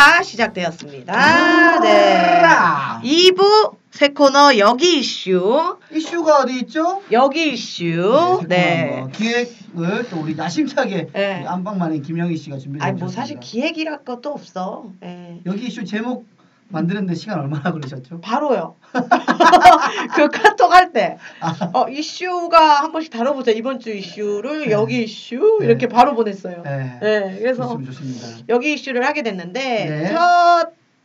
2부가 0.00 0.24
시작되었습니다. 0.24 1.80
네. 1.80 2.42
2부 3.04 3.74
새 3.90 4.08
코너 4.08 4.56
여기 4.56 5.00
이슈. 5.00 5.76
이슈가 5.92 6.38
어디 6.38 6.60
있죠? 6.60 7.02
여기 7.12 7.52
이슈. 7.52 8.40
네. 8.48 9.06
네. 9.06 9.12
기획을 9.12 10.08
또 10.08 10.20
우리 10.20 10.36
야심차게 10.38 11.08
네. 11.12 11.38
우리 11.40 11.46
안방만의 11.46 12.00
김영희 12.00 12.36
씨가 12.36 12.56
준비해 12.56 12.82
아니. 12.84 12.98
뭐 12.98 13.08
사실 13.08 13.38
기획이랄 13.40 14.04
것도 14.04 14.30
없어. 14.30 14.86
예. 15.02 15.40
여기 15.44 15.66
이슈 15.66 15.84
제목 15.84 16.26
만드는데 16.70 17.14
시간 17.14 17.40
얼마나 17.40 17.72
걸리셨죠? 17.72 18.20
바로요. 18.20 18.76
그 20.14 20.28
카톡 20.28 20.72
할 20.72 20.92
때, 20.92 21.18
아. 21.40 21.70
어, 21.74 21.88
이슈가 21.88 22.82
한 22.82 22.92
번씩 22.92 23.12
다뤄보자. 23.12 23.50
이번 23.50 23.80
주 23.80 23.90
이슈를 23.90 24.66
네. 24.66 24.70
여기 24.70 25.04
이슈 25.04 25.58
네. 25.60 25.66
이렇게 25.66 25.88
바로 25.88 26.14
보냈어요. 26.14 26.62
네. 26.62 26.98
네, 27.00 27.36
그래서 27.38 27.78
좋습니다. 27.84 28.44
여기 28.48 28.74
이슈를 28.74 29.04
하게 29.04 29.22
됐는데 29.22 29.60
네. 29.60 30.14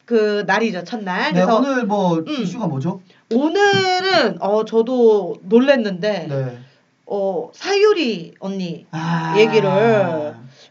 첫그 0.06 0.44
날이죠, 0.46 0.84
첫날. 0.84 1.34
네, 1.34 1.42
그래서 1.42 1.58
오늘 1.58 1.86
뭐 1.86 2.18
음. 2.18 2.28
이슈가 2.28 2.68
뭐죠? 2.68 3.02
오늘은 3.34 4.42
어 4.42 4.66
저도 4.66 5.38
놀랬는데 5.42 6.28
네. 6.30 6.58
어 7.08 7.50
사유리 7.54 8.36
언니 8.40 8.86
아. 8.92 9.36
얘기를 9.38 9.70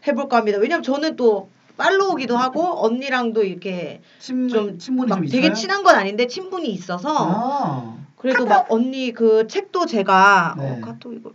해볼까 0.07 0.37
합니다. 0.37 0.57
왜냐면 0.59 0.83
저는 0.83 1.15
또 1.17 1.49
팔로우기도 1.77 2.37
하고 2.37 2.85
언니랑도 2.85 3.43
이렇게 3.43 4.01
친, 4.19 4.49
좀 4.49 4.77
친분이 4.77 5.09
막 5.09 5.17
좀? 5.17 5.27
되게 5.27 5.53
친한 5.53 5.83
건 5.83 5.95
아닌데 5.95 6.27
친분이 6.27 6.67
있어서 6.69 7.09
아. 7.13 7.97
그래도 8.17 8.45
막 8.45 8.71
언니 8.71 9.11
그 9.11 9.47
책도 9.47 9.85
제가 9.85 10.55
네. 10.57 10.71
어, 10.71 10.81
카톡 10.81 11.13
이거 11.13 11.31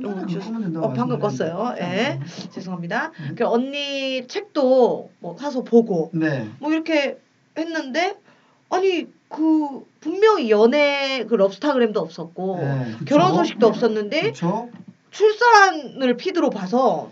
좀 0.00 0.26
전에 0.28 0.78
어, 0.78 0.82
어, 0.82 0.92
방금. 0.92 1.18
껐어요. 1.18 1.78
예. 1.78 2.20
죄송합니다. 2.50 3.12
음. 3.20 3.34
그 3.36 3.46
언니 3.46 4.26
책도 4.26 5.10
뭐 5.20 5.36
사서 5.38 5.62
보고 5.62 6.10
네. 6.12 6.48
뭐 6.58 6.72
이렇게 6.72 7.18
했는데 7.56 8.16
아니 8.70 9.06
그 9.28 9.84
분명히 10.00 10.50
연애 10.50 11.24
그 11.28 11.34
럽스타그램도 11.34 12.00
없었고 12.00 12.58
네, 12.60 12.92
그쵸? 12.98 13.04
결혼 13.04 13.34
소식도 13.34 13.66
없었는데 13.66 14.20
그렇죠. 14.22 14.68
출산을 15.10 16.16
피드로 16.16 16.50
봐서 16.50 17.10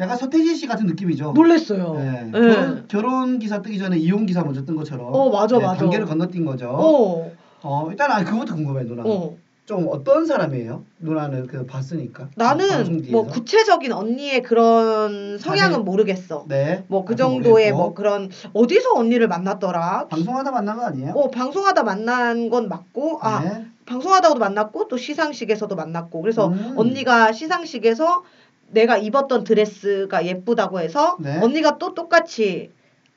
약간 0.00 0.16
서태지 0.16 0.54
씨 0.56 0.66
같은 0.66 0.86
느낌이죠. 0.86 1.32
놀랬어요. 1.32 1.94
네. 1.94 2.26
예. 2.26 2.30
결혼, 2.32 2.84
결혼 2.88 3.38
기사 3.38 3.60
뜨기 3.60 3.78
전에 3.78 3.98
이혼 3.98 4.24
기사 4.26 4.42
먼저 4.42 4.64
뜬 4.64 4.74
것처럼. 4.76 5.12
어, 5.12 5.30
맞아, 5.30 5.58
네, 5.58 5.64
맞아. 5.64 5.78
단계를 5.80 6.06
건너뛴 6.06 6.44
거죠. 6.44 6.68
어. 6.70 7.30
어, 7.62 7.88
일단 7.90 8.10
아 8.10 8.24
그것도 8.24 8.54
궁금해 8.54 8.84
누나. 8.84 9.02
어. 9.04 9.34
좀 9.66 9.86
어떤 9.88 10.26
사람이에요? 10.26 10.82
누나는 10.98 11.46
그 11.46 11.64
봤으니까. 11.66 12.28
나는 12.34 12.66
뒤에서. 13.02 13.12
뭐 13.12 13.26
구체적인 13.26 13.92
언니의 13.92 14.42
그런 14.42 15.38
성향은 15.38 15.70
자신- 15.72 15.84
모르겠어. 15.84 16.44
네. 16.48 16.82
뭐 16.88 17.04
그 17.04 17.14
정도의 17.14 17.70
모르겠고. 17.70 17.76
뭐 17.78 17.94
그런 17.94 18.30
어디서 18.52 18.94
언니를 18.94 19.28
만났더라. 19.28 20.06
방송하다 20.08 20.50
만난 20.50 20.76
거 20.76 20.82
아니에요? 20.86 21.12
어 21.14 21.30
방송하다 21.30 21.84
만난 21.84 22.48
건 22.50 22.68
맞고 22.68 23.18
아 23.22 23.42
네. 23.44 23.66
방송하다고도 23.86 24.40
만났고 24.40 24.88
또 24.88 24.96
시상식에서도 24.96 25.74
만났고 25.76 26.20
그래서 26.20 26.48
음. 26.48 26.74
언니가 26.76 27.30
시상식에서 27.32 28.22
내가 28.70 28.96
입었던 28.96 29.44
드레스가 29.44 30.24
예쁘다고 30.26 30.80
해서 30.80 31.16
네. 31.20 31.38
언니가 31.42 31.78
또 31.78 31.94
똑같이 31.94 32.70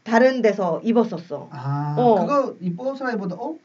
다른 0.03 0.41
데서 0.41 0.81
입었었어. 0.83 1.49
아 1.51 1.95
어. 1.97 2.15
그거 2.19 2.55
이뻐서라기보다 2.59 3.35
어 3.39 3.55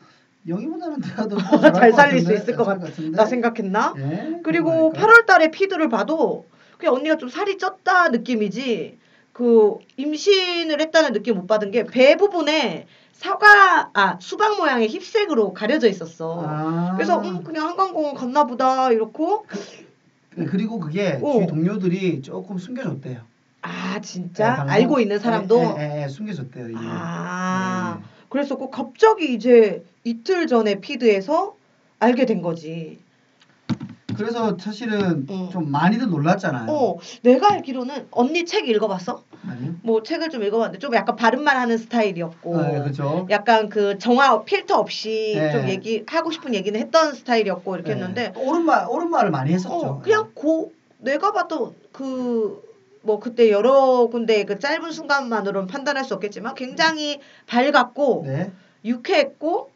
여기보다는 0.46 1.00
내가 1.00 1.26
더 1.26 1.36
잘 1.72 1.92
살릴 1.92 2.20
수 2.20 2.32
있을 2.32 2.56
것 2.56 2.64
같- 2.64 2.80
같은데. 2.80 3.16
나 3.16 3.24
생각했나? 3.26 3.94
네, 3.96 4.40
그리고 4.44 4.90
그런 4.90 4.92
8월 4.92 5.26
달에 5.26 5.50
피드를 5.50 5.88
봐도 5.88 6.44
그냥 6.78 6.94
언니가 6.94 7.16
좀 7.16 7.28
살이 7.28 7.56
쪘다 7.56 8.10
느낌이지 8.12 8.98
그 9.32 9.76
임신을 9.96 10.80
했다는 10.80 11.12
느낌 11.12 11.36
못 11.36 11.46
받은 11.46 11.70
게 11.70 11.84
배 11.84 12.16
부분에 12.16 12.86
사과 13.12 13.90
아 13.94 14.16
수박 14.20 14.58
모양의 14.58 14.88
힙색으로 14.88 15.52
가려져 15.52 15.88
있었어. 15.88 16.44
아. 16.46 16.92
그래서 16.96 17.18
음 17.20 17.42
그냥 17.42 17.66
한강공원 17.68 18.14
갔나 18.14 18.44
보다 18.44 18.92
이렇고 18.92 19.44
네, 19.52 19.86
그리고 20.34 20.78
그게 20.78 21.18
어. 21.22 21.32
주위 21.32 21.46
동료들이 21.46 22.22
조금 22.22 22.58
숨겨줬대요. 22.58 23.20
아 23.62 24.00
진짜 24.00 24.50
네, 24.50 24.56
방송- 24.56 24.70
알고 24.74 25.00
있는 25.00 25.18
사람도 25.18 25.76
예, 25.78 25.82
예, 25.98 26.02
예, 26.04 26.08
숨겨줬대요. 26.08 26.68
이게. 26.68 26.78
아 26.80 27.98
네. 28.00 28.04
그랬었고 28.28 28.70
갑자기 28.70 29.34
이제 29.34 29.84
이틀 30.04 30.46
전에 30.46 30.76
피드에서 30.80 31.56
알게 31.98 32.26
된 32.26 32.42
거지. 32.42 32.98
그래서 34.18 34.56
사실은 34.58 35.26
어. 35.30 35.48
좀 35.52 35.70
많이들 35.70 36.08
놀랐잖아요. 36.08 36.68
어 36.68 36.98
내가 37.22 37.52
알기로는 37.52 38.08
언니 38.10 38.44
책 38.44 38.68
읽어봤어? 38.68 39.22
아니요? 39.48 39.74
뭐 39.82 40.02
책을 40.02 40.28
좀 40.28 40.42
읽어봤는데 40.42 40.80
좀 40.80 40.94
약간 40.94 41.14
발음만 41.14 41.56
하는 41.56 41.78
스타일이었고 41.78 42.60
네, 42.60 42.80
그렇죠. 42.80 43.26
약간 43.30 43.68
그 43.68 43.96
정화 43.98 44.42
필터 44.42 44.76
없이 44.76 45.34
네. 45.36 45.52
좀 45.52 45.68
얘기 45.68 46.04
하고 46.08 46.32
싶은 46.32 46.54
얘기는 46.54 46.78
했던 46.78 47.14
스타일이었고 47.14 47.76
이렇게 47.76 47.92
했는데 47.92 48.32
옳은 48.36 48.64
말 48.64 48.86
옳은 48.88 49.08
말을 49.08 49.30
많이 49.30 49.52
했었죠. 49.52 49.74
어 49.74 50.00
그냥 50.02 50.32
고 50.34 50.72
내가 50.98 51.32
봤던 51.32 51.74
그뭐 51.92 53.20
그때 53.20 53.50
여러 53.50 54.08
군데 54.10 54.44
그 54.44 54.58
짧은 54.58 54.90
순간만으로는 54.90 55.68
판단할 55.68 56.04
수 56.04 56.14
없겠지만 56.14 56.56
굉장히 56.56 57.20
밝았고 57.46 58.24
네. 58.26 58.50
유쾌했고 58.84 59.70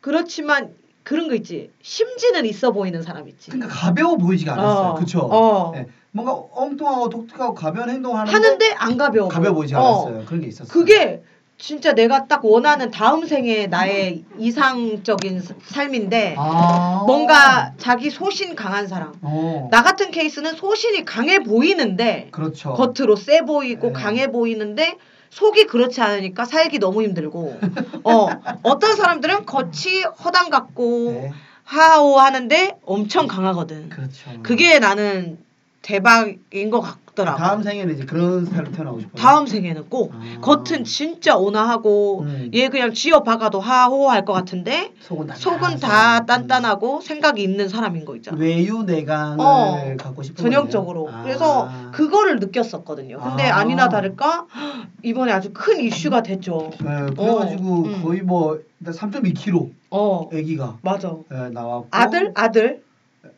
그렇지만 0.00 0.74
그런 1.02 1.28
거 1.28 1.34
있지 1.34 1.70
심지는 1.82 2.44
있어 2.46 2.72
보이는 2.72 3.02
사람 3.02 3.28
있지 3.28 3.50
그러니까 3.50 3.72
가벼워 3.74 4.16
보이지가 4.16 4.52
않았어요. 4.52 4.88
어, 4.88 4.94
그렇죠. 4.94 5.20
어. 5.20 5.72
네. 5.74 5.86
뭔가 6.12 6.32
엉뚱하고 6.52 7.08
독특하고 7.08 7.54
가벼운 7.54 7.88
행동을 7.88 8.20
하는데, 8.20 8.34
하는데 8.34 8.72
안 8.76 8.96
가벼워 8.96 9.28
가벼워 9.28 9.54
보이지 9.54 9.74
어. 9.74 9.78
않았어요. 9.78 10.24
그런 10.26 10.40
게 10.40 10.48
있었어요. 10.48 10.68
그게 10.72 11.22
진짜 11.56 11.92
내가 11.92 12.26
딱 12.26 12.44
원하는 12.44 12.90
다음 12.90 13.26
생에 13.26 13.66
나의 13.66 14.24
이상적인 14.38 15.40
사- 15.40 15.54
삶인데 15.62 16.34
아. 16.38 17.04
뭔가 17.06 17.74
자기 17.76 18.10
소신 18.10 18.54
강한 18.54 18.88
사람. 18.88 19.12
어. 19.22 19.68
나 19.70 19.82
같은 19.82 20.10
케이스는 20.10 20.54
소신이 20.54 21.04
강해 21.04 21.40
보이는데 21.40 22.28
그렇죠. 22.30 22.72
겉으로 22.72 23.16
세 23.16 23.42
보이고 23.42 23.88
네. 23.88 23.92
강해 23.92 24.32
보이는데 24.32 24.96
속이 25.30 25.66
그렇지 25.66 26.00
않으니까 26.00 26.44
살기 26.44 26.78
너무 26.78 27.02
힘들고 27.02 27.60
어 28.04 28.28
어떤 28.62 28.96
사람들은 28.96 29.46
겉이 29.46 30.02
허당 30.24 30.50
같고 30.50 31.12
네. 31.12 31.32
하오 31.64 32.18
하는데 32.18 32.78
엄청 32.84 33.28
강하거든. 33.28 33.90
그렇죠. 33.90 34.30
그게 34.42 34.80
나는 34.80 35.38
대박인 35.82 36.70
것 36.70 36.80
같더라고. 36.80 37.38
다음 37.38 37.62
생에는 37.62 37.94
이제 37.94 38.04
그런 38.04 38.44
스타일로 38.44 38.70
태어나고 38.70 39.00
싶어요. 39.00 39.14
다음 39.16 39.46
생에는 39.46 39.88
꼭 39.88 40.12
아. 40.14 40.40
겉은 40.40 40.84
진짜 40.84 41.36
온화하고 41.36 42.20
음. 42.22 42.50
얘 42.52 42.68
그냥 42.68 42.92
쥐어 42.92 43.22
박아도 43.22 43.60
하호할 43.60 44.24
것 44.24 44.32
같은데 44.34 44.92
속은 45.00 45.26
다 45.28 45.34
속은 45.34 45.78
다 45.78 46.26
단단하고 46.26 47.00
생각이 47.00 47.42
있는 47.42 47.68
사람인 47.68 48.04
거 48.04 48.14
있잖아. 48.16 48.36
외유 48.38 48.82
내강을 48.82 49.36
어, 49.40 49.96
갖고 49.98 50.22
싶은 50.22 50.42
전형적으로. 50.42 51.08
아. 51.10 51.22
그래서 51.22 51.70
그거를 51.92 52.36
느꼈었거든요. 52.40 53.18
근데 53.18 53.44
아. 53.48 53.60
아. 53.60 53.64
니나 53.64 53.88
다를까 53.88 54.46
이번에 55.02 55.32
아주 55.32 55.50
큰 55.54 55.80
이슈가 55.80 56.22
됐죠. 56.22 56.70
네, 56.80 57.06
그래가지고 57.16 57.72
어, 57.72 57.84
음. 57.86 58.02
거의 58.02 58.20
뭐 58.20 58.58
3.2kg 58.84 59.70
어 59.90 60.28
아기가 60.32 60.78
맞아. 60.82 61.14
네, 61.30 61.48
나왔고 61.50 61.88
아들 61.90 62.32
아들 62.34 62.82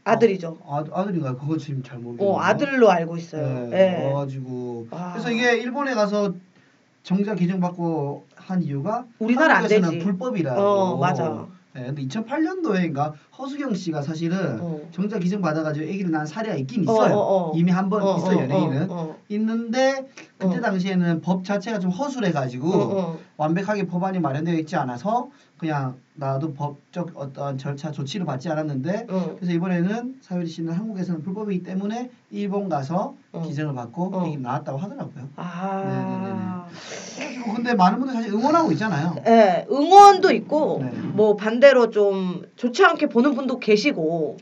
아들이죠. 0.04 0.58
아, 0.66 0.84
아들인가 0.92 1.36
그건 1.36 1.58
지금 1.58 1.82
잘 1.82 1.98
모르겠네요. 1.98 2.34
어 2.34 2.40
아들로 2.40 2.90
알고 2.90 3.16
있어요. 3.16 3.68
네, 3.68 3.98
예. 3.98 4.02
나와가지고 4.08 4.88
아. 4.90 5.12
그래서 5.12 5.30
이게 5.30 5.56
일본에 5.58 5.94
가서 5.94 6.34
정자 7.02 7.34
기증 7.34 7.60
받고 7.60 8.24
한 8.36 8.62
이유가 8.62 9.06
우리나라 9.18 9.56
안 9.58 9.66
되지. 9.66 9.98
불법이라고. 9.98 10.60
어 10.60 10.96
맞아. 10.98 11.46
네, 11.74 11.86
근데 11.86 12.02
2008년도에인가 12.06 13.12
허수경 13.38 13.74
씨가 13.74 14.02
사실은 14.02 14.60
어. 14.60 14.80
정자 14.90 15.18
기증 15.18 15.40
받아가지고 15.40 15.86
아기를 15.86 16.10
낳은 16.10 16.26
사례가 16.26 16.54
있긴 16.56 16.86
어, 16.88 16.92
있어요. 16.92 17.14
어, 17.14 17.50
어. 17.50 17.52
이미 17.56 17.70
한번 17.70 18.02
어, 18.02 18.16
있어 18.18 18.32
요 18.34 18.38
어, 18.38 18.42
연예인은 18.42 18.90
어, 18.90 18.94
어. 18.94 19.16
있는데 19.28 20.06
그때 20.36 20.58
어. 20.58 20.60
당시에는 20.60 21.20
법 21.22 21.44
자체가 21.44 21.78
좀 21.78 21.90
허술해가지고. 21.90 23.32
완벽하게 23.42 23.86
법안이 23.86 24.20
마련되어 24.20 24.54
있지 24.58 24.76
않아서 24.76 25.30
그냥 25.58 25.96
나도 26.14 26.54
법적 26.54 27.12
어떤 27.14 27.58
절차 27.58 27.90
조치를 27.90 28.24
받지 28.26 28.48
않았는데 28.48 29.06
어. 29.08 29.36
그래서 29.36 29.52
이번에는 29.52 30.18
사유리 30.20 30.46
씨는 30.46 30.72
한국에서는 30.72 31.22
불법이기 31.22 31.64
때문에 31.64 32.10
일본 32.30 32.68
가서 32.68 33.16
어. 33.32 33.42
기증을 33.42 33.74
받고 33.74 34.14
어. 34.14 34.20
아기 34.20 34.36
나왔다고 34.36 34.78
하더라고요. 34.78 35.28
아. 35.36 35.80
그래가지고 35.82 36.61
근데 37.54 37.74
많은 37.74 37.98
분들 37.98 38.14
사실 38.14 38.32
응원하고 38.32 38.72
있잖아요. 38.72 39.16
예, 39.26 39.66
응원도 39.70 40.32
있고 40.32 40.80
네. 40.82 40.90
뭐 41.12 41.36
반대로 41.36 41.90
좀 41.90 42.42
좋지 42.56 42.84
않게 42.84 43.06
보는 43.06 43.34
분도 43.34 43.58
계시고 43.58 44.38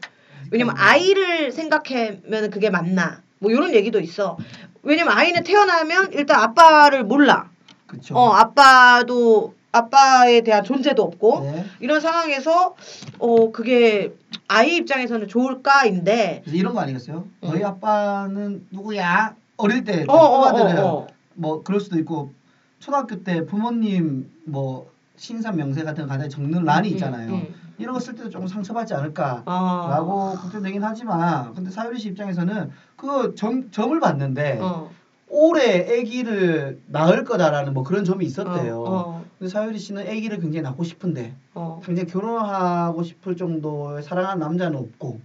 왜냐면 0.51 0.75
아이를 0.77 1.53
생각하면 1.53 2.51
그게 2.51 2.71
맞나 2.71 3.23
뭐 3.39 3.51
이런 3.51 3.75
얘기도 3.75 4.01
있어. 4.01 4.37
왜냐면 4.83 5.15
아이는 5.17 5.43
태어나면 5.45 6.13
일단 6.13 6.41
아빠를 6.41 7.05
몰라. 7.05 7.49
그렇죠. 7.87 8.17
어 8.17 8.33
아빠도 8.33 9.55
아빠에 9.73 10.41
대한 10.41 10.65
존재도 10.65 11.03
없고 11.03 11.41
네. 11.41 11.65
이런 11.81 12.01
상황에서 12.01 12.75
어 13.19 13.51
그게 13.53 14.13
아이 14.49 14.77
입장에서는 14.77 15.29
좋을까인데 15.29 16.43
이런 16.47 16.75
거 16.75 16.81
아니겠어요? 16.81 17.25
너희 17.41 17.61
응. 17.61 17.67
아빠는 17.67 18.67
누구야? 18.71 19.35
어릴 19.57 19.85
때 19.85 20.05
어, 20.09 20.13
어, 20.15 20.31
꼬마들은 20.31 20.79
어, 20.79 20.87
어. 20.89 21.07
뭐 21.41 21.63
그럴 21.63 21.81
수도 21.81 21.99
있고 21.99 22.33
초등학교 22.79 23.23
때 23.23 23.45
부모님 23.47 24.31
뭐 24.45 24.91
신상 25.17 25.57
명세 25.57 25.83
같은 25.85 26.05
거 26.05 26.09
간단히 26.11 26.31
적는 26.31 26.65
란이 26.65 26.89
음, 26.89 26.93
있잖아요. 26.93 27.33
음. 27.33 27.55
이런 27.79 27.95
거 27.95 28.01
쓸 28.01 28.15
때도 28.15 28.29
조금 28.29 28.47
상처받지 28.47 28.93
않을까. 28.95 29.43
어. 29.47 29.89
라고 29.91 30.35
걱정되긴 30.35 30.83
하지만 30.85 31.55
근데 31.55 31.71
사유리 31.71 31.99
씨 31.99 32.09
입장에서는 32.09 32.71
그 32.97 33.35
점, 33.35 33.71
점을 33.71 33.99
봤는데 33.99 34.59
어. 34.61 34.91
올해 35.29 35.81
아기를 35.99 36.81
낳을 36.89 37.25
거다라는 37.25 37.73
뭐 37.73 37.83
그런 37.85 38.05
점이 38.05 38.25
있었대요. 38.27 38.83
어. 38.87 39.25
근데 39.39 39.51
사유리 39.51 39.79
씨는 39.79 40.03
아기를 40.03 40.41
굉장히 40.41 40.63
낳고 40.63 40.85
싶은데 40.85 41.35
어. 41.55 41.81
당장 41.83 42.07
결혼하고 42.07 43.03
싶을 43.03 43.37
정도의 43.37 44.03
사랑하는 44.03 44.41
남자는 44.41 44.79
없고 44.79 45.21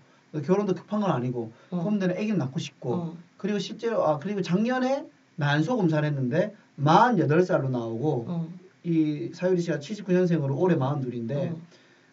결혼도 0.45 0.75
급한 0.75 1.01
건 1.01 1.11
아니고 1.11 1.51
어. 1.71 1.79
그런데는 1.79 2.15
아기를 2.15 2.37
낳고 2.37 2.59
싶고 2.59 2.93
어. 2.93 3.17
그리고 3.37 3.59
실제로 3.59 4.05
아 4.07 4.17
그리고 4.17 4.41
작년에 4.41 5.05
난소 5.35 5.77
검사를 5.77 6.07
했는데 6.07 6.53
48살로 6.79 7.69
나오고 7.69 8.25
어. 8.27 8.49
이 8.83 9.31
사유리 9.33 9.61
씨가 9.61 9.79
79년생으로 9.79 10.57
올해 10.57 10.75
42인데 10.75 11.51
어. 11.51 11.57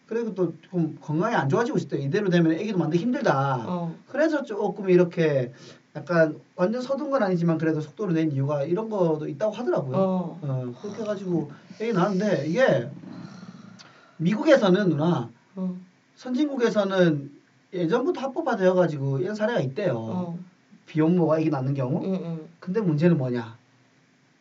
그리고 0.07 0.33
또 0.35 0.53
조금 0.61 0.97
건강이 0.99 1.33
안 1.35 1.49
좋아지고 1.49 1.77
있어요. 1.77 2.01
이대로 2.01 2.29
되면 2.29 2.51
아기도 2.53 2.77
만들기 2.77 3.03
힘들다. 3.03 3.65
어. 3.67 3.95
그래서 4.07 4.43
조금 4.43 4.89
이렇게 4.89 5.53
약간 5.95 6.39
완전 6.55 6.81
서둔 6.81 7.09
건 7.09 7.23
아니지만 7.23 7.57
그래도 7.57 7.79
속도를 7.79 8.13
낸 8.13 8.31
이유가 8.31 8.63
이런 8.63 8.89
것도 8.89 9.27
있다고 9.27 9.53
하더라고요. 9.53 9.97
어. 9.97 10.39
어, 10.41 10.73
그렇게 10.81 11.01
해가지고 11.01 11.51
애기 11.79 11.93
낳았는데 11.93 12.47
이게 12.47 12.89
미국에서는 14.17 14.89
누나 14.89 15.29
어. 15.55 15.75
선진국에서는 16.15 17.31
예전부터 17.73 18.21
합법화되어가지고 18.21 19.19
이런 19.19 19.35
사례가 19.35 19.59
있대요. 19.61 20.37
어. 20.83 20.85
비혼모가 20.85 21.39
애기 21.39 21.49
낳는 21.49 21.73
경우. 21.73 22.03
응, 22.05 22.13
응. 22.23 22.47
근데 22.59 22.81
문제는 22.81 23.17
뭐냐? 23.17 23.57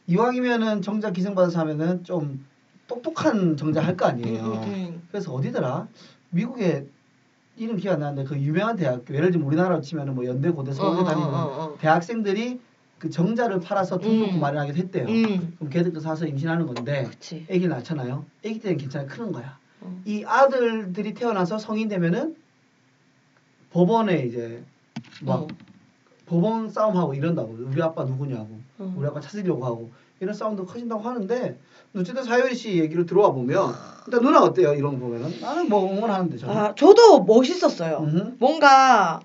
이왕이면은 0.07 0.83
정자 0.83 1.13
기증받아서 1.13 1.61
하면은 1.61 2.03
좀 2.05 2.45
똑똑한 2.87 3.57
정자 3.57 3.81
할 3.81 3.97
거 3.97 4.07
아니에요. 4.07 4.63
응, 4.67 4.73
응, 4.73 5.03
그래서 5.11 5.33
어디더라? 5.33 5.87
미국에 6.31 6.87
이름 7.57 7.77
기억 7.77 7.95
안 7.95 8.01
나는데 8.01 8.25
그 8.25 8.39
유명한 8.39 8.77
대학교 8.77 9.15
예를 9.15 9.31
들면 9.31 9.47
우리나라로 9.47 9.81
치면은 9.81 10.15
뭐 10.15 10.25
연대 10.27 10.51
고대 10.51 10.73
서울대 10.73 11.01
어, 11.01 11.03
어, 11.03 11.07
다니는 11.07 11.29
어, 11.29 11.39
어. 11.39 11.77
대학생들이 11.79 12.61
그 12.99 13.11
정자를 13.11 13.61
팔아서 13.61 13.99
돈 13.99 14.19
놓고 14.21 14.33
음. 14.37 14.41
마련하기도 14.41 14.79
했대요. 14.79 15.07
응. 15.09 15.55
그럼 15.59 15.71
걔들도 15.71 16.01
사서 16.01 16.27
임신하는 16.27 16.67
건데 16.67 17.05
그치. 17.05 17.47
아기를 17.49 17.69
낳잖아요. 17.69 18.25
아기 18.45 18.59
때는 18.59 18.77
괜찮아 18.79 19.07
크는 19.07 19.33
거야. 19.33 19.59
어. 19.81 20.01
이 20.05 20.25
아들들이 20.27 21.15
태어나서 21.15 21.59
성인 21.59 21.89
되면은 21.89 22.37
법원에 23.71 24.27
이제 24.27 24.63
막 25.23 25.43
어. 25.43 25.47
법원 26.33 26.71
싸움하고 26.71 27.13
이런다고 27.13 27.55
우리 27.61 27.83
아빠 27.83 28.05
누구냐고 28.05 28.49
어. 28.79 28.95
우리 28.97 29.07
아빠 29.07 29.21
찾으려고 29.21 29.67
하고 29.67 29.91
이런 30.19 30.33
싸움도 30.33 30.65
커진다고 30.65 31.03
하는데 31.03 31.59
어쨌든 31.95 32.25
사유리 32.25 32.55
씨 32.55 32.79
얘기를 32.79 33.05
들어와 33.05 33.33
보면 33.33 33.75
일단 34.07 34.23
누나 34.23 34.43
어때요 34.43 34.73
이런 34.73 34.99
거 34.99 35.07
보면은 35.07 35.41
나는 35.41 35.69
뭐 35.69 35.93
응원하는데 35.93 36.39
저는 36.39 36.57
아, 36.57 36.75
저도 36.75 37.25
멋있었어요. 37.25 37.99
음흠. 37.99 38.37
뭔가 38.39 39.21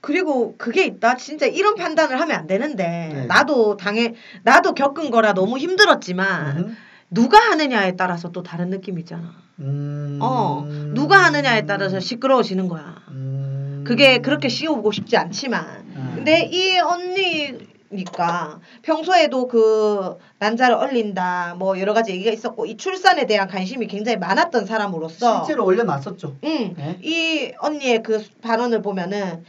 그리고 0.00 0.54
그게 0.58 0.84
있다. 0.84 1.16
진짜 1.16 1.46
이런 1.46 1.74
판단을 1.74 2.20
하면 2.20 2.36
안 2.36 2.46
되는데 2.46 3.10
네. 3.12 3.26
나도 3.26 3.76
당해 3.76 4.14
나도 4.44 4.74
겪은 4.74 5.10
거라 5.10 5.34
너무 5.34 5.58
힘들었지만 5.58 6.58
음흠. 6.58 6.74
누가 7.10 7.38
하느냐에 7.38 7.96
따라서 7.96 8.30
또 8.30 8.44
다른 8.44 8.70
느낌이잖아. 8.70 9.32
음. 9.60 10.18
어, 10.22 10.64
누가 10.94 11.24
하느냐에 11.24 11.66
따라서 11.66 11.98
시끄러워지는 11.98 12.68
거야. 12.68 13.02
음. 13.08 13.57
그게 13.84 14.18
그렇게 14.18 14.48
씌워보고 14.48 14.92
싶지 14.92 15.16
않지만. 15.16 15.64
음. 15.96 16.12
근데 16.16 16.48
이 16.52 16.78
언니니까 16.78 18.60
평소에도 18.82 19.48
그 19.48 20.18
난자를 20.38 20.74
얼린다 20.74 21.54
뭐 21.58 21.78
여러 21.80 21.94
가지 21.94 22.12
얘기가 22.12 22.30
있었고 22.30 22.66
이 22.66 22.76
출산에 22.76 23.26
대한 23.26 23.48
관심이 23.48 23.86
굉장히 23.86 24.18
많았던 24.18 24.66
사람으로서 24.66 25.44
실제로 25.44 25.64
올려놨었죠. 25.64 26.36
응, 26.44 26.74
네? 26.76 26.98
이 27.02 27.52
언니의 27.58 28.02
그 28.02 28.24
발언을 28.42 28.82
보면은 28.82 29.44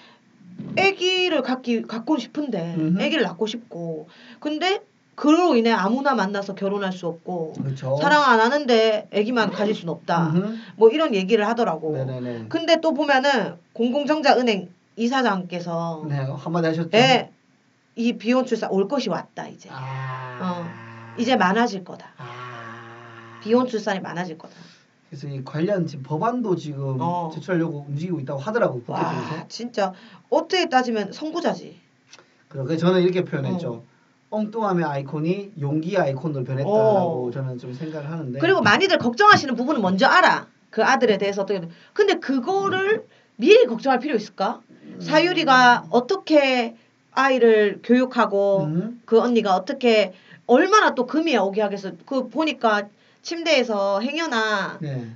아기를 0.78 1.42
갖기 1.42 1.84
갖고 1.84 2.18
싶은데 2.18 2.76
음흠. 2.78 3.02
아기를 3.02 3.24
낳고 3.24 3.48
싶고 3.48 4.08
근데 4.40 4.82
그로 5.20 5.54
인해 5.58 5.70
아무나 5.70 6.16
만나서 6.16 6.56
결혼할 6.56 6.94
수 6.94 7.06
없고 7.06 7.52
그렇죠. 7.62 7.98
사랑 7.98 8.24
안 8.24 8.40
하는데 8.40 9.10
아기만 9.14 9.52
가질 9.52 9.76
수는 9.76 9.92
없다. 9.92 10.30
음흠. 10.30 10.56
뭐 10.78 10.90
이런 10.92 11.14
얘기를 11.14 11.46
하더라고. 11.46 11.92
네네네. 11.92 12.46
근데 12.48 12.80
또 12.80 12.94
보면은 12.94 13.58
공공정자은행 13.74 14.70
이사장께서 14.96 16.06
네 16.08 16.16
한마디 16.20 16.68
하셨죠. 16.68 16.90
예, 16.94 17.32
이 17.98 18.14
비혼 18.14 18.46
출산 18.46 18.72
올 18.72 18.88
것이 18.88 19.10
왔다 19.10 19.46
이제. 19.50 19.68
아. 19.74 20.70
이제 21.18 21.36
많아질 21.36 21.84
거다. 21.84 22.08
아. 22.18 23.40
비혼 23.44 23.68
출산이 23.68 24.00
많아질 24.00 24.38
거다. 24.38 24.56
그래서 25.10 25.28
이 25.28 25.44
관련 25.44 25.86
지금 25.86 26.02
법안도 26.04 26.56
지금 26.56 26.96
어. 27.02 27.30
제출하려고 27.34 27.88
움직이고 27.90 28.22
있다고 28.22 28.40
하더라고 28.40 28.76
국회 28.84 28.94
와. 28.94 29.46
진짜 29.50 29.92
어떻게 30.30 30.70
따지면 30.70 31.12
선구자지. 31.12 31.78
그래서 32.48 32.78
저는 32.78 33.02
이렇게 33.02 33.26
표현했죠. 33.26 33.84
엉뚱함의 34.32 34.86
아이콘이 34.86 35.54
용기의 35.60 35.98
아이콘으로 35.98 36.44
변했다라고 36.44 37.28
어. 37.28 37.32
저는 37.34 37.58
좀 37.58 37.74
생각을 37.74 38.10
하는데. 38.10 38.40
그리고 38.40 38.62
많이들 38.62 38.98
걱정하시는 38.98 39.56
부분은 39.56 39.82
먼저 39.82 40.06
알아. 40.06 40.48
그 40.70 40.84
아들에 40.84 41.18
대해서 41.18 41.42
어떻게. 41.42 41.68
근데 41.94 42.16
그거를 42.16 43.06
미리 43.38 43.66
걱정할 43.66 44.00
필요 44.00 44.16
있을까? 44.16 44.62
음. 44.84 45.00
사유리가 45.02 45.86
어떻게 45.90 46.76
아이를 47.12 47.80
교육하고 47.84 48.66
음. 48.66 49.02
그 49.06 49.20
언니가 49.20 49.56
어떻게 49.56 50.14
얼마나 50.46 50.94
또 50.94 51.06
금이 51.06 51.36
오게 51.38 51.62
하겠어. 51.62 51.92
그 52.06 52.30
보니까 52.30 52.88
침대에서 53.22 54.00
행여나 54.02 54.78
네. 54.82 55.08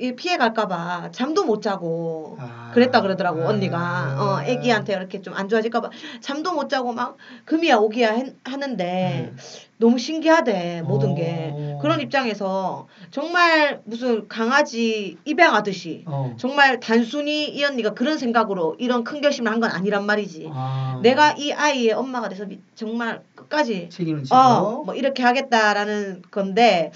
이 0.00 0.16
피해 0.16 0.38
갈까봐 0.38 1.10
잠도 1.12 1.44
못 1.44 1.60
자고 1.60 2.36
아. 2.40 2.70
그랬다 2.72 3.02
그러더라고 3.02 3.42
아. 3.42 3.48
언니가 3.48 4.16
어 4.18 4.38
아기한테 4.40 4.94
이렇게 4.94 5.20
좀 5.20 5.34
안 5.36 5.48
좋아질까봐 5.48 5.90
잠도 6.22 6.52
못 6.54 6.68
자고 6.70 6.92
막 6.92 7.16
금이야 7.44 7.76
오기야 7.76 8.12
했- 8.12 8.34
하는데 8.44 8.84
네. 8.84 9.32
너무 9.76 9.98
신기하대 9.98 10.82
모든 10.82 11.14
게 11.14 11.50
어. 11.52 11.78
그런 11.82 12.00
입장에서 12.00 12.86
정말 13.10 13.80
무슨 13.84 14.26
강아지 14.28 15.18
입양하듯이 15.26 16.04
어. 16.06 16.34
정말 16.38 16.80
단순히 16.80 17.48
이 17.48 17.62
언니가 17.62 17.90
그런 17.92 18.16
생각으로 18.18 18.76
이런 18.78 19.04
큰 19.04 19.20
결심을 19.20 19.50
한 19.52 19.60
건 19.60 19.70
아니란 19.70 20.06
말이지 20.06 20.48
아. 20.50 20.98
내가 21.02 21.32
이 21.36 21.52
아이의 21.52 21.92
엄마가 21.92 22.30
돼서 22.30 22.46
미- 22.46 22.60
정말 22.74 23.22
끝까지 23.34 23.90
책임을 23.90 24.24
지고. 24.24 24.34
어, 24.34 24.82
뭐 24.84 24.94
이렇게 24.94 25.22
하겠다라는 25.22 26.22
건데 26.30 26.90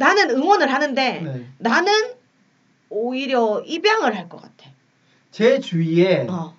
나는 0.00 0.30
응원을 0.30 0.72
하는데 0.72 1.20
네. 1.20 1.46
나는 1.58 1.92
오히려 2.88 3.60
입양을 3.60 4.16
할 4.16 4.30
것 4.30 4.40
같아. 4.40 4.70
제 5.30 5.60
주위에 5.60 6.26
어, 6.26 6.54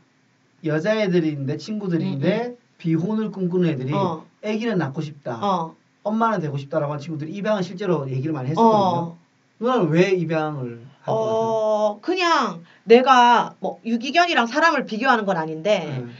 여자애들인데 0.63 1.57
친구들인데 1.57 2.55
비혼을 2.77 3.31
꿈꾸는 3.31 3.67
애들이 3.69 3.91
음, 3.93 3.97
어, 3.97 4.25
아기는 4.45 4.77
낳고 4.77 5.01
싶다. 5.01 5.39
어, 5.41 5.75
엄마는 6.03 6.39
되고 6.39 6.55
싶다라고 6.57 6.93
하는 6.93 7.01
친구들이 7.03 7.31
입양을 7.33 7.63
실제로 7.63 8.07
얘기를 8.11 8.31
많이 8.31 8.49
했었거든요. 8.49 8.79
어, 8.79 9.17
누나는 9.59 9.89
왜 9.89 10.11
입양을 10.11 10.85
같아요? 10.99 11.15
어, 11.15 11.99
그냥 12.01 12.63
내가 12.83 13.55
뭐 13.59 13.79
유기견이랑 13.83 14.45
사람을 14.45 14.85
비교하는 14.85 15.25
건 15.25 15.37
아닌데 15.37 15.87
음. 15.99 16.13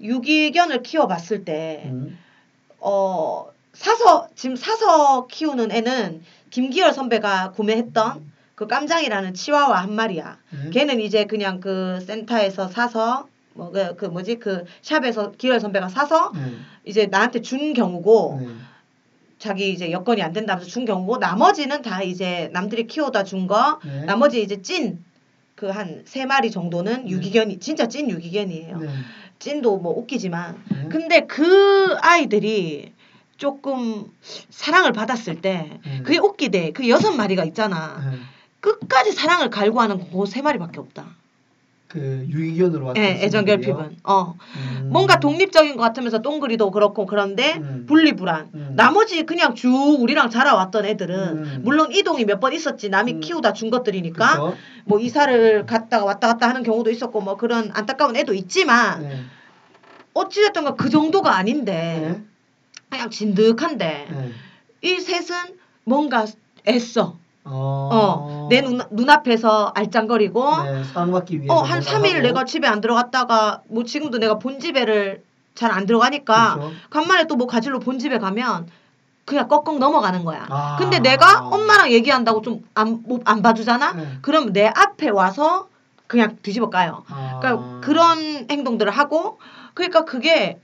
유기견을 0.00 0.84
키워봤을 0.84 1.44
때 1.44 1.82
음. 1.86 2.16
어, 2.78 3.46
사서 3.72 4.28
지금 4.36 4.54
사서 4.56 5.26
키우는 5.26 5.72
애는 5.72 6.22
김기열 6.50 6.92
선배가 6.92 7.52
구매했던 7.52 8.30
그 8.54 8.66
깜장이라는 8.66 9.34
치와와 9.34 9.82
한 9.82 9.92
마리야. 9.94 10.38
네. 10.50 10.70
걔는 10.70 11.00
이제 11.00 11.24
그냥 11.24 11.60
그 11.60 12.00
센터에서 12.00 12.68
사서 12.68 13.28
뭐그 13.54 13.96
그 13.96 14.04
뭐지 14.06 14.36
그 14.36 14.64
샵에서 14.82 15.32
기열 15.32 15.60
선배가 15.60 15.88
사서 15.88 16.32
네. 16.34 16.40
이제 16.84 17.06
나한테 17.06 17.40
준 17.40 17.72
경우고 17.72 18.38
네. 18.40 18.48
자기 19.38 19.72
이제 19.72 19.92
여건이 19.92 20.22
안 20.22 20.32
된다면서 20.32 20.68
준 20.68 20.84
경우고 20.84 21.18
나머지는 21.18 21.82
다 21.82 22.02
이제 22.02 22.50
남들이 22.52 22.86
키워다 22.88 23.22
준거 23.24 23.80
네. 23.84 24.04
나머지 24.04 24.42
이제 24.42 24.60
찐 24.62 25.04
그 25.54 25.70
한 25.72 26.04
세 26.06 26.24
마리 26.24 26.52
정도는 26.52 27.04
네. 27.04 27.10
유기견이 27.10 27.58
진짜 27.58 27.88
찐 27.88 28.08
유기견이에요. 28.10 28.78
네. 28.78 28.88
찐도 29.40 29.78
뭐 29.78 29.92
웃기지만 29.98 30.56
네. 30.70 30.88
근데 30.88 31.26
그 31.26 31.96
아이들이 32.00 32.92
조금 33.38 34.04
사랑을 34.50 34.92
받았을 34.92 35.40
때 35.40 35.78
네. 35.84 36.02
그게 36.02 36.18
웃기대. 36.18 36.72
그 36.72 36.88
여섯 36.88 37.12
마리가 37.12 37.44
있잖아. 37.44 38.02
네. 38.10 38.18
끝까지 38.60 39.12
사랑을 39.12 39.48
갈구하는 39.48 40.10
그 40.10 40.26
세 40.26 40.42
마리밖에 40.42 40.80
없다. 40.80 41.06
그 41.86 42.26
유기견으로 42.28 42.86
왔던 42.86 43.02
예, 43.02 43.22
애정? 43.22 43.44
결핍은. 43.46 43.96
어. 44.04 44.34
음. 44.82 44.90
뭔가 44.92 45.20
독립적인 45.20 45.76
것 45.76 45.82
같으면서 45.84 46.18
동그리도 46.18 46.70
그렇고 46.72 47.06
그런데 47.06 47.54
음. 47.58 47.86
분리불안. 47.88 48.50
음. 48.52 48.72
나머지 48.76 49.24
그냥 49.24 49.54
쭉 49.54 49.96
우리랑 50.00 50.28
자라왔던 50.28 50.84
애들은 50.84 51.16
음. 51.38 51.60
물론 51.64 51.90
이동이 51.92 52.24
몇 52.26 52.40
번 52.40 52.52
있었지 52.52 52.88
남이 52.90 53.12
음. 53.14 53.20
키우다 53.20 53.52
준 53.54 53.70
것들이니까 53.70 54.30
그쵸? 54.32 54.56
뭐 54.84 54.98
이사를 54.98 55.64
갔다가 55.64 56.04
왔다 56.04 56.26
갔다 56.26 56.48
하는 56.48 56.62
경우도 56.64 56.90
있었고 56.90 57.20
뭐 57.22 57.36
그런 57.36 57.70
안타까운 57.72 58.16
애도 58.16 58.34
있지만 58.34 59.02
네. 59.08 59.20
어찌됐든 60.12 60.76
그 60.76 60.90
정도가 60.90 61.36
아닌데 61.36 62.18
네. 62.18 62.24
그냥 62.90 63.10
진득한데 63.10 64.08
네. 64.10 64.32
이 64.82 65.00
셋은 65.00 65.56
뭔가 65.84 66.26
애써. 66.66 67.16
어. 67.44 67.88
어, 67.92 68.46
내 68.50 68.60
눈, 68.60 68.78
눈앞에서 68.90 69.72
알짱거리고, 69.74 70.62
네, 70.64 70.84
사랑받기 70.84 71.38
위해서. 71.38 71.54
어, 71.54 71.62
한 71.62 71.80
뭔가 71.80 71.90
3일 72.08 72.12
하고. 72.16 72.22
내가 72.22 72.44
집에 72.44 72.66
안 72.68 72.82
들어갔다가, 72.82 73.62
뭐 73.68 73.84
지금도 73.84 74.18
내가 74.18 74.38
본 74.38 74.60
집에를 74.60 75.22
잘 75.54 75.70
안 75.72 75.86
들어가니까, 75.86 76.54
그렇죠. 76.56 76.74
간만에 76.90 77.26
또 77.26 77.36
뭐 77.36 77.46
가지러 77.46 77.78
본집에 77.78 78.18
가면, 78.18 78.68
그냥 79.24 79.48
꺽꺽 79.48 79.78
넘어가는 79.78 80.24
거야. 80.24 80.46
아. 80.50 80.76
근데 80.78 80.98
내가 80.98 81.46
엄마랑 81.48 81.90
얘기한다고 81.90 82.42
좀 82.42 82.62
안, 82.74 83.02
못- 83.06 83.22
안 83.24 83.40
봐주잖아? 83.40 83.92
네. 83.94 84.18
그럼 84.20 84.52
내 84.52 84.66
앞에 84.66 85.08
와서 85.08 85.68
그냥 86.06 86.36
뒤집어 86.42 86.68
까요. 86.68 87.04
아. 87.08 87.38
그러니까 87.40 87.80
그런 87.80 88.46
행동들을 88.50 88.92
하고, 88.92 89.38
그러니까 89.78 90.04
그게 90.04 90.58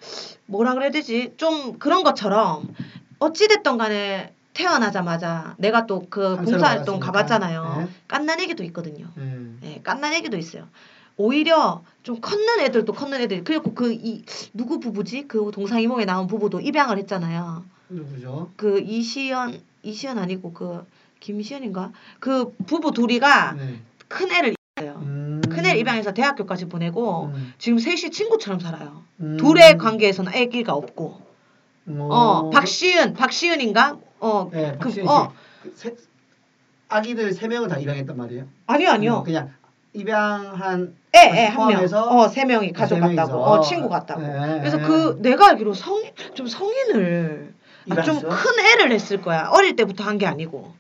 뭐라 0.47 0.75
그래야 0.75 0.91
되지? 0.91 1.35
좀 1.37 1.79
그런 1.79 2.03
것처럼, 2.03 2.75
어찌됐던 3.21 3.79
간에 3.79 4.33
태어나자마자 4.55 5.55
내가 5.59 5.87
또 5.87 6.05
그 6.11 6.37
봉사활동. 6.37 6.99
가봤잖아요. 6.99 7.77
네. 7.79 7.89
깐난 8.09 8.41
애기도 8.41 8.65
있거든요. 8.65 9.07
음. 9.17 9.61
예, 9.63 9.81
깐난 9.85 10.13
애기도 10.15 10.37
있어요. 10.37 10.67
오히려 11.17 11.83
좀 12.03 12.21
컸는 12.21 12.59
애들도 12.61 12.93
컸는 12.93 13.21
애들 13.21 13.45
그리고 13.45 13.73
그 13.73 13.93
이 13.93 14.25
누구 14.53 14.81
부부지 14.81 15.27
그 15.29 15.51
동상이몽에 15.55 16.05
나온 16.07 16.27
부부도 16.27 16.59
입양을 16.61 16.99
했잖아요. 16.99 17.65
누구죠? 17.89 18.51
그 18.57 18.81
이시연 18.81 19.61
이시연 19.85 20.19
아니고 20.19 20.53
그 20.53 20.85
김시연인가 21.21 21.93
그 22.19 22.53
부부 22.67 22.91
둘이가 22.93 23.53
네. 23.53 23.81
큰 24.09 24.33
애를 24.33 24.55
입양해요. 25.75 25.79
음. 25.79 25.81
입양해서 25.81 26.13
대학교까지 26.13 26.67
보내고 26.67 27.27
음. 27.35 27.53
지금 27.59 27.79
셋이 27.79 28.11
친구처럼 28.11 28.61
살아요. 28.61 29.03
음. 29.21 29.37
둘의 29.37 29.79
관계에서는 29.79 30.33
애기가 30.33 30.73
없고 30.75 31.21
뭐. 31.85 32.09
어 32.15 32.51
박시은 32.51 33.15
박시은인가 33.15 33.97
어 34.21 34.49
네, 34.53 34.77
그. 34.81 34.89
어그 35.07 35.35
세, 35.75 35.95
아기들 36.89 37.33
세 37.33 37.49
명을 37.49 37.69
다 37.69 37.79
입양했단 37.79 38.17
말이에요. 38.17 38.45
아니요 38.67 38.91
아니요 38.91 39.19
음, 39.19 39.25
그냥 39.25 39.51
입양한 39.93 40.95
애애한 41.15 41.57
명. 41.57 41.67
포함해서 41.69 42.09
어세 42.19 42.45
명이 42.45 42.73
가족 42.73 42.97
세 42.97 43.01
같다고. 43.01 43.39
어 43.43 43.61
친구 43.61 43.89
같다고. 43.89 44.21
네. 44.23 44.59
그래서 44.61 44.79
그 44.79 45.17
내가 45.21 45.49
알기로 45.51 45.73
성인 45.75 46.11
좀 46.35 46.47
성인을 46.47 47.55
아, 47.91 48.03
좀 48.03 48.17
입양했어요? 48.17 48.31
큰 48.31 48.65
애를 48.65 48.93
했을 48.93 49.21
거야. 49.21 49.49
어릴 49.53 49.77
때부터 49.77 50.05
한 50.05 50.19
게 50.19 50.27
아니고. 50.27 50.75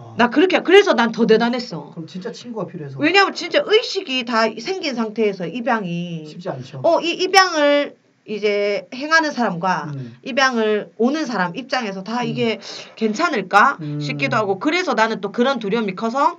어. 0.00 0.14
나 0.16 0.30
그렇게 0.30 0.60
그래서 0.60 0.94
난 0.94 1.12
더 1.12 1.26
대단했어. 1.26 1.90
그럼 1.90 2.06
진짜 2.06 2.32
친구가 2.32 2.66
필요해서 2.66 2.98
왜냐면 2.98 3.34
진짜 3.34 3.62
의식이 3.64 4.24
다 4.24 4.42
생긴 4.60 4.94
상태에서 4.94 5.46
입양이 5.46 6.26
쉽지 6.26 6.48
않죠. 6.48 6.80
어 6.84 7.00
이 7.00 7.10
입양을 7.12 7.96
이제 8.26 8.86
행하는 8.94 9.32
사람과 9.32 9.90
음. 9.94 10.16
입양을 10.22 10.92
오는 10.98 11.26
사람 11.26 11.56
입장에서 11.56 12.04
다 12.04 12.20
음. 12.22 12.26
이게 12.26 12.60
괜찮을까 12.96 13.78
음. 13.80 13.98
싶기도 14.00 14.36
하고 14.36 14.58
그래서 14.58 14.94
나는 14.94 15.20
또 15.20 15.32
그런 15.32 15.58
두려움이 15.58 15.94
커서 15.96 16.38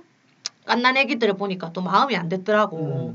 깐난 0.64 0.96
애기들을 0.96 1.34
보니까 1.34 1.72
또 1.72 1.82
마음이 1.82 2.16
안 2.16 2.28
됐더라고. 2.28 3.12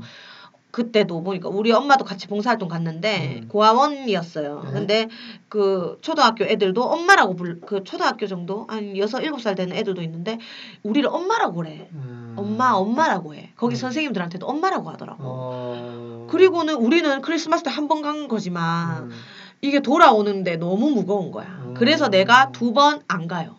그때도 0.70 1.22
보니까 1.22 1.48
우리 1.48 1.72
엄마도 1.72 2.04
같이 2.04 2.26
봉사활동 2.28 2.68
갔는데 2.68 3.40
음. 3.42 3.48
고아원이었어요. 3.48 4.62
네. 4.66 4.70
근데 4.72 5.08
그 5.48 5.98
초등학교 6.02 6.44
애들도 6.44 6.82
엄마라고 6.82 7.36
불, 7.36 7.60
그 7.60 7.84
초등학교 7.84 8.26
정도 8.26 8.66
한 8.68 8.96
여섯 8.96 9.20
일곱 9.20 9.40
살 9.40 9.54
되는 9.54 9.74
애들도 9.76 10.02
있는데 10.02 10.38
우리를 10.82 11.08
엄마라고 11.08 11.54
그래. 11.56 11.88
음. 11.92 12.34
엄마 12.36 12.72
엄마라고 12.72 13.34
해. 13.34 13.50
거기 13.56 13.74
음. 13.74 13.76
선생님들한테도 13.76 14.46
엄마라고 14.46 14.90
하더라고. 14.90 15.22
어. 15.24 16.26
그리고는 16.30 16.74
우리는 16.74 17.20
크리스마스 17.22 17.62
때 17.64 17.70
한 17.70 17.88
번 17.88 18.02
간 18.02 18.28
거지만 18.28 19.04
음. 19.04 19.10
이게 19.62 19.80
돌아오는데 19.80 20.56
너무 20.56 20.90
무거운 20.90 21.30
거야. 21.32 21.46
음. 21.64 21.74
그래서 21.76 22.08
내가 22.08 22.52
두 22.52 22.72
번 22.72 23.00
안 23.08 23.26
가요. 23.26 23.56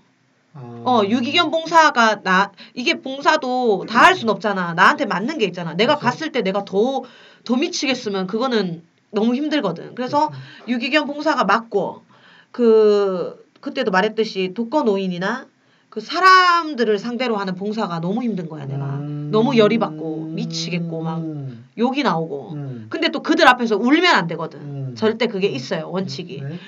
어, 0.54 1.02
유기견 1.08 1.52
봉사가 1.52 2.22
나 2.24 2.52
이게 2.74 3.00
봉사도 3.02 3.86
다 3.88 4.00
할 4.06 4.16
순 4.16 4.30
없잖아. 4.30 4.74
나한테 4.74 5.06
맞는 5.06 5.38
게 5.38 5.46
있잖아. 5.46 5.74
내가 5.74 5.96
그렇죠. 5.98 6.06
갔을 6.06 6.32
때 6.32 6.42
내가 6.42 6.66
더더 6.66 7.56
미치겠으면 7.60 8.28
그거는 8.28 8.82
너무 9.12 9.36
힘들거든. 9.36 9.96
그래서 9.96 10.30
그렇죠. 10.30 10.44
유기견 10.68 11.06
봉사가 11.08 11.44
맞고 11.46 12.04
그 12.52 13.46
그때도 13.62 13.92
말했듯이 13.92 14.54
독거 14.56 14.84
노인이나 14.84 15.46
그 15.90 16.02
사람들을 16.02 17.00
상대로 17.00 17.38
하는 17.38 17.56
봉사가 17.56 18.00
너무 18.00 18.22
힘든 18.22 18.48
거야, 18.48 18.66
내가. 18.66 18.86
음. 18.98 19.30
너무 19.32 19.58
열이 19.58 19.80
받고 19.80 20.26
미치겠고 20.36 21.02
막 21.02 21.18
음. 21.20 21.66
욕이 21.78 22.04
나오고. 22.04 22.52
음. 22.54 22.88
근데 22.90 23.10
또 23.10 23.22
그들 23.24 23.48
앞에서 23.48 23.76
울면 23.76 24.06
안 24.16 24.28
되거든. 24.28 24.60
음. 24.60 24.96
절대 24.96 25.26
그게 25.28 25.48
있어요, 25.48 25.90
원칙이. 25.90 26.42
네. 26.42 26.60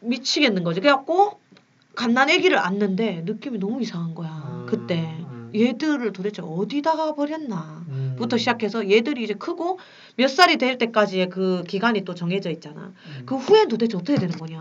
미치겠는 0.00 0.64
거지. 0.64 0.80
그래갖고 0.80 1.38
갓난 1.94 2.28
아기를 2.28 2.58
안는데 2.58 3.22
느낌이 3.24 3.58
너무 3.58 3.80
이상한 3.82 4.14
거야. 4.14 4.28
음, 4.28 4.66
그때 4.68 5.16
음. 5.20 5.50
얘들을 5.54 6.12
도대체 6.12 6.42
어디다가 6.42 7.14
버렸나. 7.14 7.84
음. 7.88 8.16
부터 8.18 8.36
시작해서 8.36 8.90
얘들이 8.90 9.22
이제 9.22 9.34
크고 9.34 9.78
몇 10.16 10.28
살이 10.28 10.56
될 10.56 10.78
때까지의 10.78 11.30
그 11.30 11.64
기간이 11.66 12.04
또 12.04 12.14
정해져 12.14 12.50
있잖아. 12.50 12.92
음. 13.06 13.22
그 13.26 13.36
후엔 13.36 13.68
도대체 13.68 13.96
어떻게 13.96 14.18
되는 14.18 14.36
거냐. 14.36 14.60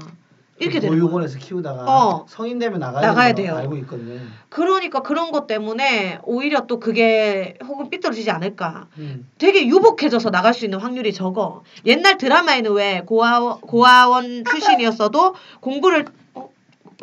이렇게 0.59 0.79
되는 0.79 0.95
거야. 0.95 1.01
보육원에서 1.01 1.39
키우다가 1.39 1.85
어. 1.87 2.25
성인 2.29 2.59
되면 2.59 2.79
나가야, 2.79 3.07
나가야 3.07 3.33
돼요. 3.33 3.55
알고 3.55 3.75
있거든요. 3.77 4.19
그러니까 4.49 5.01
그런 5.01 5.31
것 5.31 5.47
때문에 5.47 6.19
오히려 6.23 6.67
또 6.67 6.79
그게 6.79 7.57
혹은 7.65 7.89
삐뚤어지지 7.89 8.29
않을까. 8.29 8.87
음. 8.99 9.27
되게 9.39 9.65
유복해져서 9.67 10.29
나갈 10.29 10.53
수 10.53 10.65
있는 10.65 10.79
확률이 10.79 11.11
적어. 11.11 11.63
옛날 11.87 12.19
드라마에는 12.19 12.71
왜 12.73 13.01
고아원, 13.05 13.61
고아원 13.61 14.43
출신이었어도 14.45 15.33
공부를 15.59 16.05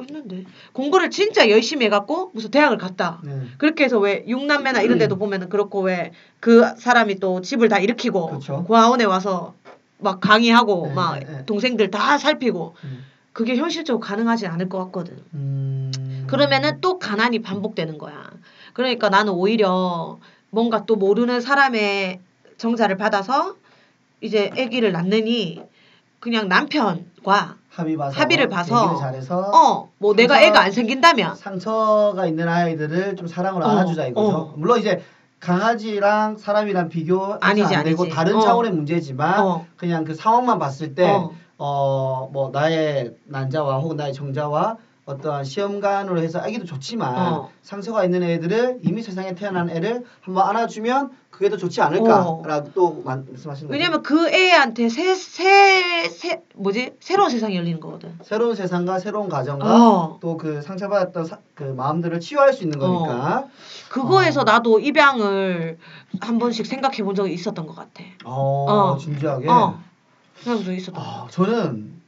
어 0.00 0.04
했는데 0.08 0.44
공부를 0.72 1.10
진짜 1.10 1.48
열심히 1.50 1.86
해갖고 1.86 2.30
무슨 2.34 2.50
대학을 2.50 2.78
갔다. 2.78 3.20
네. 3.22 3.42
그렇게 3.58 3.84
해서 3.84 3.98
왜 3.98 4.24
육남매나 4.26 4.82
이런 4.82 4.98
데도 4.98 5.16
보면은 5.16 5.48
그렇고 5.48 5.80
왜 5.82 6.12
그 6.40 6.74
사람이 6.78 7.20
또 7.20 7.42
집을 7.42 7.68
다 7.68 7.78
일으키고 7.78 8.26
그렇죠. 8.26 8.64
고아원에 8.64 9.04
와서 9.04 9.54
막 9.98 10.20
강의하고 10.20 10.86
네, 10.88 10.94
막 10.94 11.18
네, 11.18 11.26
네. 11.26 11.44
동생들 11.46 11.90
다 11.90 12.16
살피고 12.16 12.74
음. 12.84 13.04
그게 13.34 13.56
현실적으로 13.56 14.00
가능하지 14.00 14.46
않을 14.46 14.70
것 14.70 14.78
같거든. 14.86 15.22
음. 15.34 16.24
그러면은 16.26 16.80
또 16.80 16.98
가난이 16.98 17.40
반복되는 17.40 17.98
거야. 17.98 18.30
그러니까 18.72 19.10
나는 19.10 19.34
오히려 19.34 20.18
뭔가 20.48 20.86
또 20.86 20.96
모르는 20.96 21.42
사람의 21.42 22.20
정자를 22.56 22.96
받아서 22.96 23.56
이제 24.22 24.50
아기를 24.56 24.92
낳느니 24.92 25.62
그냥 26.18 26.48
남편과 26.48 27.56
합의 27.80 27.96
봐서 27.96 28.20
합의를 28.20 28.48
봐서 28.48 28.96
잘해서 28.96 29.50
어 29.52 29.88
뭐 29.98 30.14
내가 30.14 30.40
애가 30.42 30.58
안 30.60 30.72
생긴다면 30.72 31.34
상처가 31.36 32.24
있는 32.26 32.48
아이들을 32.48 33.16
좀 33.16 33.26
사랑으로 33.26 33.66
어, 33.66 33.68
안아주자 33.68 34.06
이거죠. 34.06 34.36
어. 34.36 34.54
물론 34.56 34.78
이제 34.78 35.02
강아지랑 35.40 36.36
사람이랑 36.38 36.88
비교 36.88 37.36
아니지, 37.40 37.74
안 37.74 37.84
되고 37.84 38.02
아니지. 38.04 38.14
다른 38.16 38.36
어. 38.36 38.40
차원의 38.40 38.72
문제지만 38.72 39.40
어, 39.40 39.66
그냥 39.76 40.04
그 40.04 40.14
상황만 40.14 40.58
봤을 40.58 40.94
때 40.94 41.08
어. 41.10 41.32
어, 41.58 42.30
뭐 42.32 42.50
나의 42.50 43.12
난자와 43.26 43.78
혹은 43.78 43.96
나의 43.96 44.12
정자와 44.14 44.76
어떠한 45.06 45.44
시험관으로 45.44 46.20
해서 46.22 46.38
아기도 46.40 46.64
좋지만 46.64 47.14
어. 47.32 47.48
상처가 47.62 48.04
있는 48.04 48.22
애들을 48.22 48.78
이미 48.84 49.02
세상에 49.02 49.34
태어난 49.34 49.68
애를 49.68 50.04
한번 50.22 50.48
안아주면 50.48 51.10
그게 51.40 51.48
더 51.48 51.56
좋지 51.56 51.80
않을까라고 51.80 52.70
또 52.74 53.00
만- 53.02 53.24
말씀하시는. 53.30 53.70
왜냐면 53.72 54.02
그 54.02 54.28
애한테 54.28 54.90
새, 54.90 55.14
새, 55.14 56.06
새, 56.10 56.42
뭐지? 56.54 56.96
새로운 57.00 57.30
세상이 57.30 57.56
열리는 57.56 57.80
거거든. 57.80 58.12
새로운 58.22 58.54
세상과 58.54 58.98
새로운 58.98 59.30
가정과 59.30 59.64
어. 59.88 60.18
또그 60.20 60.60
상처받았던 60.60 61.24
사- 61.24 61.38
그 61.54 61.62
마음들을 61.64 62.20
치유할 62.20 62.52
수 62.52 62.64
있는 62.64 62.78
거니까. 62.78 63.46
그거에서 63.88 64.42
어. 64.42 64.44
나도 64.44 64.80
입양을 64.80 65.78
한 66.20 66.38
번씩 66.38 66.66
생각해 66.66 66.98
본 67.04 67.14
적이 67.14 67.32
있었던 67.32 67.66
것 67.66 67.74
같아. 67.74 68.04
어, 68.26 68.66
어. 68.68 68.96
진지하게. 68.98 69.48
어. 69.48 69.80
본 70.44 70.62
적이 70.62 70.76
있었던 70.76 70.94
것 70.94 71.00
같아. 71.00 71.22
아, 71.24 71.28
저는 71.30 71.99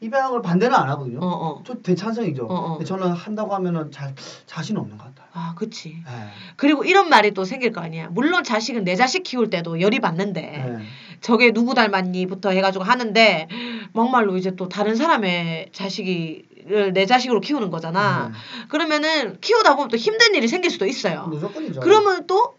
입양을 0.00 0.42
반대는 0.42 0.74
안 0.76 0.88
하거든요. 0.90 1.20
어, 1.20 1.26
어. 1.26 1.62
저 1.66 1.74
대찬성이죠. 1.74 2.46
어, 2.46 2.54
어. 2.54 2.72
근데 2.72 2.84
저는 2.84 3.12
한다고 3.12 3.54
하면은 3.54 3.90
자, 3.90 4.12
자신 4.44 4.76
없는 4.76 4.98
것 4.98 5.04
같아요. 5.04 5.26
아, 5.32 5.54
그치. 5.56 6.02
네. 6.04 6.28
그리고 6.56 6.84
이런 6.84 7.08
말이 7.08 7.32
또 7.32 7.44
생길 7.44 7.72
거 7.72 7.80
아니야. 7.80 8.08
물론 8.10 8.44
자식은 8.44 8.84
내 8.84 8.94
자식 8.94 9.22
키울 9.22 9.48
때도 9.48 9.80
열이 9.80 10.00
받는데, 10.00 10.40
네. 10.40 10.84
저게 11.20 11.52
누구 11.52 11.74
닮았니부터 11.74 12.50
해가지고 12.50 12.84
하는데, 12.84 13.48
막말로 13.94 14.36
이제 14.36 14.54
또 14.54 14.68
다른 14.68 14.96
사람의 14.96 15.70
자식이를 15.72 16.92
내 16.92 17.06
자식으로 17.06 17.40
키우는 17.40 17.70
거잖아. 17.70 18.28
네. 18.28 18.34
그러면은 18.68 19.38
키우다 19.40 19.76
보면 19.76 19.88
또 19.88 19.96
힘든 19.96 20.34
일이 20.34 20.46
생길 20.46 20.70
수도 20.70 20.86
있어요. 20.86 21.26
무조건이죠. 21.28 21.80
그러면 21.80 22.26
또, 22.26 22.58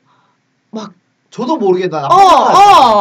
막, 0.72 0.94
저도 1.30 1.58
모르게 1.58 1.90
나 1.90 2.08
어. 2.08 2.14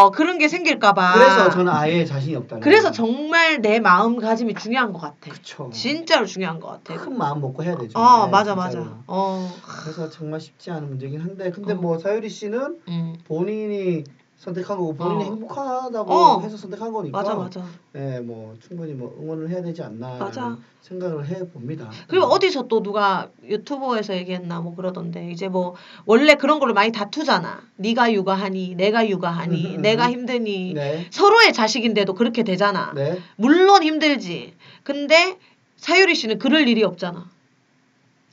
어, 0.06 0.10
그런 0.10 0.38
게 0.38 0.48
생길까봐. 0.48 1.14
그래서 1.14 1.50
저는 1.50 1.72
아예 1.72 2.04
자신이 2.04 2.34
없다는. 2.36 2.62
그래서. 2.62 2.90
정말 2.90 3.60
내 3.60 3.78
마음가짐이 3.80 4.54
중요한 4.54 4.92
것 4.92 5.00
같아. 5.00 5.16
그쵸. 5.30 5.70
진짜로 5.72 6.26
중요한 6.26 6.60
것 6.60 6.68
같아. 6.68 7.00
큰 7.00 7.16
마음 7.16 7.40
먹고 7.40 7.62
해야 7.62 7.76
되죠. 7.76 7.98
어, 7.98 8.26
네, 8.26 8.30
맞아, 8.32 8.54
진짜로. 8.54 8.84
맞아. 8.84 8.96
어, 9.06 9.50
그래서 9.62 10.10
정말 10.10 10.40
쉽지 10.40 10.70
않은 10.70 10.88
문제긴 10.88 11.20
한데 11.20 11.50
근데 11.50 11.72
어. 11.72 11.76
뭐 11.76 11.98
사유리 11.98 12.28
씨는 12.28 12.78
음. 12.88 13.14
본인이 13.26 14.04
선택한 14.38 14.76
거고 14.76 14.94
본인이 14.94 15.22
어. 15.22 15.26
행복하다고 15.26 16.12
어. 16.12 16.40
해서 16.42 16.56
선택한 16.56 16.92
거니까 16.92 17.16
맞아 17.16 17.34
맞아. 17.34 17.64
예, 17.94 18.20
뭐 18.20 18.54
충분히 18.60 18.92
뭐 18.92 19.16
응원을 19.20 19.48
해야 19.48 19.62
되지 19.62 19.82
않나 19.82 20.18
맞아. 20.18 20.58
생각을 20.82 21.26
해 21.26 21.48
봅니다. 21.48 21.90
그리고 22.06 22.26
어디서 22.26 22.68
또 22.68 22.82
누가 22.82 23.30
유튜버에서 23.42 24.14
얘기했나 24.14 24.60
뭐 24.60 24.74
그러던데 24.76 25.30
이제 25.30 25.48
뭐 25.48 25.74
원래 26.04 26.34
그런 26.34 26.60
걸로 26.60 26.74
많이 26.74 26.92
다투잖아. 26.92 27.62
네가 27.76 28.12
육아하니 28.12 28.74
내가 28.76 29.08
육아하니 29.08 29.66
음, 29.66 29.74
음, 29.76 29.82
내가 29.82 30.06
음. 30.06 30.12
힘드니 30.12 30.74
네. 30.74 31.06
서로의 31.10 31.52
자식인데도 31.52 32.14
그렇게 32.14 32.44
되잖아. 32.44 32.92
네. 32.94 33.18
물론 33.36 33.82
힘들지. 33.82 34.54
근데 34.82 35.38
사유리 35.76 36.14
씨는 36.14 36.38
그럴 36.38 36.68
일이 36.68 36.84
없잖아. 36.84 37.28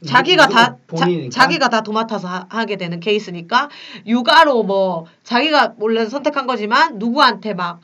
자기가 0.06 0.48
다 0.48 0.66
자, 0.66 0.78
본인이니까. 0.88 1.30
자기가 1.32 1.70
다 1.70 1.82
도맡아서 1.82 2.28
하, 2.50 2.66
게 2.66 2.76
되는 2.76 3.00
케이스니까 3.00 3.70
육아로 4.06 4.64
뭐 4.64 5.06
자기가 5.24 5.74
원래 5.80 6.06
선택한 6.06 6.48
거지만 6.48 6.98
누구한테 7.00 7.54
막 7.54 7.80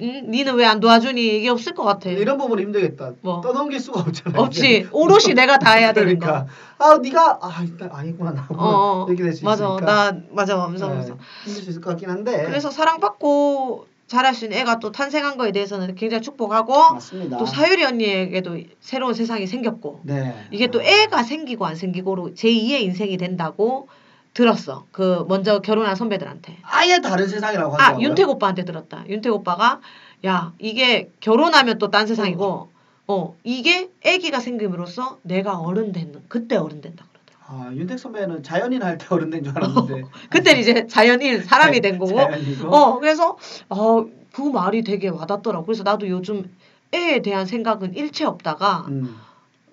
응? 0.00 0.30
니는 0.30 0.54
왜 0.54 0.64
안 0.64 0.78
도와주니 0.78 1.38
이게 1.38 1.48
없을 1.48 1.74
것 1.74 1.82
같아. 1.82 2.08
이런 2.08 2.38
부분이 2.38 2.62
힘들겠다. 2.62 3.12
뭐. 3.20 3.40
떠넘길 3.40 3.80
수가 3.80 3.98
없잖아요. 4.00 4.40
없지. 4.42 4.86
오롯이 4.92 5.34
내가 5.34 5.58
다 5.58 5.72
해야 5.72 5.92
되는 5.92 6.18
거. 6.20 6.26
그러니까 6.26 6.46
아 6.78 6.98
네가 6.98 7.38
아 7.42 7.62
일단 7.64 7.90
아니구나 7.92 8.30
나 8.30 8.46
어, 8.50 8.56
어. 8.56 9.06
이렇게 9.10 9.24
될수 9.24 9.44
맞아. 9.44 9.64
있으니까 9.64 9.86
나 10.12 10.18
맞아. 10.30 10.62
하면서 10.62 10.88
네. 10.88 11.00
힘들 11.46 11.62
수 11.64 11.70
있을 11.70 11.80
것 11.80 11.90
같긴 11.90 12.10
한데 12.10 12.44
그래서 12.44 12.70
사랑받고 12.70 13.86
자랄 14.08 14.34
수 14.34 14.46
있는 14.46 14.58
애가 14.58 14.80
또 14.80 14.90
탄생한 14.90 15.36
거에 15.36 15.52
대해서는 15.52 15.94
굉장히 15.94 16.22
축복하고 16.22 16.94
맞습니다. 16.94 17.36
또 17.38 17.46
사유리 17.46 17.84
언니에게도 17.84 18.58
새로운 18.80 19.14
세상이 19.14 19.46
생겼고 19.46 20.00
네. 20.04 20.34
이게 20.50 20.66
또 20.68 20.82
애가 20.82 21.22
생기고 21.22 21.66
안 21.66 21.76
생기고로 21.76 22.30
제2의 22.34 22.80
인생이 22.80 23.16
된다고 23.18 23.88
들었어. 24.34 24.86
그 24.92 25.24
먼저 25.28 25.60
결혼한 25.60 25.94
선배들한테. 25.94 26.56
아예 26.62 27.00
다른 27.00 27.28
세상이라고 27.28 27.74
아 27.74 27.78
하더라고요. 27.78 28.06
윤택 28.08 28.28
오빠한테 28.28 28.64
들었다. 28.64 29.04
윤택 29.08 29.32
오빠가 29.32 29.80
야 30.26 30.52
이게 30.58 31.10
결혼하면 31.20 31.78
또 31.78 31.90
딴 31.90 32.06
세상이고 32.06 32.68
어 33.08 33.36
이게 33.44 33.90
아기가 34.04 34.40
생김으로써 34.40 35.18
내가 35.22 35.58
어른 35.58 35.92
되는 35.92 36.22
그때 36.28 36.56
어른 36.56 36.80
된다. 36.80 37.04
아 37.50 37.70
윤택 37.72 37.98
선배는 37.98 38.42
자연인 38.42 38.82
할 38.82 38.98
때 38.98 39.06
어른 39.14 39.30
된 39.30 39.42
줄 39.42 39.56
알았는데 39.56 40.02
그때는 40.30 40.60
이제 40.60 40.86
자연인 40.86 41.42
사람이 41.42 41.80
된 41.80 41.98
거고. 41.98 42.14
자연이고 42.16 42.68
어 42.74 42.98
그래서 42.98 43.36
어 43.68 44.04
그 44.30 44.42
말이 44.42 44.84
되게 44.84 45.08
와닿더라고. 45.08 45.64
그래서 45.64 45.82
나도 45.82 46.06
요즘 46.08 46.54
애에 46.94 47.22
대한 47.22 47.44
생각은 47.46 47.94
일체 47.96 48.24
없다가 48.24 48.84
음. 48.88 49.16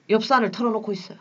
엽산을 0.10 0.50
털어놓고 0.50 0.92
있어요. 0.92 1.20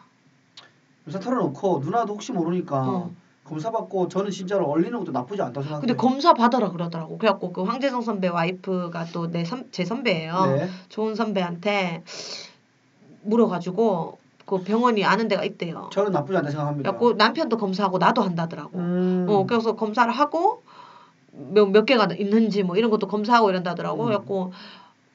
요새 1.06 1.18
털어놓고 1.20 1.80
누나도 1.84 2.14
혹시 2.14 2.32
모르니까 2.32 2.88
어. 2.88 3.10
검사 3.44 3.70
받고 3.70 4.08
저는 4.08 4.30
진짜로 4.30 4.66
얼리는 4.70 4.98
것도 4.98 5.12
나쁘지 5.12 5.42
않다고 5.42 5.62
생각해요. 5.62 5.80
근데 5.80 5.94
검사 5.94 6.32
받아라 6.32 6.70
그러더라고. 6.70 7.18
그래갖고 7.18 7.52
그 7.52 7.64
황재성 7.64 8.00
선배 8.00 8.28
와이프가 8.28 9.06
또 9.12 9.26
내 9.30 9.44
제 9.72 9.84
선배예요. 9.84 10.46
네. 10.56 10.68
좋은 10.88 11.14
선배한테 11.14 12.02
물어가지고 13.22 14.18
그 14.46 14.62
병원이 14.62 15.04
아는 15.04 15.28
데가 15.28 15.44
있대요. 15.44 15.88
저는 15.92 16.12
나쁘지 16.12 16.36
않다 16.36 16.50
생각합니다. 16.50 16.90
그래갖고 16.90 17.14
남편도 17.14 17.56
검사하고 17.56 17.98
나도 17.98 18.22
한다더라고. 18.22 18.78
음. 18.78 19.26
어 19.28 19.46
그래서 19.46 19.74
검사를 19.74 20.10
하고 20.12 20.62
몇, 21.32 21.66
몇 21.66 21.84
개가 21.84 22.08
있는지 22.18 22.62
뭐 22.62 22.76
이런 22.76 22.90
것도 22.90 23.08
검사하고 23.08 23.50
이런다더라고. 23.50 24.02
음. 24.02 24.06
그래갖고 24.06 24.52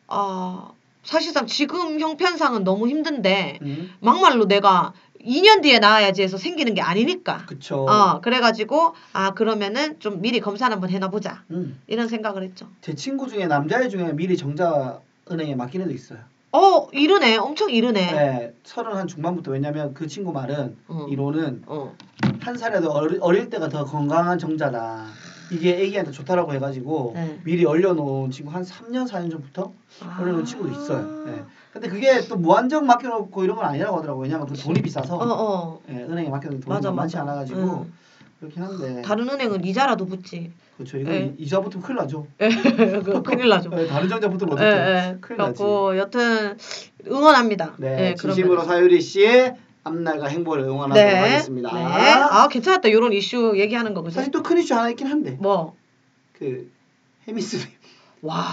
아 0.07 0.71
사실상 1.03 1.45
지금 1.45 1.99
형편상은 1.99 2.63
너무 2.63 2.87
힘든데 2.87 3.59
음. 3.61 3.91
막말로 3.99 4.45
내가 4.47 4.93
2년 5.23 5.61
뒤에 5.61 5.79
나와야지 5.79 6.21
해서 6.21 6.37
생기는 6.37 6.73
게 6.73 6.81
아니니까. 6.81 7.45
그쵸. 7.45 7.85
어 7.85 8.21
그래가지고 8.21 8.93
아 9.13 9.33
그러면은 9.33 9.99
좀 9.99 10.21
미리 10.21 10.39
검사를 10.39 10.71
한번 10.73 10.89
해놔보자 10.89 11.43
음. 11.51 11.79
이런 11.87 12.07
생각을 12.07 12.43
했죠. 12.43 12.67
제 12.81 12.95
친구 12.95 13.27
중에 13.27 13.47
남자애 13.47 13.89
중에 13.89 14.13
미리 14.13 14.37
정자 14.37 14.99
은행에 15.31 15.55
맡긴 15.55 15.81
애도 15.81 15.91
있어요. 15.91 16.19
어 16.51 16.87
이르네 16.91 17.37
엄청 17.37 17.69
이르네. 17.69 18.11
네. 18.11 18.53
서른 18.63 18.95
한 18.95 19.07
중반부터 19.07 19.51
왜냐면 19.51 19.93
그 19.93 20.07
친구 20.07 20.31
말은 20.31 20.77
어. 20.87 21.05
이론은 21.09 21.63
어. 21.67 21.93
한 22.41 22.57
살이라도 22.57 22.91
어릴, 22.91 23.19
어릴 23.21 23.49
때가 23.49 23.69
더 23.69 23.85
건강한 23.85 24.39
정자다. 24.39 25.05
이게 25.51 25.79
애기한테 25.81 26.11
좋다라고 26.11 26.53
해가지고 26.53 27.11
네. 27.15 27.39
미리 27.43 27.65
얼려놓은 27.65 28.31
친구 28.31 28.51
한 28.51 28.63
3년 28.63 29.07
4년 29.07 29.31
전부터 29.31 29.71
아. 30.03 30.17
얼려놓은 30.21 30.45
친구도 30.45 30.71
있어요. 30.71 31.25
네. 31.25 31.43
근데 31.71 31.87
그게 31.87 32.19
또 32.27 32.35
무한정 32.35 32.87
맡겨놓고 32.87 33.43
이런 33.43 33.55
건 33.55 33.65
아니라고 33.65 33.97
하더라고요. 33.97 34.23
왜냐면 34.23 34.47
그 34.47 34.55
돈이 34.55 34.81
비싸서 34.81 35.15
어 35.17 35.25
어. 35.27 35.81
예, 35.89 35.97
은행에 36.03 36.29
맡겨놓은 36.29 36.61
돈이 36.61 36.73
맞아 36.73 36.91
많지 36.91 37.15
맞아. 37.17 37.29
않아가지고 37.29 37.59
응. 37.61 37.93
그렇긴 38.39 38.63
한데 38.63 39.01
다른 39.01 39.29
은행은 39.29 39.63
이자라도 39.65 40.05
붙지. 40.05 40.51
그렇죠. 40.77 40.97
이거 40.97 41.11
예. 41.11 41.33
이자 41.37 41.59
붙으면 41.61 41.83
큰일 41.83 41.97
나죠. 41.97 42.25
그 42.37 43.21
큰일 43.23 43.49
나죠. 43.49 43.69
예, 43.77 43.85
다른 43.85 44.07
정자 44.07 44.29
붙으면 44.29 44.57
예. 44.59 44.63
예. 44.63 45.17
큰일 45.19 45.37
나지. 45.37 45.61
여튼 45.97 46.57
응원합니다. 47.05 47.73
네, 47.77 47.87
예, 48.11 48.15
그런 48.15 48.33
진심으로. 48.35 48.63
사유리 48.63 49.01
씨의 49.01 49.55
앞날과 49.83 50.27
행복을 50.27 50.59
응원하도록 50.59 50.93
네. 51.11 51.19
하겠습니다. 51.19 51.73
네. 51.73 51.81
아 51.81 52.47
괜찮았다. 52.47 52.87
이런 52.89 53.11
이슈 53.13 53.53
얘기하는 53.57 53.93
거 53.93 54.01
그죠? 54.03 54.15
사실 54.15 54.31
또 54.31 54.41
큰 54.41 54.57
이슈 54.57 54.73
하나 54.75 54.89
있긴 54.89 55.07
한데 55.07 55.31
뭐 55.39 55.75
그 56.33 56.71
해미스 57.27 57.57
와. 58.21 58.43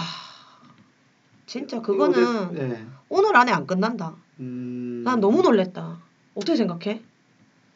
진짜 1.45 1.81
그거는 1.81 2.53
네. 2.53 2.85
오늘 3.07 3.35
안에 3.37 3.51
안 3.53 3.65
끝난다. 3.65 4.15
음... 4.41 5.03
난 5.05 5.19
너무 5.21 5.41
놀랬다. 5.41 5.99
어떻게 6.35 6.57
생각해? 6.57 7.01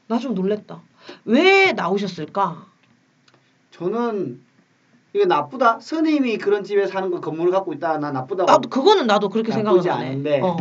나 0.07 0.19
좀 0.19 0.35
놀랬다. 0.35 0.81
왜 1.25 1.73
나오셨을까? 1.73 2.65
저는 3.71 4.41
이게 5.13 5.25
나쁘다. 5.25 5.79
스님이 5.79 6.37
그런 6.37 6.63
집에 6.63 6.87
사는 6.87 7.09
거 7.09 7.19
건물을 7.19 7.51
갖고 7.51 7.73
있다. 7.73 7.97
나 7.97 8.11
나쁘다고. 8.11 8.49
나도 8.49 8.69
그거는 8.69 9.07
나도 9.07 9.29
그렇게 9.29 9.51
해. 9.51 9.89
않은데. 9.89 10.41
어. 10.41 10.57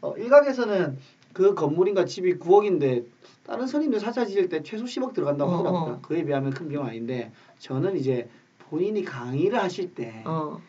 어, 0.00 0.14
일각에서는 0.16 0.98
그 1.32 1.54
건물인가 1.54 2.04
집이 2.04 2.38
9억인데 2.38 3.04
다른 3.46 3.66
스님들 3.66 4.00
사찰 4.00 4.26
지을 4.26 4.48
때 4.48 4.62
최소 4.62 4.84
10억 4.84 5.12
들어간다고 5.12 5.50
어, 5.50 5.56
하더라고요. 5.58 5.94
어. 5.94 5.98
그에 6.02 6.24
비하면 6.24 6.50
큰 6.52 6.68
비용 6.68 6.86
아닌데 6.86 7.32
저는 7.58 7.96
이제 7.96 8.28
본인이 8.70 9.04
강의를 9.04 9.58
하실 9.58 9.94
때 9.94 10.22
어. 10.24 10.60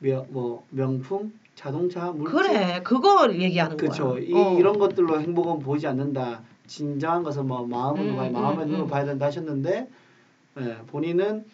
명, 0.00 0.26
뭐 0.30 0.64
명품, 0.70 1.32
자동차, 1.54 2.12
물질 2.12 2.36
그래. 2.36 2.80
그걸 2.84 3.40
얘기하는 3.40 3.76
그렇죠. 3.76 4.10
거야. 4.10 4.20
이, 4.22 4.32
어. 4.32 4.56
이런 4.58 4.78
것들로 4.78 5.20
행복은 5.20 5.58
보이지 5.58 5.86
않는다. 5.86 6.42
진정한 6.68 7.24
것은 7.24 7.48
뭐 7.48 7.66
마음으로 7.66 8.10
음, 8.10 8.16
봐야 8.16 8.28
음, 8.28 8.32
마음의 8.34 8.66
음. 8.66 8.70
눈으로 8.70 8.86
봐야 8.86 9.04
된다 9.04 9.26
하셨는데 9.26 9.88
예, 10.60 10.76
본인은 10.86 11.44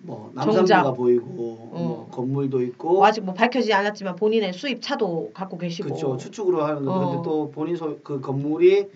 뭐. 0.00 0.30
남산부가 0.34 0.92
보이고 0.92 1.26
어. 1.26 1.78
뭐 1.78 2.08
건물도 2.10 2.62
있고 2.62 2.94
뭐 2.94 3.06
아직 3.06 3.22
뭐 3.22 3.34
밝혀지지 3.34 3.72
않았지만 3.72 4.16
본인의 4.16 4.52
수입 4.52 4.80
차도 4.80 5.32
갖고 5.34 5.58
계시고. 5.58 5.88
그렇죠. 5.88 6.16
추측으로 6.16 6.62
하는 6.62 6.84
건데 6.84 7.04
어. 7.04 7.10
근데 7.10 7.22
또 7.24 7.50
본인 7.50 7.76
소, 7.76 7.98
그 8.02 8.20
건물이 8.20 8.86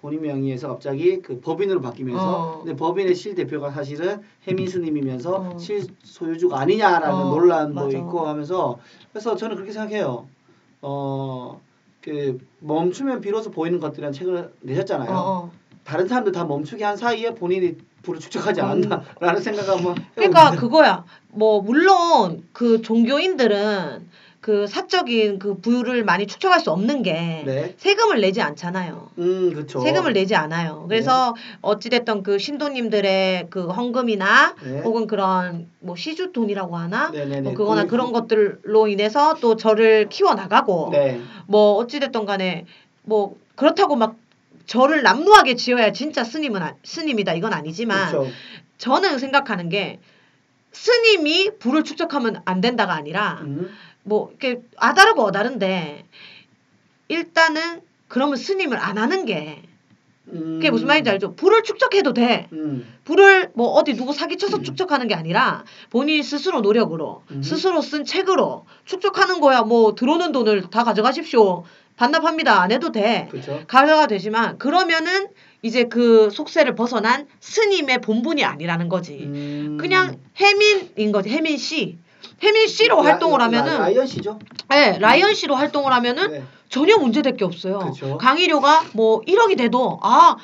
본인 0.00 0.22
명의에서 0.22 0.68
갑자기 0.68 1.20
그 1.20 1.40
법인으로 1.40 1.80
바뀌면서 1.80 2.22
어. 2.22 2.58
근데 2.58 2.76
법인의 2.76 3.14
실 3.14 3.34
대표가 3.34 3.70
사실은 3.70 4.20
해민 4.46 4.68
스님이면서 4.68 5.34
어. 5.34 5.58
실소유주가 5.58 6.60
아니냐라는 6.60 7.14
어, 7.14 7.30
논란도 7.30 7.84
맞아. 7.84 7.98
있고 7.98 8.26
하면서 8.26 8.78
그래서 9.12 9.36
저는 9.36 9.56
그렇게 9.56 9.72
생각해요. 9.72 10.26
어, 10.80 11.60
그 12.02 12.38
멈추면 12.58 13.20
비로소 13.20 13.50
보이는 13.50 13.78
것들이라는 13.80 14.12
책을 14.12 14.52
내셨잖아요. 14.60 15.10
어, 15.10 15.14
어. 15.14 15.52
다른 15.84 16.06
사람들 16.06 16.32
다 16.32 16.44
멈추게 16.44 16.84
한 16.84 16.96
사이에 16.96 17.34
본인이 17.34 17.76
불을 18.02 18.20
축적하지 18.20 18.60
음. 18.60 18.66
않았나라는 18.66 19.40
생각을 19.40 19.70
한번 19.76 19.94
그러니까. 20.14 20.50
그거야. 20.56 21.04
뭐 21.28 21.62
물론 21.62 22.44
그 22.52 22.82
종교인들은 22.82 24.08
그 24.42 24.66
사적인 24.66 25.38
그 25.38 25.54
부유를 25.60 26.02
많이 26.04 26.26
축적할 26.26 26.58
수 26.58 26.72
없는 26.72 27.04
게 27.04 27.44
네. 27.46 27.74
세금을 27.78 28.20
내지 28.20 28.42
않잖아요. 28.42 29.10
음, 29.18 29.52
그렇죠. 29.54 29.80
세금을 29.80 30.12
내지 30.14 30.34
않아요. 30.34 30.84
그래서 30.88 31.36
어찌 31.60 31.88
됐던 31.90 32.24
그 32.24 32.40
신도님들의 32.40 33.46
그 33.50 33.68
헌금이나 33.68 34.56
네. 34.64 34.80
혹은 34.80 35.06
그런 35.06 35.68
뭐 35.78 35.94
시주 35.94 36.32
돈이라고 36.32 36.76
하나 36.76 37.10
네네네. 37.10 37.40
뭐 37.42 37.54
그거나 37.54 37.82
거기- 37.82 37.90
그런 37.90 38.10
것들로 38.12 38.88
인해서 38.88 39.36
또 39.40 39.54
저를 39.54 40.08
키워 40.08 40.34
나가고 40.34 40.88
네. 40.90 41.20
뭐 41.46 41.76
어찌 41.76 42.00
됐던 42.00 42.26
간에 42.26 42.66
뭐 43.04 43.36
그렇다고 43.54 43.94
막 43.94 44.16
저를 44.66 45.04
남루하게 45.04 45.54
지어야 45.54 45.92
진짜 45.92 46.24
스님은 46.24 46.60
아- 46.62 46.74
스님이다 46.82 47.34
이건 47.34 47.52
아니지만 47.52 48.10
그렇죠. 48.10 48.28
저는 48.78 49.20
생각하는 49.20 49.68
게 49.68 50.00
스님이 50.72 51.50
부를 51.60 51.84
축적하면 51.84 52.42
안 52.44 52.60
된다가 52.60 52.94
아니라 52.94 53.38
음. 53.42 53.70
뭐 54.02 54.28
이렇게 54.30 54.62
아다르고 54.76 55.22
어다른데 55.22 56.04
일단은 57.08 57.82
그러면 58.08 58.36
스님을 58.36 58.78
안 58.78 58.98
하는 58.98 59.24
게 59.24 59.62
음. 60.28 60.54
그게 60.54 60.70
무슨 60.70 60.86
말인지 60.86 61.10
알죠? 61.10 61.34
부를 61.34 61.62
축적해도 61.62 62.12
돼. 62.12 62.48
음. 62.52 62.86
부를 63.04 63.50
뭐 63.54 63.68
어디 63.68 63.94
누구 63.94 64.12
사기쳐서 64.12 64.62
축적하는 64.62 65.08
게 65.08 65.14
아니라 65.14 65.64
본인이 65.90 66.22
스스로 66.22 66.60
노력으로 66.60 67.22
음. 67.30 67.42
스스로 67.42 67.80
쓴 67.82 68.04
책으로 68.04 68.64
축적하는 68.84 69.40
거야. 69.40 69.62
뭐 69.62 69.94
들어오는 69.94 70.32
돈을 70.32 70.70
다 70.70 70.84
가져가십시오. 70.84 71.64
반납합니다. 71.96 72.62
안 72.62 72.72
해도 72.72 72.92
돼. 72.92 73.28
그렇죠. 73.30 73.62
가져가 73.66 74.06
되지만 74.06 74.58
그러면은 74.58 75.28
이제 75.62 75.84
그 75.84 76.30
속세를 76.30 76.74
벗어난 76.74 77.26
스님의 77.40 78.00
본분이 78.00 78.44
아니라는 78.44 78.88
거지. 78.88 79.24
음. 79.24 79.78
그냥 79.80 80.18
혜민인 80.40 81.12
거지. 81.12 81.30
혜민 81.30 81.56
씨. 81.56 81.98
혜민 82.42 82.66
씨로 82.66 82.96
라- 83.02 83.10
활동을 83.10 83.38
라- 83.38 83.44
하면은 83.46 83.78
라 83.78 83.88
이언 83.88 84.06
씨죠. 84.06 84.38
네, 84.68 84.98
라이언 84.98 85.34
씨로 85.34 85.54
활동을 85.54 85.92
하면은 85.92 86.30
네. 86.30 86.44
전혀 86.68 86.96
문제될 86.96 87.36
게 87.36 87.44
없어요. 87.44 87.78
그쵸. 87.80 88.16
강의료가 88.18 88.84
뭐 88.94 89.20
1억이 89.20 89.56
돼도 89.58 89.98
아 90.02 90.36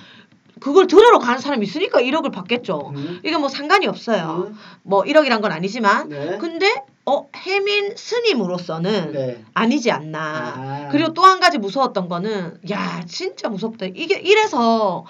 그걸 0.60 0.86
들으러 0.88 1.18
가는 1.18 1.38
사람이 1.38 1.64
있으니까 1.64 2.00
1억을 2.00 2.32
받겠죠. 2.32 2.92
음. 2.94 3.20
이게 3.24 3.36
뭐 3.38 3.48
상관이 3.48 3.86
없어요. 3.86 4.48
음. 4.50 4.58
뭐 4.82 5.02
1억이란 5.02 5.40
건 5.40 5.52
아니지만 5.52 6.08
네. 6.08 6.36
근데 6.38 6.74
어 7.06 7.26
혜민 7.46 7.96
스님으로서는 7.96 9.12
네. 9.12 9.44
아니지 9.54 9.90
않나. 9.90 10.20
아. 10.20 10.88
그리고 10.92 11.14
또 11.14 11.22
한 11.22 11.40
가지 11.40 11.56
무서웠던 11.58 12.08
거는 12.08 12.58
야 12.70 13.02
진짜 13.06 13.48
무섭다. 13.48 13.86
이게 13.94 14.16
이래서 14.18 15.06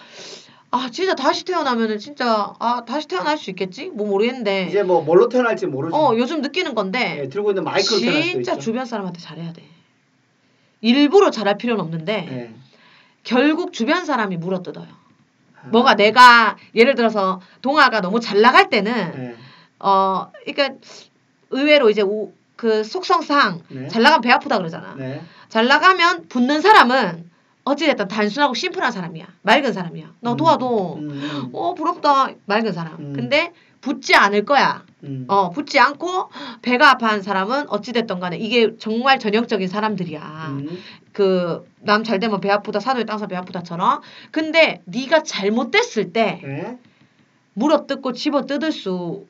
아 0.71 0.91
진짜 0.93 1.15
다시 1.15 1.45
태어나면은 1.45 1.99
진짜 1.99 2.53
아 2.59 2.85
다시 2.87 3.09
태어날 3.09 3.39
수 3.39 3.49
있겠지? 3.51 3.89
뭐 3.89 4.07
모르겠는데 4.07 4.67
이제 4.69 4.83
뭐 4.83 5.03
뭘로 5.03 5.29
태어날지 5.29 5.67
모르죠. 5.67 5.97
어 5.97 6.17
요즘 6.17 6.43
느끼는 6.43 6.75
건데 6.75 7.23
네, 7.23 7.29
들고 7.29 7.53
있는 7.53 7.65
마이크로 7.65 8.01
태어날 8.01 8.23
수도 8.23 8.33
진짜 8.33 8.53
있죠. 8.53 8.61
주변 8.61 8.85
사람한테 8.85 9.21
잘해야 9.21 9.53
돼. 9.53 9.63
일부러 10.81 11.31
잘할 11.31 11.57
필요는 11.57 11.83
없는데 11.83 12.27
네. 12.29 12.55
결국 13.25 13.73
주변 13.73 14.05
사람이 14.05 14.37
물어뜯어요. 14.37 14.87
아. 15.63 15.67
뭐가 15.69 15.95
내가 15.95 16.57
예를 16.75 16.95
들어서 16.95 17.41
동아가 17.63 18.01
너무 18.01 18.21
잘 18.21 18.43
나갈 18.43 18.69
때는 18.69 18.93
네. 18.93 19.37
어 19.79 20.31
그러니까 20.45 20.79
의외로 21.51 21.89
이제 21.89 22.03
우, 22.03 22.33
그 22.57 22.85
속성상 22.85 23.63
네. 23.69 23.89
잘 23.89 24.03
나가면 24.03 24.21
배 24.21 24.31
아프다 24.31 24.59
그러잖아. 24.59 24.95
네. 24.99 25.23
잘 25.49 25.67
나가면 25.67 26.29
붙는 26.29 26.61
사람은 26.61 27.28
어찌됐든 27.69 28.09
단순하고 28.09 28.55
심플한 28.55 28.93
사람이야. 28.93 29.27
맑은 29.43 29.73
사람이야. 29.73 30.13
너 30.21 30.33
음. 30.33 30.37
도와도 30.37 30.95
음, 30.97 31.11
음. 31.11 31.51
어 31.53 31.75
부럽다 31.75 32.31
맑은 32.47 32.73
사람. 32.73 32.97
음. 32.99 33.13
근데 33.15 33.53
붙지 33.81 34.15
않을 34.15 34.45
거야. 34.45 34.85
음. 35.05 35.25
어 35.29 35.51
붙지 35.51 35.79
않고 35.79 36.31
배가 36.63 36.91
아파한 36.91 37.23
사람은 37.23 37.69
어찌됐든 37.69 38.19
간에 38.21 38.37
이게 38.39 38.77
정말 38.79 39.19
전형적인 39.19 39.69
사람들이야. 39.69 40.47
음. 40.51 40.79
그남 41.13 42.05
잘 42.05 42.19
되면 42.19 42.41
배 42.41 42.51
아프다 42.51 42.81
사도에 42.81 43.05
땅서 43.05 43.27
배 43.27 43.37
아프다처럼. 43.37 44.01
근데 44.31 44.83
네가 44.85 45.23
잘못됐을 45.23 46.13
때 46.13 46.41
네. 46.43 46.79
물어 47.55 47.87
뜯고 47.87 48.13
집어 48.13 48.47
뜯을 48.47 48.73
수 48.73 49.27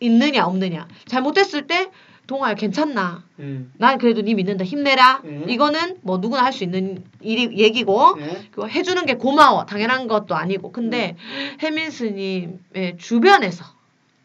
있느냐 0.00 0.46
없느냐. 0.46 0.88
잘못됐을 1.06 1.66
때 1.66 1.90
동아야 2.30 2.54
괜찮나? 2.54 3.24
음. 3.40 3.72
난 3.76 3.98
그래도 3.98 4.22
네 4.22 4.34
믿는다 4.34 4.64
힘내라. 4.64 5.22
음. 5.24 5.46
이거는 5.48 5.96
뭐 6.02 6.18
누구나 6.18 6.44
할 6.44 6.52
수 6.52 6.62
있는 6.62 7.02
일이 7.20 7.58
얘기고 7.58 8.16
네. 8.18 8.46
그거 8.52 8.68
해주는 8.68 9.04
게 9.04 9.14
고마워 9.14 9.66
당연한 9.66 10.06
것도 10.06 10.36
아니고 10.36 10.70
근데 10.70 11.16
혜민 11.60 11.90
스님의 11.90 12.98
주변에서 12.98 13.64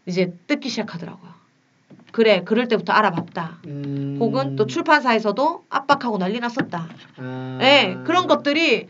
이제 0.05 0.35
뜯기 0.45 0.69
시작하더라고요. 0.69 1.33
그래 2.11 2.43
그럴 2.45 2.67
때부터 2.67 2.93
알아봤다. 2.93 3.57
음. 3.65 4.17
혹은 4.19 4.55
또 4.55 4.67
출판사에서도 4.67 5.65
압박하고 5.67 6.19
난리 6.19 6.39
났었다. 6.39 6.87
아. 7.17 7.59
예, 7.63 7.97
그런 8.05 8.27
것들이 8.27 8.85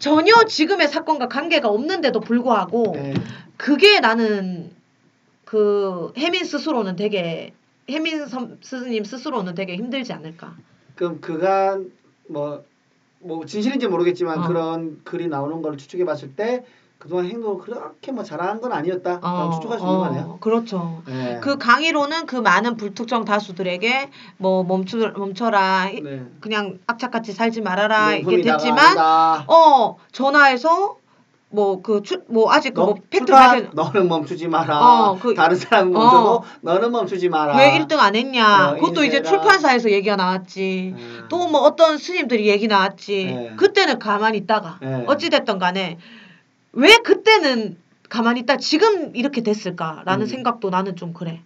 전혀 0.00 0.42
지금의 0.48 0.88
사건과 0.88 1.28
관계가 1.28 1.68
없는데도 1.68 2.18
불구하고 2.18 2.92
네. 2.96 3.14
그게 3.56 4.00
나는 4.00 4.72
그 5.44 6.12
혜민 6.16 6.44
스스로는 6.44 6.96
되게 6.96 7.52
혜민 7.88 8.26
선- 8.26 8.58
스님 8.62 9.04
스스로는 9.04 9.54
되게 9.54 9.76
힘들지 9.76 10.12
않을까. 10.12 10.54
그럼 10.94 11.20
그간 11.20 11.90
뭐, 12.28 12.62
뭐 13.20 13.44
진실인지 13.44 13.88
모르겠지만 13.88 14.44
어. 14.44 14.46
그런 14.48 15.00
글이 15.04 15.28
나오는 15.28 15.60
걸 15.62 15.76
추측해 15.76 16.04
봤을 16.04 16.34
때 16.34 16.64
그동안 16.98 17.26
행동을 17.26 17.58
그렇게 17.58 18.12
뭐 18.12 18.22
잘하는 18.22 18.60
건 18.60 18.72
아니었다. 18.72 19.18
라고 19.20 19.54
추측할 19.54 19.78
수 19.80 19.84
있는 19.84 19.98
거 19.98 20.04
아니에요? 20.04 20.38
그렇죠. 20.40 21.02
네. 21.06 21.40
그 21.42 21.58
강의로는 21.58 22.26
그 22.26 22.36
많은 22.36 22.76
불특정 22.76 23.24
다수들에게 23.24 24.08
뭐 24.36 24.62
멈추 24.62 24.98
멈춰라 25.16 25.88
이- 25.90 26.00
네. 26.00 26.24
그냥 26.40 26.78
악착같이 26.86 27.32
살지 27.32 27.60
말아라 27.62 28.14
이게 28.14 28.22
명품이 28.24 28.42
됐지만 28.44 28.76
나간다. 28.94 29.44
어 29.52 29.98
전화해서 30.12 30.96
뭐그뭐 31.52 32.50
아직 32.50 32.74
너 32.74 32.86
그뭐 32.86 32.96
팩트 33.10 33.26
발견 33.30 33.70
너는 33.74 34.08
멈추지 34.08 34.48
마라. 34.48 34.78
어, 34.80 35.18
그- 35.20 35.34
다른 35.34 35.56
사람은 35.56 35.94
어. 35.94 36.00
멈춰도 36.00 36.44
너는 36.62 36.90
멈추지 36.92 37.28
마라. 37.28 37.56
왜 37.56 37.78
1등 37.78 37.98
안 37.98 38.16
했냐 38.16 38.70
어, 38.70 38.74
그것도 38.74 39.04
이제 39.04 39.18
인쇄라. 39.18 39.28
출판사에서 39.28 39.90
얘기가 39.90 40.16
나왔지 40.16 40.94
음. 40.96 41.26
또뭐 41.28 41.60
어떤 41.60 41.98
스님들이 41.98 42.48
얘기 42.48 42.66
나왔지 42.66 43.24
네. 43.26 43.54
그때는 43.56 43.98
가만히 43.98 44.38
있다가 44.38 44.78
네. 44.80 45.04
어찌 45.06 45.30
됐던 45.30 45.58
간에 45.58 45.98
왜 46.72 46.96
그때는 46.98 47.76
가만히 48.08 48.40
있다 48.40 48.56
지금 48.56 49.14
이렇게 49.14 49.42
됐을까라는 49.42 50.22
음. 50.22 50.26
생각도 50.26 50.70
나는 50.70 50.96
좀 50.96 51.12
그래. 51.12 51.40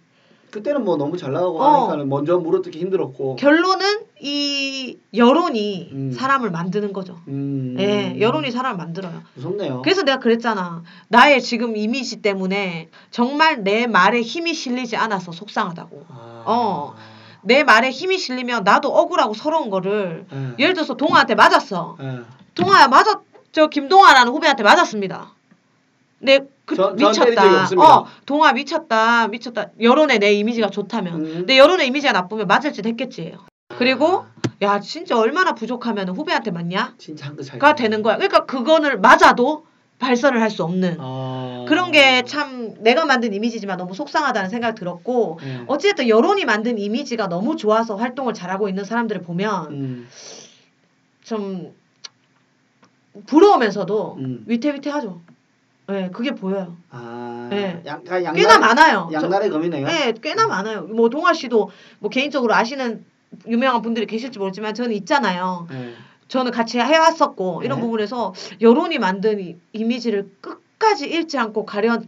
그때는 0.51 0.85
뭐 0.85 0.97
너무 0.97 1.17
잘 1.17 1.33
나가고 1.33 1.61
어. 1.61 1.89
하니까 1.89 2.05
먼저 2.05 2.37
물어뜯기 2.37 2.79
힘들었고. 2.79 3.35
결론은 3.35 4.05
이 4.21 4.97
여론이 5.13 5.89
음. 5.91 6.11
사람을 6.11 6.51
만드는 6.51 6.93
거죠. 6.93 7.17
음. 7.27 7.75
예, 7.79 8.17
여론이 8.19 8.51
사람을 8.51 8.77
만들어요. 8.77 9.23
무섭네요. 9.35 9.81
그래서 9.81 10.03
내가 10.03 10.19
그랬잖아. 10.19 10.83
나의 11.09 11.41
지금 11.41 11.75
이미지 11.75 12.21
때문에 12.21 12.89
정말 13.11 13.63
내 13.63 13.87
말에 13.87 14.21
힘이 14.21 14.53
실리지 14.53 14.95
않아서 14.95 15.31
속상하다고. 15.31 16.05
아. 16.09 16.43
어. 16.45 16.95
내 17.41 17.63
말에 17.63 17.91
힘이 17.91 18.17
실리면 18.17 18.63
나도 18.63 18.89
억울하고 18.89 19.33
서러운 19.33 19.69
거를 19.69 20.25
예. 20.33 20.55
예를 20.59 20.73
들어서 20.73 20.95
동아한테 20.95 21.35
맞았어. 21.35 21.97
예. 22.01 22.21
동아야 22.55 22.87
맞았 22.87 23.21
저 23.51 23.67
김동아라는 23.67 24.31
후배한테 24.31 24.63
맞았습니다. 24.63 25.33
내 26.19 26.41
그, 26.67 26.75
저- 26.75 26.91
미쳤다. 26.91 27.69
어, 27.77 28.05
동아 28.25 28.51
미쳤다. 28.51 29.29
미쳤다. 29.29 29.67
여론에 29.79 30.17
내 30.19 30.33
이미지가 30.33 30.69
좋다면. 30.69 31.13
음. 31.25 31.45
내 31.45 31.57
여론의 31.57 31.87
이미지가 31.87 32.11
나쁘면 32.11 32.45
맞을 32.45 32.73
짓 32.73 32.85
했겠지. 32.85 33.33
그리고 33.77 34.25
아. 34.25 34.27
야 34.61 34.79
진짜 34.81 35.17
얼마나 35.17 35.53
부족하면 35.55 36.09
후배한테 36.09 36.51
맞냐? 36.51 36.93
진짜 36.97 37.27
한끗 37.27 37.43
차이. 37.45 37.57
가 37.57 37.73
되는 37.73 38.03
거야. 38.03 38.17
그러니까 38.17 38.45
그거를 38.45 38.99
맞아도 38.99 39.65
발설을 39.99 40.41
할 40.41 40.49
수 40.51 40.63
없는 40.65 40.97
아. 40.99 41.65
그런 41.69 41.91
게 41.91 42.21
참 42.23 42.73
내가 42.79 43.05
만든 43.05 43.33
이미지지만 43.33 43.77
너무 43.77 43.93
속상하다는 43.95 44.49
생각이 44.49 44.77
들었고 44.77 45.39
예. 45.43 45.61
어쨌든 45.67 46.09
여론이 46.09 46.43
만든 46.45 46.77
이미지가 46.77 47.27
너무 47.29 47.55
좋아서 47.55 47.95
활동을 47.95 48.33
잘하고 48.33 48.67
있는 48.67 48.83
사람들을 48.83 49.21
보면 49.21 49.71
음. 49.71 50.07
좀 51.23 51.73
부러우면서도 53.25 54.15
음. 54.19 54.43
위태위태하죠. 54.47 55.21
네, 55.89 56.09
그게 56.11 56.31
보여요. 56.31 56.75
아. 56.91 57.49
예. 57.53 57.81
약간 57.85 58.23
양날 58.23 58.33
꽤나 58.35 58.59
많아요. 58.59 59.09
저- 59.11 59.21
양날의 59.23 59.49
검이네요. 59.49 59.87
네, 59.87 60.13
꽤나 60.21 60.45
많아요. 60.47 60.81
뭐 60.83 61.09
동아 61.09 61.31
씨도 61.33 61.69
뭐 61.99 62.09
개인적으로 62.09 62.53
아시는 62.53 63.05
유명한 63.47 63.81
분들이 63.81 64.05
계실지 64.05 64.37
모르지만 64.37 64.73
저는 64.73 64.91
있잖아요. 64.97 65.67
예. 65.71 65.93
저는 66.27 66.51
같이 66.51 66.77
해왔었고 66.77 67.61
이런 67.63 67.77
네. 67.79 67.85
부분에서 67.85 68.33
여론이 68.59 68.99
만든 68.99 69.39
이, 69.39 69.55
이미지를 69.71 70.29
끝까지 70.41 71.07
잃지 71.07 71.37
않고 71.37 71.65
가려고 71.65 72.03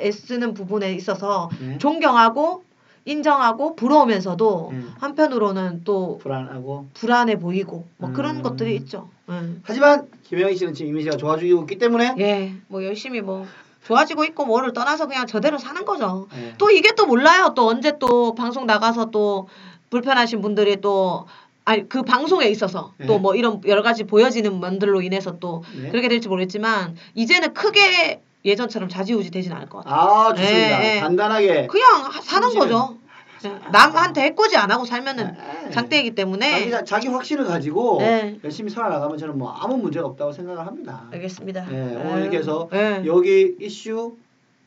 애쓰는 0.00 0.52
부분에 0.54 0.92
있어서 0.94 1.50
예. 1.62 1.78
존경하고 1.78 2.64
인정하고 3.04 3.76
부러우면서도 3.76 4.70
음. 4.72 4.94
한편으로는 4.98 5.82
또 5.84 6.18
불안하고. 6.18 6.88
불안해 6.94 7.38
보이고 7.38 7.86
뭐 7.96 8.10
음. 8.10 8.14
그런 8.14 8.42
것들이 8.42 8.74
있죠. 8.76 9.08
예. 9.30 9.34
하지만 9.62 10.08
김영희 10.24 10.56
씨는 10.56 10.74
지금 10.74 10.90
이미지가 10.90 11.16
좋아지고 11.16 11.62
있기 11.62 11.78
때문에 11.78 12.14
예, 12.18 12.52
뭐 12.68 12.84
열심히 12.84 13.20
뭐 13.20 13.46
좋아지고 13.84 14.24
있고 14.24 14.44
뭐를 14.44 14.72
떠나서 14.72 15.06
그냥 15.06 15.26
저대로 15.26 15.58
사는 15.58 15.84
거죠. 15.84 16.28
예. 16.36 16.54
또 16.58 16.70
이게 16.70 16.94
또 16.94 17.06
몰라요. 17.06 17.52
또 17.56 17.66
언제 17.68 17.98
또 17.98 18.34
방송 18.34 18.66
나가서 18.66 19.06
또 19.06 19.48
불편하신 19.88 20.40
분들이 20.40 20.80
또 20.80 21.26
아니 21.64 21.88
그 21.88 22.02
방송에 22.02 22.46
있어서 22.48 22.92
네. 22.98 23.06
또뭐 23.06 23.34
이런 23.34 23.60
여러 23.66 23.82
가지 23.82 24.04
보여지는 24.04 24.60
면들로 24.60 25.02
인해서 25.02 25.38
또 25.38 25.62
네. 25.80 25.90
그렇게 25.90 26.08
될지 26.08 26.28
모르겠지만 26.28 26.96
이제는 27.14 27.54
크게 27.54 28.20
예전처럼 28.44 28.88
자지우지 28.88 29.30
되진 29.30 29.52
않을 29.52 29.68
것 29.68 29.78
같아요. 29.84 29.94
아 29.94 30.34
좋습니다. 30.34 30.84
예, 30.84 30.96
예. 30.96 31.00
간단하게. 31.00 31.66
그냥 31.66 32.04
하- 32.04 32.20
사는 32.20 32.48
심심해. 32.48 32.72
거죠. 32.72 32.96
예, 33.44 33.58
남한테 33.70 34.20
해코지 34.22 34.56
안 34.56 34.70
하고 34.70 34.84
살면은 34.84 35.34
예. 35.66 35.70
장땡이기 35.70 36.14
때문에 36.14 36.70
자기, 36.70 36.84
자기 36.86 37.08
확신을 37.08 37.46
가지고 37.46 37.98
네. 38.00 38.38
열심히 38.44 38.70
살아나가면 38.70 39.16
저는 39.18 39.38
뭐 39.38 39.50
아무 39.52 39.76
문제가 39.78 40.06
없다고 40.06 40.32
생각을 40.32 40.66
합니다. 40.66 41.04
알겠습니다. 41.12 41.66
예, 41.72 41.76
예. 41.92 41.96
오늘 41.96 42.22
이렇게 42.22 42.38
해서 42.38 42.68
예. 42.74 43.02
여기 43.06 43.56
이슈 43.60 44.16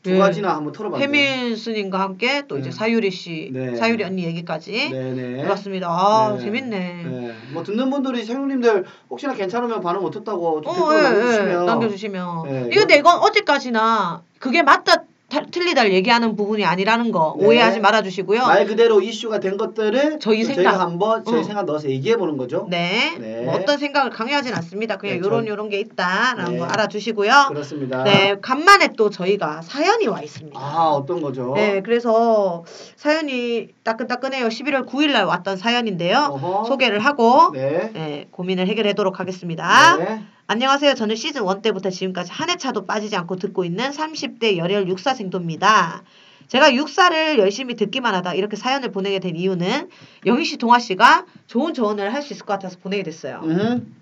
두 0.04 0.14
예. 0.14 0.18
가지나 0.18 0.54
한번 0.54 0.70
털어봤네요. 0.74 1.56
스님과 1.56 1.98
함께 1.98 2.42
또 2.46 2.58
이제 2.58 2.68
네. 2.68 2.76
사유리 2.76 3.10
씨, 3.10 3.48
네. 3.54 3.74
사유리 3.74 4.04
언니 4.04 4.24
얘기까지 4.24 4.90
네네. 4.90 5.42
들었습니다. 5.42 5.88
아 5.88 6.34
네. 6.36 6.44
재밌네. 6.44 6.78
네. 7.04 7.32
뭐 7.54 7.62
듣는 7.62 7.88
분들이 7.88 8.22
생님들 8.22 8.84
혹시나 9.08 9.32
괜찮으면 9.32 9.80
반응 9.80 10.04
어떻다고 10.04 10.60
좀 10.60 10.70
어, 10.70 10.90
댓글 10.90 10.98
예, 10.98 11.02
남겨주시면 11.08 11.48
예, 11.62 11.66
남겨주시면. 11.66 12.42
네, 12.44 12.68
이거 12.70 12.80
근데 12.80 12.96
이건 12.98 13.18
어디까지나 13.18 14.22
그게 14.38 14.62
맞다 14.62 14.94
타- 14.96 15.04
틀리다를 15.28 15.92
얘기하는 15.94 16.36
부분이 16.36 16.64
아니라는 16.64 17.10
거 17.10 17.34
네. 17.38 17.46
오해하지 17.46 17.80
말아주시고요. 17.80 18.42
말 18.42 18.66
그대로 18.66 19.00
이슈가 19.00 19.40
된 19.40 19.56
것들을 19.56 20.18
저희 20.20 20.42
또 20.42 20.46
생각. 20.48 20.62
저희가 20.70 20.80
한번 20.80 21.24
저희 21.24 21.40
어. 21.40 21.42
생각 21.42 21.64
넣어서 21.64 21.88
얘기해 21.88 22.16
보는 22.16 22.36
거죠. 22.36 22.66
네. 22.70 23.16
네. 23.18 23.42
뭐 23.42 23.54
어떤 23.54 23.78
생각을 23.78 24.10
강요하진 24.10 24.54
않습니다. 24.54 24.96
그냥 24.96 25.16
네, 25.16 25.20
요런 25.24 25.40
전- 25.40 25.48
요런 25.48 25.68
게 25.70 25.80
있다라는 25.80 26.52
네. 26.52 26.58
거 26.58 26.64
알아주시고요. 26.66 27.46
그렇습니다. 27.48 28.04
네, 28.04 28.36
간만에 28.40 28.90
또 28.96 29.10
저희가 29.10 29.62
사연이 29.62 30.06
와 30.06 30.20
있습니다. 30.22 30.58
아 30.58 30.90
어떤 30.90 31.20
거죠? 31.20 31.52
네, 31.56 31.80
그래서 31.82 32.64
사연이 32.96 33.68
따끈따끈해요. 33.82 34.48
11월 34.48 34.86
9일 34.86 35.12
날 35.12 35.24
왔던 35.24 35.56
사연인데요. 35.56 36.28
어허. 36.30 36.64
소개를 36.66 37.00
하고 37.00 37.50
네. 37.52 37.90
네, 37.92 38.28
고민을 38.30 38.68
해결하도록 38.68 39.18
하겠습니다. 39.18 39.96
네. 39.96 40.22
안녕하세요. 40.46 40.94
저는 40.94 41.16
시즌 41.16 41.48
1 41.48 41.62
때부터 41.62 41.90
지금까지 41.90 42.30
한 42.32 42.50
해 42.50 42.56
차도 42.56 42.84
빠지지 42.86 43.16
않고 43.16 43.36
듣고 43.36 43.64
있는 43.64 43.90
30대 43.90 44.56
열혈 44.58 44.88
육사 44.88 45.14
생도입니다. 45.14 46.02
제가 46.48 46.74
육사를 46.74 47.38
열심히 47.38 47.74
듣기만 47.74 48.14
하다 48.16 48.34
이렇게 48.34 48.54
사연을 48.56 48.92
보내게 48.92 49.18
된 49.18 49.34
이유는 49.36 49.88
영희 50.26 50.44
씨, 50.44 50.58
동아 50.58 50.78
씨가 50.78 51.24
좋은 51.46 51.72
조언을 51.72 52.12
할 52.12 52.20
수 52.22 52.34
있을 52.34 52.44
것 52.44 52.52
같아서 52.54 52.76
보내게 52.78 53.02
됐어요. 53.02 53.40
음. 53.44 53.96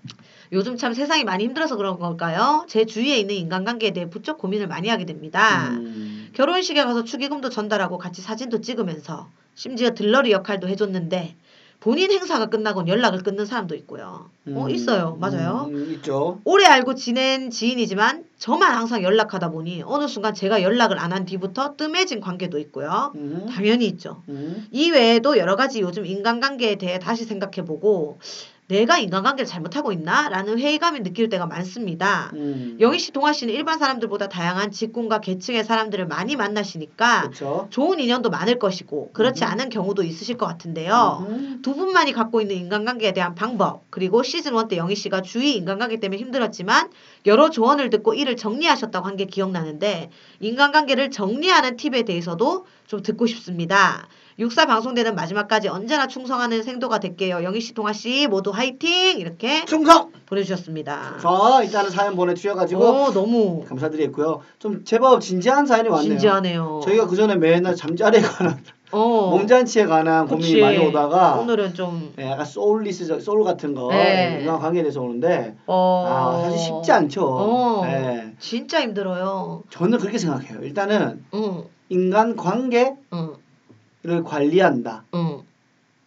요즘 0.50 0.76
참 0.76 0.92
세상이 0.92 1.22
많이 1.24 1.44
힘들어서 1.44 1.76
그런 1.76 1.98
걸까요? 2.00 2.66
제 2.68 2.84
주위에 2.84 3.16
있는 3.16 3.36
인간관계에 3.36 3.92
대해 3.92 4.10
부쩍 4.10 4.38
고민을 4.38 4.66
많이 4.66 4.88
하게 4.88 5.04
됩니다. 5.06 5.68
음. 5.70 6.28
결혼식에 6.34 6.82
가서 6.82 7.04
축의금도 7.04 7.48
전달하고 7.50 7.98
같이 7.98 8.20
사진도 8.20 8.60
찍으면서 8.60 9.30
심지어 9.54 9.90
들러리 9.94 10.32
역할도 10.32 10.66
해줬는데 10.68 11.36
본인 11.82 12.12
행사가 12.12 12.46
끝나곤 12.46 12.86
연락을 12.86 13.24
끊는 13.24 13.44
사람도 13.44 13.74
있고요. 13.74 14.30
어 14.54 14.64
음. 14.66 14.70
있어요, 14.70 15.16
맞아요. 15.20 15.66
음, 15.68 15.90
있죠. 15.94 16.38
오래 16.44 16.64
알고 16.64 16.94
지낸 16.94 17.50
지인이지만 17.50 18.24
저만 18.38 18.72
항상 18.76 19.02
연락하다 19.02 19.50
보니 19.50 19.82
어느 19.84 20.06
순간 20.06 20.32
제가 20.32 20.62
연락을 20.62 20.98
안 21.00 21.12
한 21.12 21.24
뒤부터 21.26 21.74
뜸해진 21.76 22.20
관계도 22.20 22.58
있고요. 22.60 23.12
음. 23.16 23.46
당연히 23.50 23.86
있죠. 23.86 24.22
음. 24.28 24.66
이 24.70 24.90
외에도 24.92 25.36
여러 25.38 25.56
가지 25.56 25.80
요즘 25.80 26.06
인간관계에 26.06 26.76
대해 26.76 26.98
다시 27.00 27.24
생각해보고 27.24 28.18
내가 28.72 28.98
인간관계를 28.98 29.46
잘못하고 29.46 29.92
있나? 29.92 30.28
라는 30.28 30.58
회의감이 30.58 31.02
느낄 31.02 31.28
때가 31.28 31.46
많습니다. 31.46 32.30
음. 32.34 32.78
영희 32.80 32.98
씨, 32.98 33.12
동아 33.12 33.32
씨는 33.32 33.52
일반 33.52 33.78
사람들보다 33.78 34.28
다양한 34.28 34.70
직군과 34.70 35.20
계층의 35.20 35.64
사람들을 35.64 36.06
많이 36.06 36.36
만나시니까 36.36 37.20
그렇죠. 37.22 37.66
좋은 37.70 38.00
인연도 38.00 38.30
많을 38.30 38.58
것이고 38.58 39.10
그렇지 39.12 39.44
음. 39.44 39.48
않은 39.50 39.68
경우도 39.68 40.02
있으실 40.02 40.36
것 40.38 40.46
같은데요. 40.46 41.26
음. 41.28 41.60
두 41.62 41.74
분만이 41.74 42.12
갖고 42.12 42.40
있는 42.40 42.56
인간관계에 42.56 43.12
대한 43.12 43.34
방법 43.34 43.84
그리고 43.90 44.22
시즌 44.22 44.56
1 44.56 44.68
때 44.68 44.76
영희 44.78 44.94
씨가 44.96 45.20
주위 45.22 45.54
인간관계 45.56 46.00
때문에 46.00 46.18
힘들었지만 46.20 46.88
여러 47.26 47.50
조언을 47.50 47.90
듣고 47.90 48.14
이를 48.14 48.36
정리하셨다고 48.36 49.06
한 49.06 49.12
게 49.12 49.26
기억나는데 49.26 50.08
인간관계를 50.40 51.10
정리하는 51.10 51.76
팁에 51.76 52.02
대해서도 52.04 52.64
좀 52.86 53.02
듣고 53.02 53.26
싶습니다. 53.26 54.08
육사 54.38 54.66
방송되는 54.66 55.14
마지막까지 55.14 55.68
언제나 55.68 56.06
충성하는 56.06 56.62
생도가 56.62 57.00
될게요. 57.00 57.40
영희 57.42 57.60
씨, 57.60 57.74
동아 57.74 57.92
씨 57.92 58.26
모두 58.26 58.50
화이팅 58.50 59.18
이렇게 59.18 59.64
충성. 59.66 60.10
보내주셨습니다. 60.26 61.18
자 61.20 61.62
일단은 61.62 61.90
사연 61.90 62.16
보내주셔가지고 62.16 62.82
오 62.82 63.12
너무 63.12 63.64
감사드리겠고요. 63.68 64.40
좀 64.58 64.84
제법 64.84 65.20
진지한 65.20 65.66
사연이 65.66 65.88
왔네요. 65.90 66.08
진지하네요. 66.10 66.80
저희가 66.84 67.06
그 67.06 67.16
전에 67.16 67.36
맨날 67.36 67.76
잠자리에 67.76 68.22
관한 68.22 68.58
어, 68.92 69.30
몸잔치에 69.30 69.86
관한 69.86 70.26
고민이 70.26 70.48
그치. 70.52 70.60
많이 70.60 70.78
오다가 70.78 71.34
오늘은 71.34 71.74
좀 71.74 72.12
예, 72.18 72.30
약간 72.30 72.44
soulless 72.46 73.20
soul 73.20 73.44
같은 73.44 73.74
거 73.74 73.88
네. 73.90 74.38
인간 74.40 74.58
관계에 74.58 74.82
대해서 74.82 75.00
오는데 75.02 75.56
어, 75.66 76.06
아 76.08 76.42
사실 76.44 76.58
쉽지 76.58 76.92
않죠. 76.92 77.26
어, 77.26 77.82
예. 77.86 78.32
진짜 78.38 78.80
힘들어요. 78.80 79.62
저는 79.70 79.98
그렇게 79.98 80.16
생각해요. 80.18 80.60
일단은 80.62 81.22
응, 81.34 81.64
인간 81.90 82.36
관계 82.36 82.94
를 84.04 84.16
응, 84.16 84.24
관리한다. 84.24 85.04
응. 85.14 85.42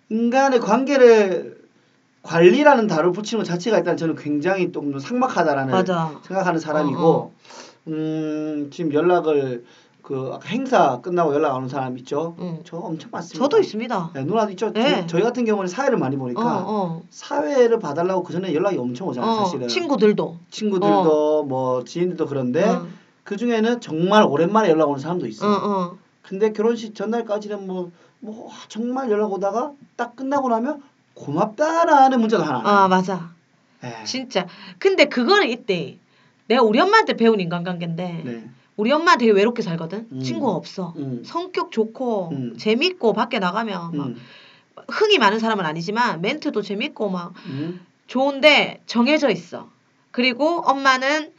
인간의 0.10 0.60
관계를 0.60 1.64
관리라는 2.24 2.88
단어를 2.88 3.12
붙이는 3.12 3.44
것 3.44 3.50
자체가 3.50 3.78
일단 3.78 3.96
저는 3.96 4.16
굉장히 4.16 4.72
좀 4.72 5.00
삭막하다라는 5.00 5.72
맞아. 5.72 6.20
생각하는 6.24 6.60
사람이고 6.60 7.02
어, 7.02 7.32
음 7.88 8.70
지금 8.72 8.94
연락을 8.94 9.64
그 10.02 10.32
아까 10.34 10.48
행사 10.50 11.00
끝나고 11.02 11.34
연락 11.34 11.52
안 11.52 11.58
오는 11.58 11.70
사람 11.70 11.98
있죠. 12.00 12.36
응. 12.40 12.60
저 12.66 12.78
엄청 12.78 13.10
많습니다. 13.12 13.44
저도 13.44 13.60
있습니다. 13.60 14.12
네, 14.14 14.24
누나도 14.24 14.52
있죠. 14.52 14.72
네. 14.74 15.02
저, 15.02 15.08
저희 15.08 15.22
같은 15.24 15.46
경우는 15.46 15.68
사회를 15.68 15.98
많이 15.98 16.18
어, 16.18 16.20
보니까 16.20 16.64
어, 16.68 17.02
사회를 17.10 17.80
봐달라고 17.80 18.24
그 18.24 18.34
전에 18.34 18.54
연락이 18.54 18.78
엄청 18.78 19.08
오잖아요. 19.08 19.32
어, 19.32 19.46
사실은 19.46 19.68
친구들도. 19.70 20.38
친구들도 20.52 21.44
뭐 21.46 21.84
지인들도 21.86 22.26
그런데 22.26 22.66
어, 22.66 22.86
그 23.24 23.38
중에는 23.38 23.80
정말 23.80 24.24
오랜만에 24.24 24.70
연락 24.70 24.90
오는 24.90 25.00
사람도 25.00 25.26
어, 25.26 25.28
있어요. 25.30 25.98
어. 26.26 26.28
근데 26.28 26.52
결혼식 26.52 26.96
전날까지는 26.96 27.68
뭐, 27.68 27.92
뭐 28.20 28.52
정말 28.68 29.10
연락 29.12 29.32
오다가 29.32 29.74
딱 29.96 30.16
끝나고 30.16 30.50
나면 30.50 30.82
고맙다라는 31.14 32.20
문자도 32.20 32.44
하나. 32.44 32.62
아, 32.64 32.88
맞아. 32.88 33.32
네. 33.82 34.04
진짜. 34.04 34.48
근데 34.80 35.06
그거는 35.06 35.48
있대. 35.50 35.98
내가 36.48 36.62
우리 36.62 36.80
엄마한테 36.80 37.14
배운 37.14 37.40
인간관계인데 37.40 38.22
네. 38.26 38.50
우리 38.78 38.92
엄마 38.92 39.16
되게 39.16 39.32
외롭게 39.32 39.62
살거든. 39.62 40.08
음. 40.12 40.22
친구가 40.22 40.52
없어. 40.52 40.94
음. 40.98 41.24
성격 41.26 41.72
좋고 41.72 42.30
음. 42.34 42.58
재밌고 42.58 43.14
밖에 43.14 43.40
나가면 43.40 43.98
막 43.98 44.08
음. 44.08 44.16
흥이 44.90 45.18
많은 45.18 45.40
사람은 45.40 45.66
아니지만 45.66 46.22
멘트도 46.22 46.62
재밌고 46.62 47.10
막 47.10 47.34
음. 47.48 47.86
좋은데 48.08 48.82
정해져 48.86 49.30
있어. 49.30 49.70
그리고 50.16 50.62
엄마는 50.62 51.34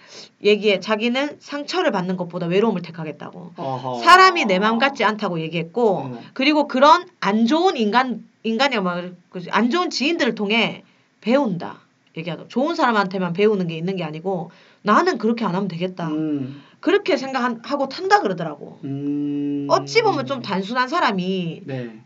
얘기해. 0.45 0.81
자기는 0.81 1.39
상처를 1.41 1.93
받는 1.93 2.19
것보다 2.19 2.45
외로움을 2.45 2.83
택하겠다고. 2.83 3.55
어허. 3.57 4.03
사람이 4.03 4.45
내 4.45 4.59
마음 4.59 4.77
같지 4.79 5.03
않다고 5.03 5.41
얘기했고 5.41 6.03
음. 6.03 6.19
그리고 6.35 6.69
그런 6.69 7.07
안 7.21 7.47
좋은 7.47 7.79
인간 7.79 8.23
인간이 8.43 8.79
막안 8.79 9.71
좋은 9.71 9.89
지인들을 9.89 10.35
통해 10.35 10.83
배운다. 11.23 11.79
얘기하고 12.19 12.49
좋은 12.49 12.75
사람한테만 12.75 13.33
배우는 13.33 13.67
게 13.69 13.79
있는 13.79 13.97
게 13.97 14.05
아니고 14.05 14.51
나는 14.83 15.17
그렇게 15.17 15.47
안 15.47 15.55
하면 15.55 15.69
되겠다. 15.69 16.09
음. 16.09 16.63
그렇게 16.81 17.17
생각하고 17.17 17.89
탄다 17.89 18.21
그러더라고. 18.21 18.79
음. 18.85 19.69
어찌 19.71 20.03
보면 20.03 20.27
좀 20.27 20.43
단순한 20.43 20.89
사람이 20.89 21.63
네. 21.65 21.99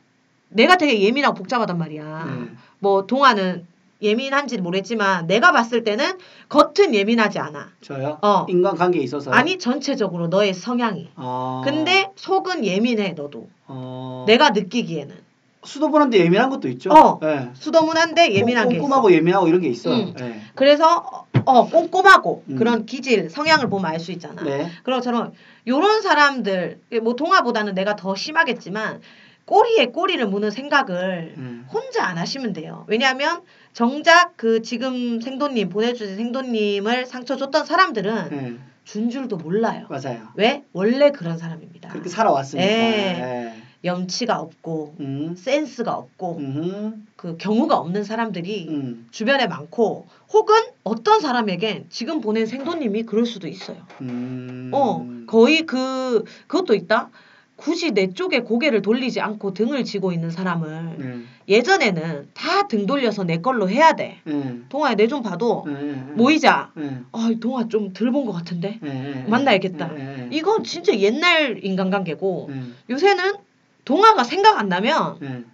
내가 0.51 0.77
되게 0.77 1.01
예민하고 1.01 1.35
복잡하단 1.35 1.77
말이야. 1.79 2.25
네. 2.27 2.49
뭐 2.79 3.09
동아는 3.09 3.67
예민한지 4.03 4.59
모르겠지만 4.59 5.27
내가 5.27 5.53
봤을 5.53 5.85
때는 5.85 6.19
겉은 6.49 6.95
예민하지 6.95 7.39
않아. 7.39 7.71
저요? 7.81 8.19
어. 8.23 8.47
인간 8.49 8.77
관계에 8.77 9.03
있어서 9.03 9.31
아니 9.31 9.59
전체적으로 9.59 10.29
너의 10.29 10.55
성향이. 10.55 11.11
아. 11.17 11.63
근데 11.65 12.11
속은 12.17 12.65
예민해 12.65 13.13
너도. 13.13 13.49
어. 13.67 14.25
내가 14.27 14.51
느끼기에는. 14.51 15.31
수도분한테 15.63 16.21
예민한 16.21 16.49
것도 16.49 16.69
있죠. 16.69 16.91
어. 16.91 17.19
네. 17.21 17.51
수도문한데 17.53 18.33
예민한 18.35 18.71
게 18.71 18.77
있어. 18.77 18.83
꼼꼼하고 18.83 19.13
예민하고 19.13 19.47
이런 19.47 19.61
게 19.61 19.69
있어. 19.69 19.93
음. 19.93 20.15
네. 20.17 20.41
그래서 20.55 21.27
어 21.45 21.69
꼼꼼하고 21.69 22.45
음. 22.49 22.57
그런 22.57 22.87
기질 22.87 23.29
성향을 23.29 23.69
보면 23.69 23.85
알 23.91 24.01
수 24.01 24.11
있잖아. 24.13 24.43
네. 24.43 24.71
그런 24.83 25.01
것처럼 25.01 25.33
요런 25.67 26.01
사람들 26.01 26.81
뭐 27.03 27.15
동아보다는 27.15 27.75
내가 27.75 27.95
더 27.97 28.15
심하겠지만 28.15 29.03
꼬리에 29.45 29.87
꼬리를 29.89 30.25
무는 30.29 30.51
생각을 30.51 31.35
음. 31.37 31.67
혼자 31.71 32.05
안 32.07 32.17
하시면 32.17 32.55
돼요. 32.55 32.85
왜냐하면 32.87 33.43
정작 33.73 34.37
그 34.37 34.63
지금 34.63 35.21
생도님 35.21 35.69
보내주신 35.69 36.17
생도님을 36.17 37.07
상처 37.07 37.37
줬던 37.37 37.67
사람들은 37.67 38.29
네. 38.31 38.57
준 38.85 39.11
줄도 39.11 39.37
몰라요. 39.37 39.87
맞아요. 39.89 40.29
왜? 40.35 40.65
원래 40.73 41.11
그런 41.11 41.39
사람입니다. 41.39 41.91
그렇게 41.91 42.09
살아왔으니까. 42.09 42.67
네. 42.67 43.19
네. 43.19 43.63
염치가 43.83 44.39
없고 44.39 44.97
음. 45.01 45.35
센스가 45.37 45.95
없고 45.95 46.37
음. 46.39 47.07
그 47.17 47.37
경우가 47.39 47.79
없는 47.79 48.05
사람들이 48.05 48.69
음. 48.69 49.07
주변에 49.11 49.47
많고 49.47 50.07
혹은 50.33 50.55
어떤 50.85 51.21
사람에겐 51.21 51.87
지금 51.89 52.21
보낸 52.21 52.47
생도님이 52.47 53.05
그럴 53.05 53.25
수도 53.25 53.49
있어요. 53.49 53.79
음. 54.03 54.71
어 54.75 55.07
거의 55.27 55.65
그 55.65 56.25
그것도 56.47 56.75
있다. 56.75 57.11
굳이 57.61 57.91
내 57.93 58.11
쪽에 58.15 58.41
고개를 58.41 58.81
돌리지 58.81 59.21
않고 59.21 59.53
등을 59.53 59.85
쥐고 59.85 60.13
있는 60.13 60.31
사람을 60.31 60.95
네. 60.99 61.19
예전에는 61.47 62.29
다 62.33 62.67
등 62.69 62.87
돌려서 62.87 63.25
내 63.25 63.39
걸로 63.39 63.69
해야 63.69 63.93
돼. 63.93 64.19
네. 64.25 64.61
동아야 64.71 64.95
내 64.95 65.07
좀 65.07 65.23
봐도 65.23 65.65
네. 65.67 65.75
네. 65.75 65.93
모이자. 66.15 66.71
네. 66.75 67.01
아 67.13 67.31
동아 67.41 67.69
좀 67.69 67.93
덜 67.93 68.11
본 68.13 68.25
것 68.25 68.33
같은데. 68.33 68.79
만나야겠다. 69.27 69.91
이건 70.31 70.65
진짜 70.65 70.97
옛날 70.97 71.63
인간관계고 71.63 72.49
네. 72.51 72.63
요새는 72.89 73.35
동아가 73.85 74.25
생각 74.25 74.59
안 74.59 74.69
나면 74.69 75.17
네. 75.21 75.45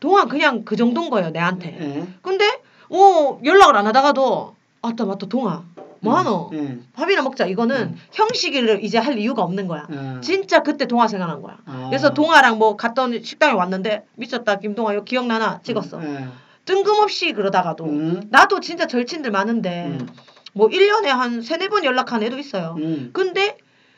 동아 0.00 0.26
그냥 0.26 0.64
그 0.64 0.76
정도인 0.76 1.08
거예요 1.08 1.30
내한테. 1.30 1.70
네. 1.70 2.06
근데 2.20 2.44
어 2.90 3.40
연락을 3.44 3.76
안 3.76 3.86
하다가도 3.86 4.54
아따 4.82 5.04
맞다 5.06 5.26
동아 5.26 5.64
뭐 6.00 6.16
하노 6.16 6.50
네. 6.52 6.78
밥이나 6.92 7.22
먹자 7.22 7.46
이거는 7.46 7.76
음. 7.76 7.96
형식을 8.12 8.84
이제 8.84 8.98
할 8.98 9.18
이유가 9.18 9.42
없는 9.42 9.66
거야. 9.68 9.86
네. 9.88 10.20
진짜 10.20 10.62
그때 10.62 10.86
동아 10.86 11.08
생각난 11.08 11.42
거야. 11.42 11.58
아. 11.66 11.86
그래서 11.88 12.14
동아랑 12.14 12.58
뭐 12.58 12.76
갔던 12.76 13.22
식당에 13.22 13.52
왔는데 13.52 14.04
미쳤다 14.16 14.58
김동아 14.58 14.92
이거 14.92 15.04
기억나나 15.04 15.60
찍었어. 15.62 15.98
네. 15.98 16.26
뜬금없이 16.64 17.32
그러다가도 17.32 17.84
음. 17.84 18.22
나도 18.30 18.60
진짜 18.60 18.86
절친들 18.86 19.30
많은데 19.30 19.86
음. 19.86 20.08
뭐 20.52 20.68
1년에 20.68 21.06
한 21.06 21.42
세네 21.42 21.68
번 21.68 21.84
연락한 21.84 22.22
애도 22.22 22.38
있어요. 22.38 22.76
음. 22.78 23.10
근데 23.12 23.56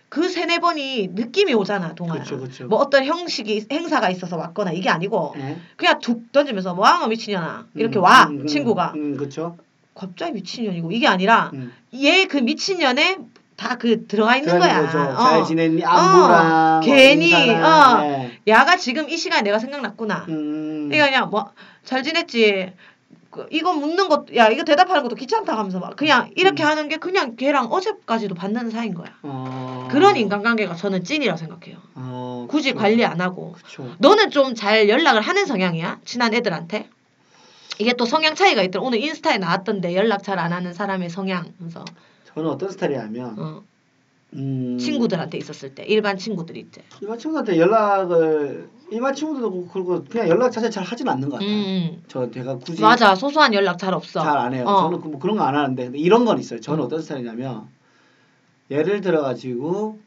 그 0.09 0.29
세네 0.29 0.59
번이 0.59 1.11
느낌이 1.13 1.53
오잖아 1.55 1.95
동아야. 1.95 2.23
그쵸, 2.23 2.39
그쵸. 2.39 2.67
뭐 2.67 2.79
어떤 2.79 3.05
형식이 3.05 3.67
행사가 3.71 4.11
있어서 4.11 4.37
왔거나 4.37 4.73
이게 4.73 4.89
아니고 4.89 5.35
예. 5.37 5.59
그냥 5.77 5.99
툭 6.01 6.33
던지면서 6.33 6.75
뭐하노 6.75 7.09
미친년아 7.09 7.67
이렇게 7.75 7.99
음, 7.99 8.03
와 8.03 8.27
음, 8.29 8.41
음, 8.41 8.47
친구가 8.47 8.93
음, 8.97 9.17
그렇죠. 9.17 9.59
갑자기 9.99 10.33
미친년이고 10.33 10.93
이게 10.93 11.07
아니라 11.09 11.51
음. 11.55 11.73
얘그 11.93 12.39
미친년에 12.39 13.19
다 13.57 13.75
그 13.77 14.07
들어가 14.07 14.37
있는 14.37 14.57
거야. 14.61 14.83
어. 14.85 15.17
잘 15.17 15.45
지냈니? 15.45 15.85
안부랑 15.85 16.53
어, 16.77 16.81
괜히, 16.85 17.35
어. 17.35 17.99
네. 18.03 18.39
야가 18.47 18.77
지금 18.77 19.11
이 19.11 19.17
시간에 19.17 19.43
내가 19.43 19.59
생각났구나. 19.59 20.27
음. 20.29 20.89
그러니까 20.89 21.07
그냥 21.07 21.31
뭐 21.31 21.53
잘 21.85 22.03
지냈지. 22.05 22.73
그, 23.31 23.47
이거 23.51 23.73
묻는 23.75 24.09
것, 24.09 24.35
야 24.37 24.49
이거 24.49 24.65
대답하는 24.65 25.03
것도 25.03 25.15
귀찮다 25.17 25.57
하면서 25.59 25.79
막 25.81 25.97
그냥 25.97 26.31
이렇게 26.37 26.63
음. 26.63 26.69
하는 26.69 26.89
게 26.89 26.97
그냥 26.99 27.35
걔랑 27.37 27.67
어제까지도 27.67 28.35
받는 28.35 28.71
사이인 28.71 28.95
거야. 28.95 29.09
어. 29.23 29.89
그런 29.91 30.17
인간관계가 30.17 30.75
저는 30.77 31.03
찐이라 31.05 31.37
생각해요. 31.37 31.79
어, 31.95 32.47
굳이 32.49 32.73
그쵸. 32.73 32.81
관리 32.83 33.05
안 33.05 33.21
하고. 33.21 33.53
그쵸. 33.53 33.91
너는 33.99 34.31
좀 34.31 34.55
잘 34.55 34.89
연락을 34.89 35.21
하는 35.21 35.47
성향이야? 35.47 35.99
친한 36.05 36.33
애들한테? 36.33 36.89
이게 37.79 37.93
또 37.95 38.05
성향 38.05 38.35
차이가 38.35 38.63
있더라. 38.63 38.85
오늘 38.85 39.01
인스타에 39.01 39.39
나왔던데 39.39 39.95
연락 39.95 40.23
잘 40.23 40.39
안 40.39 40.53
하는 40.53 40.73
사람의 40.73 41.11
성향. 41.11 41.47
그래서 41.59 41.85
저는 42.35 42.51
어떤 42.51 42.71
스타일이냐면 42.71 43.35
어, 43.39 43.63
음, 44.35 44.79
친구들한테 44.79 45.39
있었을 45.39 45.75
때 45.75 45.85
일반 45.85 46.17
친구들 46.17 46.57
있지. 46.57 46.81
일반 47.01 47.19
친구한테 47.19 47.59
연락을 47.59 48.69
일반 48.91 49.15
친구들도 49.15 49.69
그리고 49.73 50.05
그냥 50.09 50.29
연락 50.29 50.51
자체 50.51 50.71
잘 50.71 50.83
하진 50.85 51.09
않는 51.09 51.29
것 51.29 51.37
음, 51.37 51.41
같아요. 51.41 51.51
음. 51.57 52.03
저 52.09 52.31
제가 52.31 52.59
굳이 52.59 52.83
맞아. 52.83 53.15
소소한 53.15 53.55
연락 53.55 53.79
잘 53.79 53.95
없어. 53.95 54.21
잘 54.23 54.37
안 54.37 54.55
해요. 54.55 54.65
어. 54.67 54.83
저는 54.83 55.01
그- 55.01 55.09
뭐 55.09 55.19
그런 55.21 55.37
거 55.37 55.45
안 55.45 55.55
하는데 55.55 55.91
이런 55.95 56.25
건 56.25 56.39
있어요. 56.39 56.61
저는 56.61 56.81
음. 56.81 56.85
어떤 56.87 57.01
스타일이냐면 57.01 57.69
예를 58.71 59.01
들어 59.01 59.23
가지고 59.23 59.99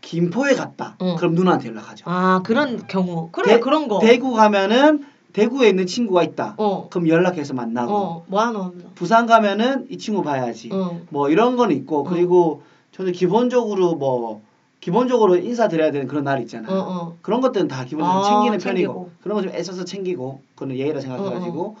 김포에 0.00 0.54
갔다. 0.54 0.96
응. 1.02 1.16
그럼 1.16 1.34
누나한테 1.34 1.68
연락하죠. 1.68 2.04
아 2.08 2.40
그런 2.44 2.86
경우. 2.86 3.28
그래 3.32 3.54
대- 3.54 3.60
그런 3.60 3.86
거. 3.86 3.98
대구 4.00 4.32
가면은 4.32 5.04
대구에 5.32 5.68
있는 5.68 5.86
친구가 5.86 6.22
있다. 6.22 6.54
어. 6.58 6.88
그럼 6.90 7.08
연락해서 7.08 7.54
만나고 7.54 7.94
어. 7.94 8.24
뭐하노. 8.28 8.72
부산 8.94 9.26
가면은 9.26 9.86
이 9.90 9.98
친구 9.98 10.22
봐야지. 10.22 10.70
어. 10.72 11.00
뭐 11.10 11.28
이런 11.30 11.56
건 11.56 11.70
있고 11.72 12.04
그리고 12.04 12.62
저는 12.92 13.12
기본적으로 13.12 13.94
뭐 13.94 14.42
기본적으로 14.80 15.36
인사드려야 15.36 15.90
되는 15.92 16.06
그런 16.08 16.24
날 16.24 16.40
있잖아요. 16.42 16.74
어. 16.74 16.78
어. 16.80 17.16
그런 17.22 17.40
것들은 17.40 17.68
다 17.68 17.84
기본적으로 17.84 18.24
아, 18.24 18.28
챙기는 18.30 18.58
챙기고. 18.58 18.92
편이고 18.94 19.10
그런 19.22 19.36
거 19.36 19.42
좀 19.42 19.54
애써서 19.54 19.84
챙기고 19.84 20.40
그건 20.54 20.76
예의라 20.76 21.00
생각해가지고 21.00 21.62
어, 21.62 21.76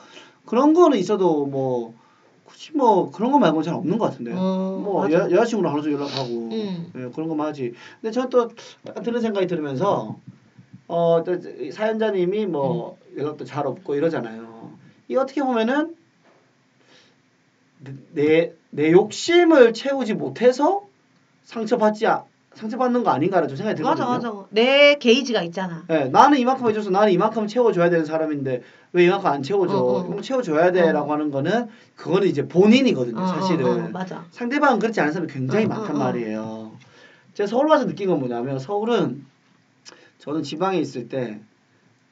그런 0.46 0.74
거는 0.74 0.98
있어도 0.98 1.46
뭐 1.46 1.94
굳이 2.44 2.72
뭐 2.76 3.10
그런 3.10 3.32
거 3.32 3.38
말고는 3.38 3.64
잘 3.64 3.74
없는 3.74 3.96
것 3.98 4.10
같은데요. 4.10 4.36
어, 4.38 4.80
뭐 4.82 5.02
맞아. 5.02 5.14
여, 5.14 5.30
여자친구랑 5.30 5.72
하루 5.72 5.82
종일 5.82 5.98
연락하고 5.98 6.28
음. 6.28 6.92
예, 6.94 7.10
그런 7.14 7.28
거만 7.28 7.48
하지. 7.48 7.72
근데 8.00 8.12
저는 8.12 8.28
또 8.28 8.48
드는 9.02 9.20
생각이 9.20 9.46
들으면서 9.46 10.16
어, 10.88 11.22
또 11.24 11.36
사연자님이 11.72 12.46
뭐 12.46 12.96
음. 12.99 12.99
연락도 13.16 13.44
잘 13.44 13.66
없고 13.66 13.94
이러잖아요. 13.94 14.72
이 15.08 15.16
어떻게 15.16 15.42
보면은 15.42 15.94
내, 18.12 18.52
내 18.70 18.92
욕심을 18.92 19.72
채우지 19.72 20.14
못해서 20.14 20.82
상처받지 21.44 22.06
아- 22.06 22.24
상처받는 22.54 23.04
거 23.04 23.10
아닌가라는 23.10 23.48
좀 23.48 23.56
생각이 23.56 23.76
들거든요. 23.76 24.06
맞아 24.06 24.28
맞아. 24.30 24.46
내 24.50 24.96
게이지가 24.96 25.42
있잖아. 25.44 25.84
예, 25.88 26.04
나는 26.06 26.38
이만큼 26.38 26.68
해줘서 26.68 26.90
나는 26.90 27.12
이만큼 27.12 27.46
채워줘야 27.46 27.90
되는 27.90 28.04
사람인데 28.04 28.62
왜 28.92 29.04
이만큼 29.04 29.26
안 29.28 29.42
채워줘? 29.42 29.78
어, 29.78 29.80
어. 29.80 29.98
이만큼 30.00 30.22
채워줘야 30.22 30.72
돼라고 30.72 31.10
어. 31.10 31.12
하는 31.14 31.30
거는 31.30 31.68
그거는 31.96 32.26
이제 32.28 32.46
본인이거든요, 32.48 33.20
어, 33.20 33.26
사실은. 33.26 33.64
어, 33.66 33.84
어, 33.86 33.88
맞아. 33.92 34.24
상대방은 34.32 34.78
그렇지 34.80 35.00
않은 35.00 35.12
사람이 35.12 35.32
굉장히 35.32 35.64
어, 35.66 35.68
많단 35.68 35.92
어, 35.96 35.98
어. 35.98 35.98
말이에요. 36.04 36.72
제가 37.34 37.46
서울 37.46 37.68
와서 37.68 37.86
느낀 37.86 38.08
건 38.08 38.18
뭐냐면 38.18 38.58
서울은 38.58 39.24
저는 40.18 40.42
지방에 40.42 40.78
있을 40.78 41.08
때 41.08 41.40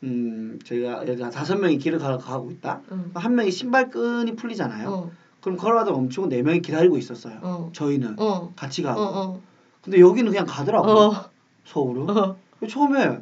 음, 0.04 0.58
저희가 0.64 1.02
예를 1.02 1.16
들어 1.16 1.30
다섯 1.30 1.56
명이 1.56 1.78
길을 1.78 1.98
가, 1.98 2.16
가고 2.18 2.50
있다. 2.50 2.80
응. 2.92 3.10
한 3.14 3.34
명이 3.34 3.50
신발끈이 3.50 4.36
풀리잖아요. 4.36 4.88
어. 4.88 5.10
그럼 5.40 5.56
걸어가다 5.56 5.90
멈추고 5.92 6.28
네 6.28 6.42
명이 6.42 6.60
기다리고 6.60 6.96
있었어요. 6.98 7.38
어. 7.42 7.70
저희는 7.72 8.16
어. 8.18 8.52
같이 8.54 8.84
어. 8.84 8.88
가고. 8.88 9.00
어. 9.00 9.40
근데 9.82 10.00
여기는 10.00 10.30
그냥 10.30 10.46
가더라고요. 10.46 10.94
어. 10.94 11.30
서울은. 11.64 12.10
어. 12.10 12.36
처음에 12.68 13.20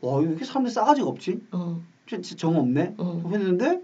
와왜 0.00 0.26
이렇게 0.26 0.44
사람들 0.44 0.70
싸가지가 0.70 1.06
없지? 1.06 1.40
어. 1.52 1.80
진짜 2.06 2.36
정 2.36 2.58
없네. 2.58 2.94
어. 2.98 3.22
했는데 3.32 3.82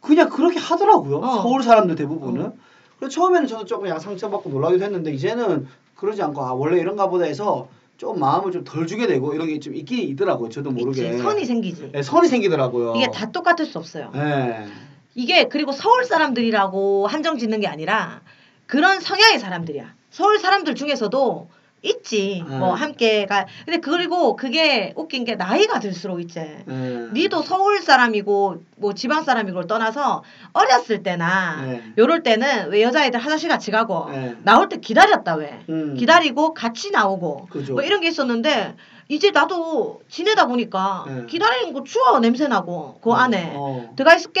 그냥 0.00 0.28
그렇게 0.28 0.58
하더라고요. 0.58 1.16
어. 1.18 1.42
서울 1.42 1.62
사람들 1.62 1.96
대부분은. 1.96 2.46
어. 2.46 2.52
그래서 2.98 3.14
처음에는 3.14 3.46
저도 3.48 3.64
조금 3.64 3.88
양 3.88 3.98
상처 3.98 4.30
받고 4.30 4.48
놀라기도 4.48 4.84
했는데 4.84 5.12
이제는 5.12 5.66
그러지 5.96 6.22
않고 6.22 6.42
아 6.42 6.52
원래 6.52 6.78
이런가 6.80 7.08
보다 7.08 7.24
해서 7.24 7.68
좀 7.96 8.18
마음을 8.18 8.50
좀 8.52 8.64
덜 8.64 8.86
주게 8.86 9.06
되고 9.06 9.34
이런 9.34 9.46
게 9.46 9.58
좀 9.60 9.74
있긴 9.74 10.08
있더라고요. 10.10 10.48
저도 10.48 10.70
모르게. 10.70 11.10
있지. 11.12 11.18
선이 11.22 11.44
생기지. 11.44 11.90
네, 11.92 12.02
선이 12.02 12.28
생기더라고요. 12.28 12.94
이게 12.96 13.10
다 13.10 13.30
똑같을 13.30 13.66
수 13.66 13.78
없어요. 13.78 14.10
네. 14.14 14.66
이게 15.14 15.44
그리고 15.44 15.70
서울 15.72 16.04
사람들이라고 16.04 17.06
한정 17.06 17.38
짓는 17.38 17.60
게 17.60 17.66
아니라 17.68 18.22
그런 18.66 19.00
성향의 19.00 19.38
사람들이야. 19.38 19.94
서울 20.10 20.38
사람들 20.38 20.74
중에서도 20.74 21.48
있지. 21.84 22.44
음. 22.48 22.58
뭐 22.58 22.74
함께가. 22.74 23.46
근데 23.64 23.78
그리고 23.78 24.36
그게 24.36 24.92
웃긴 24.96 25.24
게 25.24 25.36
나이가 25.36 25.78
들수록 25.78 26.20
있지. 26.20 26.40
네. 26.64 27.08
니도 27.12 27.42
서울 27.42 27.80
사람이고 27.80 28.56
뭐 28.76 28.94
지방 28.94 29.22
사람이고를 29.24 29.66
떠나서 29.66 30.24
어렸을 30.52 31.02
때나 31.02 31.62
네. 31.66 31.82
요럴 31.98 32.22
때는 32.22 32.70
왜 32.70 32.82
여자애들 32.82 33.20
화장실 33.20 33.48
같이 33.48 33.70
가고 33.70 34.10
네. 34.10 34.34
나올 34.42 34.68
때 34.68 34.78
기다렸다 34.78 35.36
왜. 35.36 35.60
음. 35.68 35.94
기다리고 35.94 36.54
같이 36.54 36.90
나오고 36.90 37.48
그죠. 37.50 37.74
뭐 37.74 37.82
이런 37.82 38.00
게 38.00 38.08
있었는데 38.08 38.74
이제 39.08 39.30
나도 39.30 40.00
지내다 40.08 40.46
보니까 40.46 41.04
네. 41.06 41.26
기다리는 41.26 41.72
거 41.74 41.84
추워 41.84 42.18
냄새 42.20 42.48
나고 42.48 42.98
그 43.02 43.12
안에 43.12 43.52
어. 43.54 43.92
들어가 43.96 44.16
있을게 44.16 44.40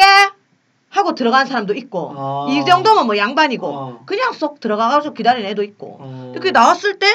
하고 0.88 1.14
들어간 1.14 1.46
사람도 1.46 1.74
있고 1.74 2.14
아. 2.16 2.46
이 2.48 2.64
정도면 2.64 3.06
뭐 3.06 3.18
양반이고 3.18 3.66
어. 3.66 4.02
그냥 4.06 4.32
쏙 4.32 4.60
들어가가지고 4.60 5.14
기다리는 5.14 5.48
애도 5.50 5.62
있고 5.64 5.98
어. 6.00 6.32
그게 6.34 6.50
나왔을 6.50 6.98
때 6.98 7.06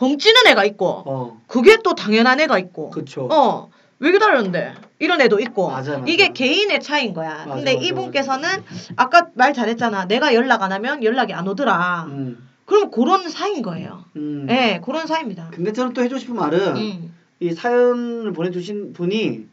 벙찌는 0.00 0.46
애가 0.48 0.64
있고 0.64 1.02
어. 1.06 1.40
그게 1.46 1.76
또 1.84 1.94
당연한 1.94 2.40
애가 2.40 2.58
있고 2.58 2.90
그쵸. 2.90 3.28
어 3.30 3.70
왜 4.00 4.12
기다렸는데 4.12 4.74
이런 4.98 5.20
애도 5.20 5.38
있고 5.40 5.68
맞아요, 5.68 5.90
맞아요. 5.90 6.04
이게 6.08 6.32
개인의 6.32 6.80
차이인 6.80 7.12
거야 7.14 7.44
맞아, 7.44 7.54
근데 7.54 7.74
맞아, 7.74 7.86
이분께서는 7.86 8.48
아까 8.96 9.28
말 9.34 9.52
잘했잖아 9.52 10.06
내가 10.06 10.34
연락 10.34 10.62
안 10.62 10.72
하면 10.72 11.04
연락이 11.04 11.34
안 11.34 11.46
오더라 11.46 12.06
음. 12.08 12.48
그럼 12.64 12.90
그런 12.90 13.28
사이인 13.28 13.62
거예요 13.62 14.04
음. 14.16 14.46
예 14.48 14.54
네, 14.54 14.80
그런 14.82 15.06
사이입니다 15.06 15.50
근데 15.52 15.72
저는 15.72 15.92
또 15.92 16.02
해주고 16.02 16.18
싶은 16.18 16.34
말은 16.34 16.76
음. 16.76 17.14
이 17.40 17.52
사연을 17.52 18.32
보내주신 18.32 18.94
분이 18.94 19.44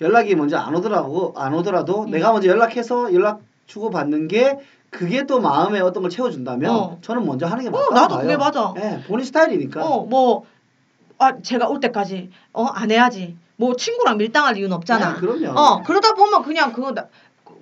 연락이 0.00 0.36
먼저 0.36 0.56
안 0.56 0.74
오더라고 0.76 1.34
안 1.36 1.52
오더라도 1.54 2.04
음. 2.04 2.10
내가 2.10 2.30
먼저 2.30 2.48
연락해서 2.48 3.12
연락 3.12 3.40
주고 3.66 3.90
받는 3.90 4.28
게 4.28 4.56
그게 4.96 5.26
또 5.26 5.40
마음에 5.40 5.80
어떤 5.80 6.02
걸 6.02 6.10
채워준다면 6.10 6.70
어. 6.74 6.98
저는 7.02 7.26
먼저 7.26 7.46
하는 7.46 7.62
게어 7.64 7.70
맞다고 7.70 7.94
나도 7.94 8.14
봐요. 8.16 8.22
그게 8.22 8.36
맞아 8.36 8.74
예, 8.78 9.02
본인 9.06 9.24
스타일이니까. 9.26 9.84
어, 9.84 10.06
뭐, 10.06 10.44
아, 11.18 11.38
제가 11.42 11.68
올 11.68 11.80
때까지, 11.80 12.30
어, 12.52 12.64
안 12.64 12.90
해야지. 12.90 13.36
뭐, 13.56 13.76
친구랑 13.76 14.16
밀당할 14.16 14.56
이유는 14.56 14.74
없잖아. 14.76 15.14
네, 15.14 15.20
그럼요. 15.20 15.58
어, 15.58 15.82
그러다 15.82 16.14
보면 16.14 16.42
그냥 16.42 16.72
그거, 16.72 16.92
나- 16.92 17.06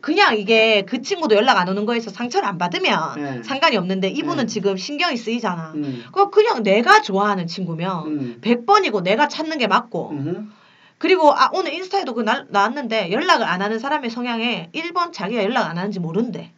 그냥 0.00 0.36
이게 0.38 0.82
그 0.82 1.02
친구도 1.02 1.34
연락 1.34 1.56
안 1.58 1.68
오는 1.68 1.86
거에서 1.86 2.10
상처를 2.10 2.46
안 2.46 2.58
받으면 2.58 3.14
네. 3.16 3.42
상관이 3.42 3.76
없는데 3.78 4.08
이분은 4.08 4.46
네. 4.46 4.46
지금 4.46 4.76
신경이 4.76 5.16
쓰이잖아. 5.16 5.72
음. 5.76 6.02
그거 6.06 6.28
그냥 6.30 6.62
내가 6.62 7.00
좋아하는 7.00 7.46
친구면 7.46 8.06
음. 8.06 8.38
100번이고 8.42 9.02
내가 9.02 9.28
찾는 9.28 9.56
게 9.58 9.66
맞고. 9.66 10.10
음. 10.10 10.52
그리고 10.98 11.32
아, 11.32 11.48
오늘 11.54 11.72
인스타에도 11.72 12.12
그 12.14 12.20
나, 12.20 12.44
나왔는데 12.50 13.12
연락을 13.12 13.46
안 13.46 13.62
하는 13.62 13.78
사람의 13.78 14.10
성향에 14.10 14.70
1번 14.74 15.10
자기가 15.12 15.42
연락 15.42 15.70
안 15.70 15.78
하는지 15.78 16.00
모른대. 16.00 16.52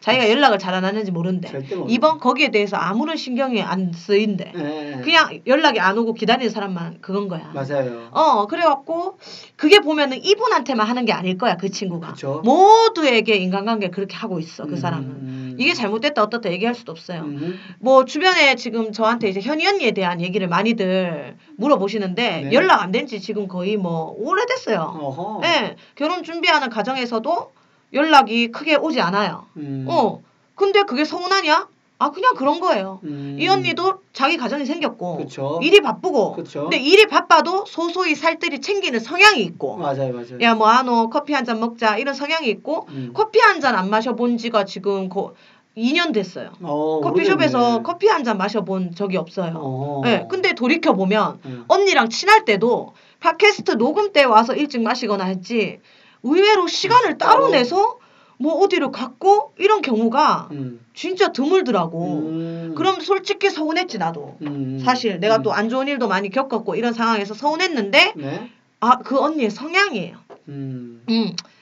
자기가 0.00 0.30
연락을 0.30 0.58
잘 0.60 0.74
안 0.74 0.84
하는지 0.84 1.10
모른대. 1.10 1.48
2번 1.50 2.20
거기에 2.20 2.50
대해서 2.50 2.76
아무런 2.76 3.16
신경이 3.16 3.60
안 3.62 3.92
쓰인대. 3.92 4.52
예, 4.56 4.92
예. 4.98 5.00
그냥 5.02 5.40
연락이 5.46 5.80
안 5.80 5.98
오고 5.98 6.14
기다리는 6.14 6.50
사람만 6.52 6.98
그건 7.00 7.26
거야. 7.26 7.50
맞아요. 7.52 8.08
어, 8.12 8.46
그래갖고 8.46 9.18
그게 9.56 9.80
보면은 9.80 10.22
이분한테만 10.24 10.86
하는 10.86 11.04
게 11.04 11.12
아닐 11.12 11.36
거야 11.36 11.56
그 11.56 11.68
친구가. 11.70 12.12
그쵸. 12.12 12.42
모두에게 12.44 13.34
인간관계 13.36 13.88
그렇게 13.90 14.14
하고 14.16 14.38
있어 14.38 14.66
그 14.66 14.72
음, 14.72 14.76
사람은. 14.76 15.04
음. 15.08 15.56
이게 15.58 15.74
잘못됐다 15.74 16.22
어떻다 16.22 16.52
얘기할 16.52 16.76
수도 16.76 16.92
없어요. 16.92 17.22
음. 17.22 17.58
뭐 17.80 18.04
주변에 18.04 18.54
지금 18.54 18.92
저한테 18.92 19.28
이제 19.30 19.40
현이 19.40 19.66
언니에 19.66 19.90
대한 19.90 20.20
얘기를 20.20 20.46
많이들 20.48 21.36
물어보시는데 21.56 22.40
네. 22.42 22.52
연락 22.52 22.82
안 22.82 22.92
된 22.92 23.06
지 23.08 23.20
지금 23.20 23.48
거의 23.48 23.76
뭐 23.76 24.14
오래됐어요. 24.18 24.78
어허. 24.80 25.40
예, 25.44 25.76
결혼 25.96 26.22
준비하는 26.22 26.68
과정에서도 26.70 27.52
연락이 27.92 28.48
크게 28.50 28.76
오지 28.76 29.00
않아요. 29.00 29.46
음. 29.56 29.86
어, 29.88 30.20
근데 30.54 30.82
그게 30.82 31.04
서운하냐? 31.04 31.68
아 32.00 32.10
그냥 32.12 32.34
그런 32.36 32.60
거예요. 32.60 33.00
음. 33.02 33.36
이 33.40 33.48
언니도 33.48 34.02
자기 34.12 34.36
가정이 34.36 34.64
생겼고 34.66 35.16
그쵸. 35.16 35.58
일이 35.64 35.80
바쁘고 35.80 36.34
그쵸. 36.34 36.62
근데 36.62 36.76
일이 36.78 37.06
바빠도 37.06 37.64
소소히 37.66 38.14
살뜰히 38.14 38.60
챙기는 38.60 39.00
성향이 39.00 39.40
있고 39.42 39.76
맞아요, 39.78 40.12
맞아요. 40.12 40.38
야 40.40 40.54
뭐 40.54 40.68
아노 40.68 41.10
커피 41.10 41.32
한 41.32 41.44
잔 41.44 41.58
먹자 41.58 41.96
이런 41.98 42.14
성향이 42.14 42.46
있고 42.50 42.86
음. 42.90 43.10
커피 43.14 43.40
한 43.40 43.60
잔 43.60 43.74
안 43.74 43.90
마셔본 43.90 44.38
지가 44.38 44.64
지금 44.64 45.08
거 45.08 45.34
2년 45.76 46.12
됐어요. 46.12 46.50
어, 46.62 47.00
커피숍에서 47.02 47.58
모르겠네. 47.58 47.82
커피 47.82 48.06
한 48.08 48.22
잔 48.22 48.38
마셔본 48.38 48.94
적이 48.94 49.16
없어요. 49.16 49.54
어. 49.56 50.00
네, 50.04 50.26
근데 50.30 50.52
돌이켜 50.54 50.92
보면 50.92 51.40
음. 51.46 51.64
언니랑 51.66 52.10
친할 52.10 52.44
때도 52.44 52.94
팟캐스트 53.18 53.72
녹음 53.76 54.12
때 54.12 54.22
와서 54.22 54.54
일찍 54.54 54.82
마시거나 54.82 55.24
했지 55.24 55.80
의외로 56.22 56.66
시간을 56.66 57.18
따로 57.18 57.44
따로. 57.44 57.48
내서 57.48 57.98
뭐 58.38 58.54
어디를 58.62 58.90
갔고 58.92 59.52
이런 59.58 59.82
경우가 59.82 60.48
음. 60.52 60.80
진짜 60.94 61.32
드물더라고. 61.32 62.18
음. 62.28 62.74
그럼 62.76 63.00
솔직히 63.00 63.50
서운했지 63.50 63.98
나도. 63.98 64.36
음. 64.42 64.80
사실 64.84 65.18
내가 65.20 65.38
음. 65.38 65.42
또안 65.42 65.68
좋은 65.68 65.88
일도 65.88 66.08
많이 66.08 66.30
겪었고 66.30 66.76
이런 66.76 66.92
상황에서 66.92 67.34
서운했는데 67.34 68.14
네. 68.16 68.50
아그 68.80 69.18
언니의 69.18 69.50
성향이에요. 69.50 70.16
음. 70.48 71.02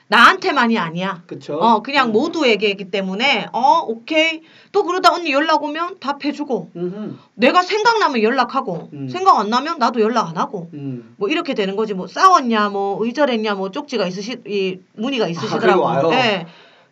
음 0.07 0.09
나한테만이 0.09 0.77
아니야. 0.77 1.23
그쵸. 1.27 1.55
어 1.55 1.81
그냥 1.81 2.09
음. 2.09 2.11
모두에게이기 2.13 2.91
때문에 2.91 3.47
어 3.51 3.81
오케이 3.85 4.41
또 4.71 4.83
그러다 4.83 5.13
언니 5.13 5.31
연락 5.31 5.63
오면 5.63 5.99
답해주고 5.99 6.71
음흠. 6.75 7.15
내가 7.35 7.61
생각나면 7.61 8.23
연락하고 8.23 8.89
음. 8.93 9.09
생각 9.09 9.37
안 9.39 9.49
나면 9.49 9.79
나도 9.79 10.01
연락 10.01 10.29
안 10.29 10.37
하고 10.37 10.69
음. 10.73 11.13
뭐 11.17 11.29
이렇게 11.29 11.53
되는 11.53 11.75
거지 11.75 11.93
뭐 11.93 12.07
싸웠냐 12.07 12.69
뭐 12.69 13.03
의절했냐 13.05 13.55
뭐 13.55 13.71
쪽지가 13.71 14.07
있으시 14.07 14.37
이 14.47 14.79
문의가 14.93 15.25
그리고 15.25 15.39
있으시더라고. 15.39 15.81
와요? 15.83 16.09
예. 16.13 16.45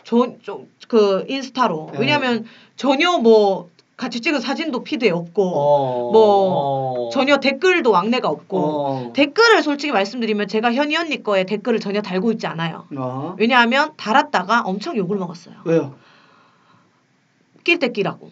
저그 0.03 1.26
인스타로 1.28 1.89
네. 1.93 1.99
왜냐면 1.99 2.45
전혀 2.76 3.18
뭐 3.18 3.70
같이 3.97 4.19
찍은 4.19 4.41
사진도 4.41 4.83
피드에 4.83 5.09
없고 5.09 5.43
어. 5.43 6.11
뭐 6.11 7.07
어. 7.07 7.09
전혀 7.11 7.37
댓글도 7.37 7.91
왕래가 7.91 8.27
없고 8.27 8.59
어. 8.59 9.13
댓글을 9.13 9.63
솔직히 9.63 9.93
말씀드리면 9.93 10.47
제가 10.47 10.73
현이 10.73 10.95
언니 10.97 11.23
거에 11.23 11.45
댓글을 11.45 11.79
전혀 11.79 12.01
달고 12.01 12.33
있지 12.33 12.45
않아요. 12.47 12.87
어. 12.97 13.35
왜냐하면 13.39 13.93
달았다가 13.95 14.63
엄청 14.65 14.97
욕을 14.97 15.17
먹었어요. 15.17 15.55
왜요? 15.63 15.95
낄 17.63 17.79
때 17.79 17.91
끼라고. 17.91 18.31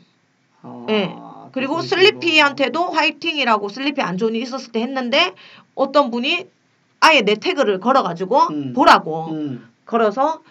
어. 0.63 0.85
예. 0.89 1.15
그리고. 1.53 1.81
슬리피한테도 1.81 2.91
화이팅이라고 2.91 3.69
슬리피 3.69 4.01
안 4.01 4.17
좋은 4.17 4.35
일 4.35 4.41
있었을 4.41 4.71
때 4.71 4.81
했는데 4.81 5.33
어떤 5.75 6.11
분이 6.11 6.47
아예 6.99 7.21
내 7.21 7.35
태그를 7.35 7.79
걸어가지고 7.79 8.37
음. 8.49 8.73
보라고 8.73 9.27
음. 9.31 9.69
걸어서 9.85 10.41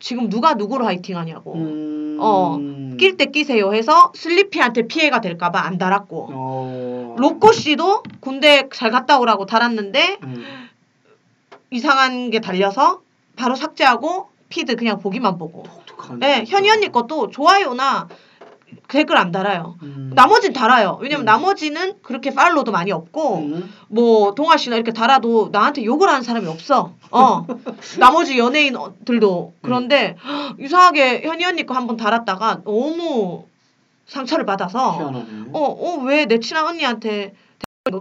지금 0.00 0.28
누가 0.28 0.54
누구를 0.54 0.86
화이팅하냐고 0.86 1.54
음. 1.54 2.16
어, 2.20 2.58
낄 2.98 3.16
때 3.16 3.26
끼세요 3.26 3.72
해서 3.72 4.10
슬리피한테 4.14 4.88
피해가 4.88 5.20
될까봐 5.20 5.60
안 5.60 5.78
달았고 5.78 6.28
어. 6.32 7.16
로꼬 7.18 7.52
씨도 7.52 8.02
군대 8.20 8.68
잘 8.72 8.90
갔다 8.90 9.18
오라고 9.18 9.46
달았는데 9.46 10.18
음. 10.24 10.44
이상한 11.70 12.30
게 12.30 12.40
달려서 12.40 13.02
바로 13.36 13.54
삭제하고 13.54 14.28
피드 14.48 14.74
그냥 14.74 14.98
보기만 14.98 15.38
보고 15.38 15.62
독특하네. 15.62 16.26
예, 16.40 16.44
현이 16.46 16.68
언니 16.70 16.90
것도 16.90 17.30
좋아요나 17.30 18.08
댓글 18.88 19.16
안 19.16 19.30
달아요. 19.32 19.76
음. 19.82 20.12
나머진 20.14 20.52
달아요. 20.52 20.98
왜냐면 21.00 21.24
음. 21.24 21.26
나머지는 21.26 21.94
그렇게 22.02 22.32
팔로도 22.34 22.72
많이 22.72 22.90
없고 22.92 23.38
음. 23.38 23.72
뭐 23.88 24.34
동아 24.34 24.56
씨나 24.56 24.76
이렇게 24.76 24.92
달아도 24.92 25.50
나한테 25.52 25.84
욕을 25.84 26.08
하는 26.08 26.22
사람이 26.22 26.46
없어. 26.46 26.92
어. 27.10 27.46
나머지 27.98 28.38
연예인들도 28.38 29.54
그런데 29.62 30.16
음. 30.24 30.56
이상하게 30.60 31.22
현이 31.22 31.44
언니 31.44 31.66
거 31.66 31.74
한번 31.74 31.96
달았다가 31.96 32.62
너무 32.64 33.44
상처를 34.06 34.44
받아서 34.44 34.92
희한하네. 34.98 35.24
어, 35.52 35.60
어, 35.60 36.02
왜 36.04 36.26
내 36.26 36.38
친한 36.40 36.66
언니한테 36.66 37.34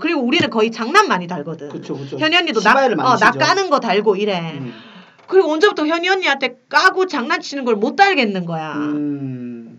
그리고 0.01 0.21
우리는 0.21 0.49
거의 0.49 0.71
장난 0.71 1.07
많이 1.07 1.25
달거든. 1.27 1.69
그쵸 1.69 1.95
그쵸. 1.97 2.17
현이 2.17 2.35
언니도 2.35 2.59
나, 2.59 2.73
어, 3.05 3.17
나. 3.17 3.31
까는 3.31 3.69
거 3.69 3.79
달고 3.79 4.15
이래. 4.17 4.53
음. 4.59 4.73
그리고 5.27 5.51
언제부터 5.51 5.85
현이 5.85 6.09
언니한테 6.09 6.57
까고 6.69 7.05
장난치는 7.05 7.63
걸 7.63 7.75
못 7.75 7.95
달겠는 7.95 8.45
거야. 8.45 8.73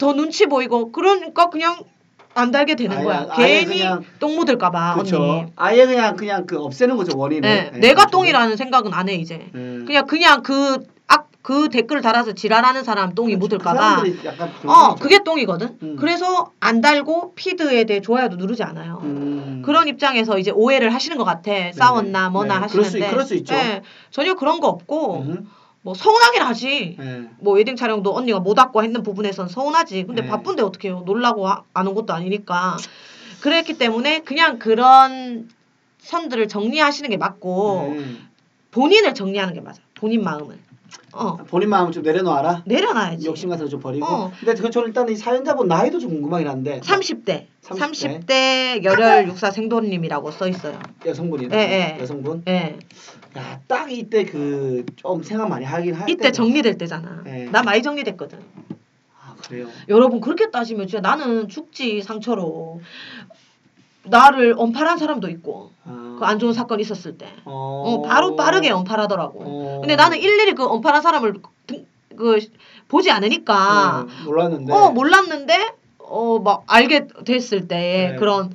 음. 0.01 0.07
더 0.07 0.13
눈치 0.15 0.47
보이고 0.47 0.91
그러니까 0.93 1.51
그냥 1.51 1.77
안 2.35 2.51
달게 2.51 2.75
되는 2.77 2.97
아예- 2.97 3.05
거야. 3.05 3.27
아예 3.31 3.65
괜히 3.65 3.79
그냥- 3.81 4.05
똥 4.19 4.37
묻을까 4.37 4.71
봐 4.71 4.95
그쵸. 4.99 5.21
언니. 5.23 5.47
아예 5.57 5.85
그냥 5.87 6.17
그냥 6.17 6.47
그 6.47 6.59
없애는 6.59 6.97
거죠 6.97 7.19
원인을. 7.19 7.41
네, 7.49 7.71
예, 7.75 7.79
내가 7.79 8.03
그렇죠. 8.07 8.11
똥이라는 8.19 8.57
생각은 8.57 8.95
안 8.95 9.09
해 9.09 9.15
이제. 9.15 9.51
음. 9.55 9.85
그냥 9.87 10.07
그냥 10.07 10.43
그 10.43 10.79
악 11.09 11.27
그 11.43 11.71
댓글 11.71 12.03
달아서 12.03 12.33
지랄하는 12.35 12.85
사람 12.85 13.15
똥이 13.15 13.35
그렇죠. 13.37 13.57
묻을까봐. 13.57 14.03
약간 14.27 14.53
그런 14.61 14.75
어. 14.77 14.95
그게 14.95 15.25
똥이거든. 15.25 15.79
음. 15.83 15.97
그래서 15.99 16.53
안 16.61 16.81
달고 16.83 17.35
피드에 17.35 17.85
대해 17.85 18.01
좋아요도 18.03 18.37
누르지 18.37 18.63
않아요. 18.63 19.01
음. 19.03 19.63
그런 19.65 19.89
입장에서 19.89 20.39
이제 20.39 20.51
오해를 20.53 20.93
하시는 20.95 21.17
것 21.17 21.25
같아. 21.25 21.51
싸웠나 21.73 22.29
뭐나 22.29 22.61
네, 22.61 22.67
그럴 22.69 22.85
수- 22.85 22.89
하시는데. 22.91 23.11
그럴 23.11 23.25
수 23.27 23.35
있죠. 23.37 23.55
네, 23.55 23.81
전혀 24.11 24.35
그런 24.35 24.61
거 24.61 24.69
없고 24.69 25.23
음. 25.23 25.49
뭐 25.83 25.95
서운하긴 25.95 26.43
하지. 26.43 26.97
네. 26.99 27.28
뭐 27.39 27.55
웨딩 27.55 27.76
촬영도 27.76 28.14
언니가 28.14 28.39
못 28.41 28.59
왔고 28.59 28.83
했는 28.83 29.03
부분에선 29.03 29.49
서운하지. 29.49 30.05
근데 30.05 30.22
네. 30.22 30.28
바쁜데 30.28 30.62
어떻게 30.62 30.89
해요? 30.89 31.03
놀라고 31.07 31.47
하- 31.49 31.62
온 31.74 31.95
것도 31.95 32.12
아니니까. 32.12 32.76
그랬기 33.41 33.78
때문에 33.78 34.20
그냥 34.20 34.59
그런 34.59 35.49
선들을 35.99 36.49
정리하시는 36.49 37.09
게 37.09 37.16
맞고 37.16 37.93
음. 37.97 38.28
본인을 38.70 39.14
정리하는 39.14 39.55
게 39.55 39.61
맞아. 39.61 39.81
본인 39.95 40.22
마음을. 40.22 40.59
어. 41.12 41.37
본인 41.37 41.70
마음을 41.70 41.93
좀 41.93 42.03
내려놔라. 42.03 42.62
내려놔야지. 42.66 43.26
욕심 43.26 43.49
같은 43.49 43.64
거 43.64 43.70
좀 43.70 43.81
버리고. 43.81 44.07
어. 44.07 44.33
근데 44.39 44.55
그 44.61 44.70
저는 44.70 44.89
일단 44.89 45.09
이 45.09 45.16
사연자분 45.16 45.66
나이도 45.68 45.99
좀 45.99 46.11
궁금하긴 46.11 46.47
한데 46.49 46.81
30대. 46.81 47.47
30대. 47.62 48.26
30대 48.26 48.85
열혈 48.85 49.28
육사 49.28 49.51
생도님이라고 49.51 50.31
써 50.31 50.47
있어요. 50.49 50.78
여성분이네. 51.07 51.57
예, 51.57 51.97
예. 51.97 52.01
여성분. 52.03 52.43
예. 52.49 52.78
야, 53.37 53.61
딱 53.68 53.91
이때 53.93 54.24
그 54.24 54.85
좀 54.97 55.22
생각 55.22 55.49
많이 55.49 55.64
하긴 55.64 55.95
할 55.95 56.09
이때 56.11 56.24
때죠. 56.24 56.43
정리될 56.43 56.78
때잖아. 56.78 57.22
네. 57.24 57.45
나 57.51 57.62
많이 57.62 57.83
정리됐거든. 57.83 58.39
아, 59.20 59.35
그래요. 59.47 59.68
여러분 59.89 60.20
그렇게 60.20 60.51
따지면 60.51 60.89
진짜 60.89 61.01
나는 61.01 61.49
죽지 61.49 62.03
상처로 62.03 62.81
나를 64.05 64.55
언팔한 64.59 64.99
사람도 64.99 65.28
있고 65.28 65.70
아. 65.85 66.16
그 66.18 66.24
안 66.24 66.39
좋은 66.39 66.53
사건 66.53 66.81
있었을 66.81 67.16
때 67.18 67.26
어. 67.45 67.85
어, 67.87 68.03
바로 68.03 68.37
빠르게 68.37 68.70
언팔하더라고. 68.70 69.41
어. 69.43 69.81
근데 69.81 69.97
나는 69.97 70.18
일일이 70.18 70.55
그 70.55 70.66
언팔한 70.66 71.01
사람을 71.03 71.35
등- 71.66 71.87
그 72.16 72.39
보지 72.89 73.11
않으니까 73.11 74.01
어, 74.01 74.07
몰랐는데. 74.24 74.72
어 74.72 74.91
몰랐는데 74.91 75.72
어 75.99 76.39
막 76.41 76.64
알게 76.66 77.07
됐을 77.24 77.68
때 77.68 78.11
네. 78.12 78.16
그런 78.18 78.53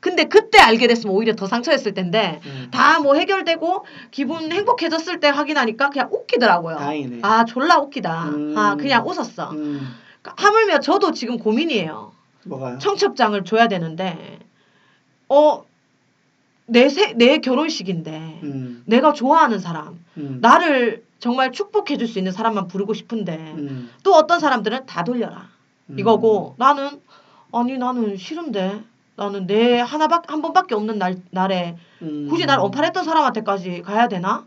근데 0.00 0.24
그때 0.24 0.58
알게 0.58 0.86
됐으면 0.86 1.14
오히려 1.14 1.34
더 1.36 1.46
상처였을 1.46 1.92
텐데 1.94 2.40
음. 2.46 2.68
다뭐 2.70 3.14
해결되고 3.16 3.84
기분 4.10 4.50
행복해졌을 4.50 5.20
때 5.20 5.28
확인하니까 5.28 5.90
그냥 5.90 6.08
웃기더라고요. 6.12 6.76
다행이네. 6.76 7.18
아 7.22 7.44
졸라 7.44 7.78
웃기다. 7.78 8.24
음. 8.30 8.58
아 8.58 8.76
그냥 8.76 9.06
웃었어. 9.06 9.50
음. 9.52 9.80
하물며 10.22 10.80
저도 10.80 11.12
지금 11.12 11.38
고민이에요. 11.38 12.12
뭐가요? 12.46 12.78
청첩장을 12.78 13.44
줘야 13.44 13.68
되는데 13.68 14.38
어 15.28 15.64
내 16.72 16.88
세, 16.88 17.14
내 17.14 17.38
결혼식인데 17.38 18.40
음. 18.44 18.84
내가 18.86 19.12
좋아하는 19.12 19.58
사람 19.58 19.98
음. 20.16 20.38
나를 20.40 21.02
정말 21.18 21.50
축복해 21.50 21.96
줄 21.96 22.06
수 22.06 22.18
있는 22.20 22.30
사람만 22.30 22.68
부르고 22.68 22.94
싶은데 22.94 23.36
음. 23.58 23.90
또 24.04 24.14
어떤 24.14 24.38
사람들은 24.38 24.86
다 24.86 25.02
돌려라 25.02 25.48
음. 25.88 25.98
이거고 25.98 26.54
나는 26.58 27.00
아니 27.52 27.76
나는 27.76 28.16
싫은데 28.16 28.82
나는 29.20 29.46
내 29.46 29.78
하나밖 29.80 30.32
한 30.32 30.40
번밖에 30.40 30.74
없는 30.74 30.98
날 30.98 31.16
날에 31.30 31.76
음. 32.00 32.26
굳이 32.30 32.46
날 32.46 32.58
언팔했던 32.58 33.04
사람한테까지 33.04 33.82
가야 33.82 34.08
되나 34.08 34.46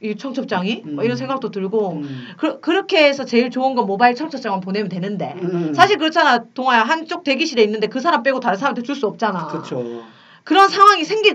이 0.00 0.14
청첩장이 0.16 0.82
음. 0.86 0.94
막 0.96 1.04
이런 1.04 1.16
생각도 1.16 1.50
들고 1.50 1.94
음. 1.94 2.28
그, 2.36 2.60
그렇게 2.60 3.04
해서 3.04 3.24
제일 3.24 3.50
좋은 3.50 3.74
건 3.74 3.84
모바일 3.86 4.14
청첩장만 4.14 4.60
보내면 4.60 4.88
되는데 4.88 5.34
음. 5.42 5.74
사실 5.74 5.98
그렇잖아 5.98 6.44
동아야 6.54 6.82
한쪽 6.84 7.24
대기실에 7.24 7.64
있는데 7.64 7.88
그 7.88 7.98
사람 8.00 8.22
빼고 8.22 8.38
다른 8.38 8.56
사람한테 8.56 8.82
줄 8.82 8.92
수 8.94 9.06
없잖아 9.08 9.46
그렇죠. 9.48 10.04
그런 10.44 10.68
상황이 10.68 11.04
생기 11.04 11.32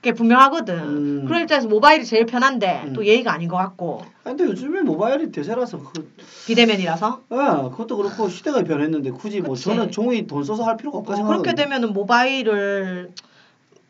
게 0.00 0.12
분명하거든 0.12 0.74
음. 0.78 1.24
그럴 1.26 1.46
때에서 1.46 1.66
모바일이 1.66 2.04
제일 2.04 2.24
편한데 2.24 2.82
음. 2.86 2.92
또 2.92 3.04
예의가 3.04 3.32
아닌 3.32 3.48
것 3.48 3.56
같고 3.56 4.02
아, 4.22 4.30
근데 4.30 4.44
요즘에 4.44 4.82
모바일이 4.82 5.32
대세라서 5.32 5.78
그 5.78 6.12
비대면이라서 6.46 7.22
아, 7.30 7.62
그것도 7.70 7.96
그렇고 7.96 8.28
시대가 8.28 8.62
변했는데 8.62 9.10
굳이 9.10 9.40
뭐 9.40 9.54
그치. 9.54 9.64
저는 9.64 9.90
종이 9.90 10.26
돈 10.28 10.44
써서 10.44 10.62
할 10.64 10.76
필요가 10.76 10.98
없다 10.98 11.12
어, 11.14 11.16
생각하거든요. 11.16 11.42
그렇게 11.42 11.62
되면은 11.62 11.92
모바일을 11.94 13.10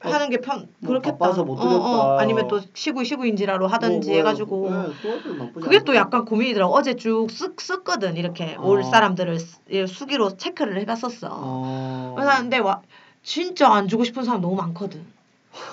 어, 0.04 0.08
하는 0.10 0.30
게 0.30 0.38
편 0.40 0.66
뭐 0.78 0.88
그렇겠다. 0.92 1.18
바빠서 1.18 1.44
못 1.44 1.58
어, 1.58 1.62
드렸다. 1.68 1.76
어, 1.84 2.18
아니면 2.18 2.48
또 2.48 2.60
시구 2.72 3.04
시구인지라로 3.04 3.66
하든지 3.66 4.08
뭐, 4.08 4.14
뭐, 4.14 4.18
해가지고 4.18 4.70
나쁘지 4.70 5.60
그게 5.60 5.84
또. 5.84 5.94
약간 5.94 6.24
고민이더라고. 6.24 6.72
어제 6.72 6.94
쭉쓱 6.94 7.60
썼거든 7.60 8.16
이렇게 8.16 8.56
올 8.60 8.80
어. 8.80 8.82
사람들을 8.84 9.38
스- 9.40 9.58
이 9.70 9.86
수기로 9.86 10.36
체크를 10.38 10.80
해봤었어. 10.80 11.28
어. 11.32 12.12
그래서 12.16 12.30
하는데 12.30 12.56
와 12.58 12.80
진짜 13.22 13.68
안 13.70 13.88
주고 13.88 14.04
싶은 14.04 14.22
사람 14.24 14.40
너무 14.40 14.54
많거든. 14.56 15.04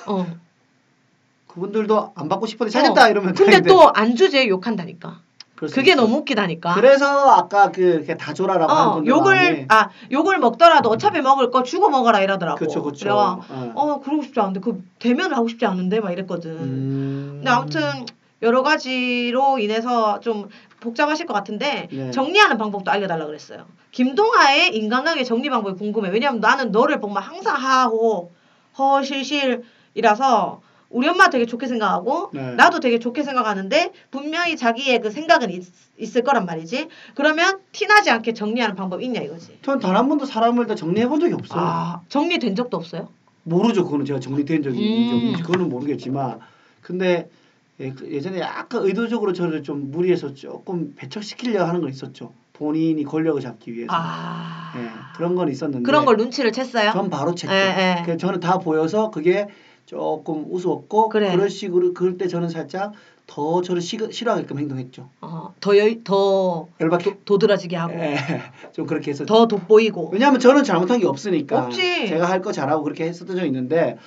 어. 0.07 0.26
그분들도 1.47 2.11
안 2.15 2.28
받고 2.30 2.45
싶어도 2.47 2.69
찾았다 2.69 3.09
이러면 3.09 3.34
근데. 3.34 3.61
또 3.61 3.91
안 3.93 4.15
주제 4.15 4.47
욕한다니까. 4.47 5.19
그게 5.55 5.91
있어. 5.91 6.01
너무 6.01 6.17
웃기다니까. 6.17 6.73
그래서 6.73 7.30
아까 7.32 7.71
그 7.71 7.82
이렇게 7.82 8.17
다 8.17 8.34
줘라라고 8.34 8.69
하는 8.73 8.88
어, 8.88 8.93
분들 8.95 9.09
욕을 9.09 9.65
아 9.69 9.88
욕을 10.11 10.38
먹더라도 10.39 10.89
어차피 10.89 11.21
먹을 11.21 11.49
거 11.49 11.63
주고 11.63 11.89
먹어라 11.89 12.19
이러더라고. 12.19 12.57
그쵸 12.59 12.84
그쵸. 12.84 13.05
그래가 13.05 13.39
어. 13.47 13.71
어 13.73 13.99
그러고 14.01 14.21
싶지 14.21 14.38
않은데 14.38 14.59
그 14.59 14.84
대면을 14.99 15.38
하고 15.38 15.47
싶지 15.47 15.65
않은데 15.65 16.01
막 16.01 16.11
이랬거든. 16.11 16.51
음. 16.51 17.30
근데 17.38 17.49
아무튼 17.49 17.82
여러 18.41 18.63
가지로 18.63 19.57
인해서 19.59 20.19
좀 20.19 20.49
복잡하실 20.82 21.26
것 21.26 21.34
같은데 21.34 21.88
네. 21.89 22.11
정리하는 22.11 22.57
방법도 22.57 22.91
알려달라 22.91 23.26
그랬어요. 23.26 23.65
김동아의 23.91 24.76
인간관계 24.76 25.23
정리 25.23 25.49
방법이 25.49 25.78
궁금해. 25.80 26.09
왜냐면 26.09 26.41
나는 26.41 26.73
너를 26.73 26.99
보면 26.99 27.23
항상 27.23 27.55
하호 27.55 28.30
허실실이라서 28.78 30.61
우리 30.89 31.07
엄마 31.07 31.30
되게 31.30 31.45
좋게 31.45 31.67
생각하고 31.67 32.30
네. 32.34 32.53
나도 32.55 32.80
되게 32.80 32.99
좋게 32.99 33.23
생각하는데 33.23 33.91
분명히 34.11 34.55
자기의 34.55 35.01
그 35.01 35.09
생각은 35.11 35.51
있, 35.51 35.63
있을 35.97 36.23
거란 36.23 36.45
말이지. 36.45 36.88
그러면 37.15 37.59
티나지 37.71 38.11
않게 38.11 38.34
정리하는 38.34 38.76
방법 38.76 39.01
있냐 39.01 39.21
이거지. 39.21 39.57
전 39.63 39.80
단 39.80 39.95
한 39.95 40.07
번도 40.07 40.26
사람을 40.26 40.67
다 40.67 40.76
정리해 40.76 41.07
본 41.07 41.19
적이 41.19 41.34
없어요. 41.34 41.59
아 41.61 42.01
정리된 42.09 42.55
적도 42.55 42.78
없어요? 42.78 43.09
모르죠. 43.43 43.84
그거는 43.84 44.05
제가 44.05 44.19
정리된 44.19 44.63
적이 44.63 44.78
음. 44.78 44.84
있는지 45.17 45.41
그거는 45.43 45.69
모르겠지만 45.69 46.39
근데 46.82 47.30
예, 47.82 47.91
그 47.91 48.09
예전에 48.09 48.39
약간 48.39 48.84
의도적으로 48.84 49.34
저를 49.34 49.61
좀 49.63 49.91
무리해서 49.91 50.34
조금 50.34 50.93
배척시키려 50.95 51.65
하는 51.65 51.82
건 51.82 51.89
있었죠. 51.89 52.32
본인이 52.58 53.03
권력을 53.03 53.39
잡기 53.41 53.74
위해서. 53.74 53.91
아 53.93 54.74
예, 54.78 54.89
그런 55.16 55.36
건 55.36 55.49
있었는데 55.49 55.84
그런 55.84 56.06
걸 56.06 56.18
눈치를 56.18 56.51
챘어요? 56.51 56.93
전 56.93 57.10
바로 57.10 57.32
챘죠. 57.34 57.51
예, 57.51 57.97
예. 57.99 58.01
그래서 58.03 58.18
저는 58.18 58.39
다 58.39 58.58
보여서 58.58 59.12
그게 59.12 59.47
조금 59.86 60.45
우스웠고 60.49 61.10
그래. 61.10 61.36
런 61.36 61.49
식으로 61.49 61.93
그럴 61.93 62.18
때 62.18 62.28
저는 62.28 62.49
살짝 62.49 62.93
더 63.28 63.62
저를 63.62 63.82
시, 63.82 63.97
싫어하게끔 64.12 64.60
행동했죠. 64.60 65.10
어, 65.22 65.53
더, 65.60 65.76
여, 65.78 65.84
더 66.03 66.68
열받게 66.80 67.20
도 67.26 67.38
드라지게 67.39 67.76
하고 67.76 67.93
예, 67.95 68.16
좀 68.74 68.86
그렇게 68.86 69.12
했었죠. 69.12 69.26
더 69.26 69.47
돋보이고 69.47 70.10
왜냐하면 70.14 70.39
저는 70.39 70.64
잘못한 70.64 70.99
게 70.99 71.08
없으니까 71.08 71.66
없지. 71.66 72.08
제가 72.08 72.30
할 72.30 72.41
거 72.41 72.51
잘하고 72.51 72.84
그렇게 72.84 73.06
했었던 73.06 73.36
적이 73.36 73.47
있는데 73.47 73.97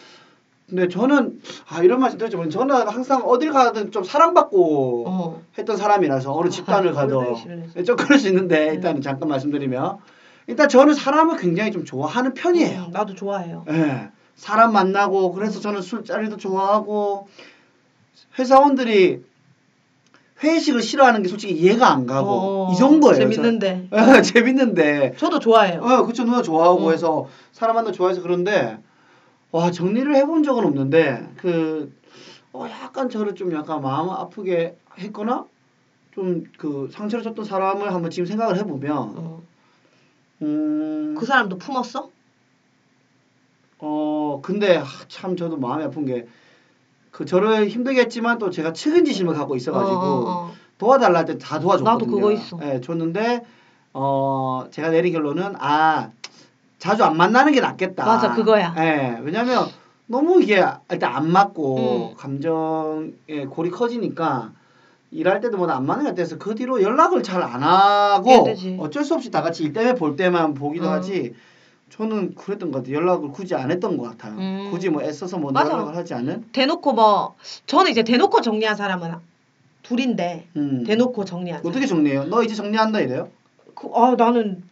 근데 0.68 0.86
저는 0.88 1.40
아 1.68 1.82
이런 1.82 1.98
말씀 2.00 2.18
드렸지만 2.18 2.50
저는 2.50 2.88
항상 2.88 3.22
어딜 3.24 3.52
가든 3.52 3.90
좀 3.90 4.04
사랑받고 4.04 5.04
어. 5.08 5.42
했던 5.56 5.76
사람이라서 5.76 6.34
어느 6.34 6.50
집단을 6.50 6.90
아, 6.90 6.92
가도 6.92 7.36
싫네. 7.36 7.84
좀 7.84 7.96
그럴 7.96 8.18
수 8.18 8.28
있는데 8.28 8.66
네. 8.66 8.74
일단은 8.74 9.00
잠깐 9.00 9.30
말씀드리면 9.30 9.96
일단 10.46 10.68
저는 10.68 10.94
사람을 10.94 11.38
굉장히 11.38 11.72
좀 11.72 11.84
좋아하는 11.84 12.34
편이에요. 12.34 12.86
음, 12.88 12.90
나도 12.90 13.14
좋아해요. 13.14 13.64
예. 13.70 14.10
사람 14.34 14.72
만나고 14.72 15.32
그래서 15.32 15.58
저는 15.60 15.80
술자리도 15.80 16.36
좋아하고 16.36 17.28
회사원들이 18.38 19.24
회식을 20.42 20.82
싫어하는 20.82 21.22
게 21.22 21.28
솔직히 21.28 21.54
이해가 21.54 21.90
안 21.90 22.06
가고 22.06 22.30
어, 22.30 22.72
이 22.72 22.76
정도예요. 22.76 23.16
재밌는데. 23.16 23.88
재밌는데 24.22 25.14
저도 25.16 25.38
좋아해요. 25.38 25.80
어, 25.80 26.04
그쵸 26.04 26.24
누나 26.24 26.42
좋아하고 26.42 26.88
어. 26.88 26.90
해서 26.90 27.26
사람 27.52 27.74
만나 27.76 27.90
좋아해서 27.90 28.22
그런데 28.22 28.78
와 29.51 29.70
정리를 29.70 30.14
해본 30.14 30.42
적은 30.42 30.64
없는데 30.64 31.28
그 31.36 31.92
어, 32.53 32.66
약간 32.68 33.09
저를 33.09 33.34
좀 33.34 33.53
약간 33.53 33.80
마음 33.80 34.11
아프게 34.11 34.76
했거나 34.99 35.46
좀 36.14 36.44
그 36.59 36.88
상처를 36.92 37.22
줬던 37.22 37.44
사람을 37.44 37.92
한번 37.94 38.11
지금 38.11 38.26
생각을 38.26 38.57
해보면 38.59 38.92
어. 39.16 39.42
음, 40.42 41.14
그 41.18 41.24
사람도 41.26 41.59
품었어? 41.59 42.11
어 43.80 44.40
근데 44.42 44.76
아, 44.78 44.84
참 45.09 45.36
저도 45.36 45.57
마음이 45.57 45.84
아픈 45.84 46.05
게 46.05 46.26
그 47.11 47.24
저를 47.24 47.66
힘들게 47.68 48.03
했지만 48.03 48.38
또 48.38 48.49
제가 48.51 48.72
측은지심을 48.72 49.34
갖고 49.34 49.57
있어가지고 49.57 49.96
어, 49.96 50.05
어, 50.05 50.30
어. 50.51 50.53
도와달라 50.78 51.20
할 51.20 51.24
때 51.26 51.36
다 51.38 51.59
도와줬거든요. 51.59 51.84
나도 51.99 52.07
그거 52.07 52.30
있어. 52.32 52.61
예, 52.62 52.80
줬는데 52.80 53.44
어 53.92 54.66
제가 54.70 54.90
내린 54.90 55.12
결론은 55.14 55.55
아 55.59 56.11
자주 56.78 57.04
안 57.04 57.16
만나는 57.16 57.52
게 57.52 57.60
낫겠다. 57.60 58.04
맞아, 58.04 58.34
그거야. 58.34 58.74
예, 58.78 59.18
왜냐면 59.22 59.66
너무 60.06 60.40
이게 60.42 60.64
일단 60.90 61.14
안 61.14 61.30
맞고 61.30 62.10
음. 62.12 62.14
감정의 62.16 63.46
골이 63.50 63.70
커지니까 63.70 64.52
일할 65.10 65.40
때도 65.40 65.56
뭐안 65.56 65.84
맞는 65.86 66.04
것 66.04 66.10
같아서 66.10 66.38
그 66.38 66.54
뒤로 66.54 66.82
연락을 66.82 67.22
잘 67.22 67.42
안 67.42 67.62
하고. 67.62 68.46
어쩔 68.78 69.04
수 69.04 69.14
없이 69.14 69.30
다 69.30 69.42
같이 69.42 69.64
일 69.64 69.72
때문에 69.72 69.94
볼 69.94 70.16
때만 70.16 70.54
보기도 70.54 70.86
음. 70.86 70.92
하지. 70.92 71.34
저는 71.90 72.34
그랬던 72.34 72.70
것 72.70 72.78
같아요. 72.78 72.96
연락을 72.96 73.30
굳이 73.30 73.54
안 73.54 73.70
했던 73.70 73.96
것 73.96 74.10
같아요. 74.10 74.38
음. 74.38 74.68
굳이 74.70 74.90
뭐 74.90 75.02
애써서 75.02 75.38
뭐 75.38 75.50
맞아. 75.52 75.72
연락을 75.72 75.96
하지 75.96 76.14
않은. 76.14 76.48
대놓고 76.52 76.92
뭐 76.92 77.34
저는 77.66 77.90
이제 77.90 78.02
대놓고 78.02 78.40
정리한 78.42 78.76
사람은 78.76 79.14
둘인데 79.82 80.46
음. 80.56 80.84
대놓고 80.86 81.24
정리한. 81.24 81.62
어떻게 81.64 81.86
정리해요? 81.86 82.24
너 82.24 82.42
이제 82.42 82.54
정리한다 82.54 83.00
이래요? 83.00 83.28
그, 83.74 83.88
아 83.94 84.14
나는 84.18 84.62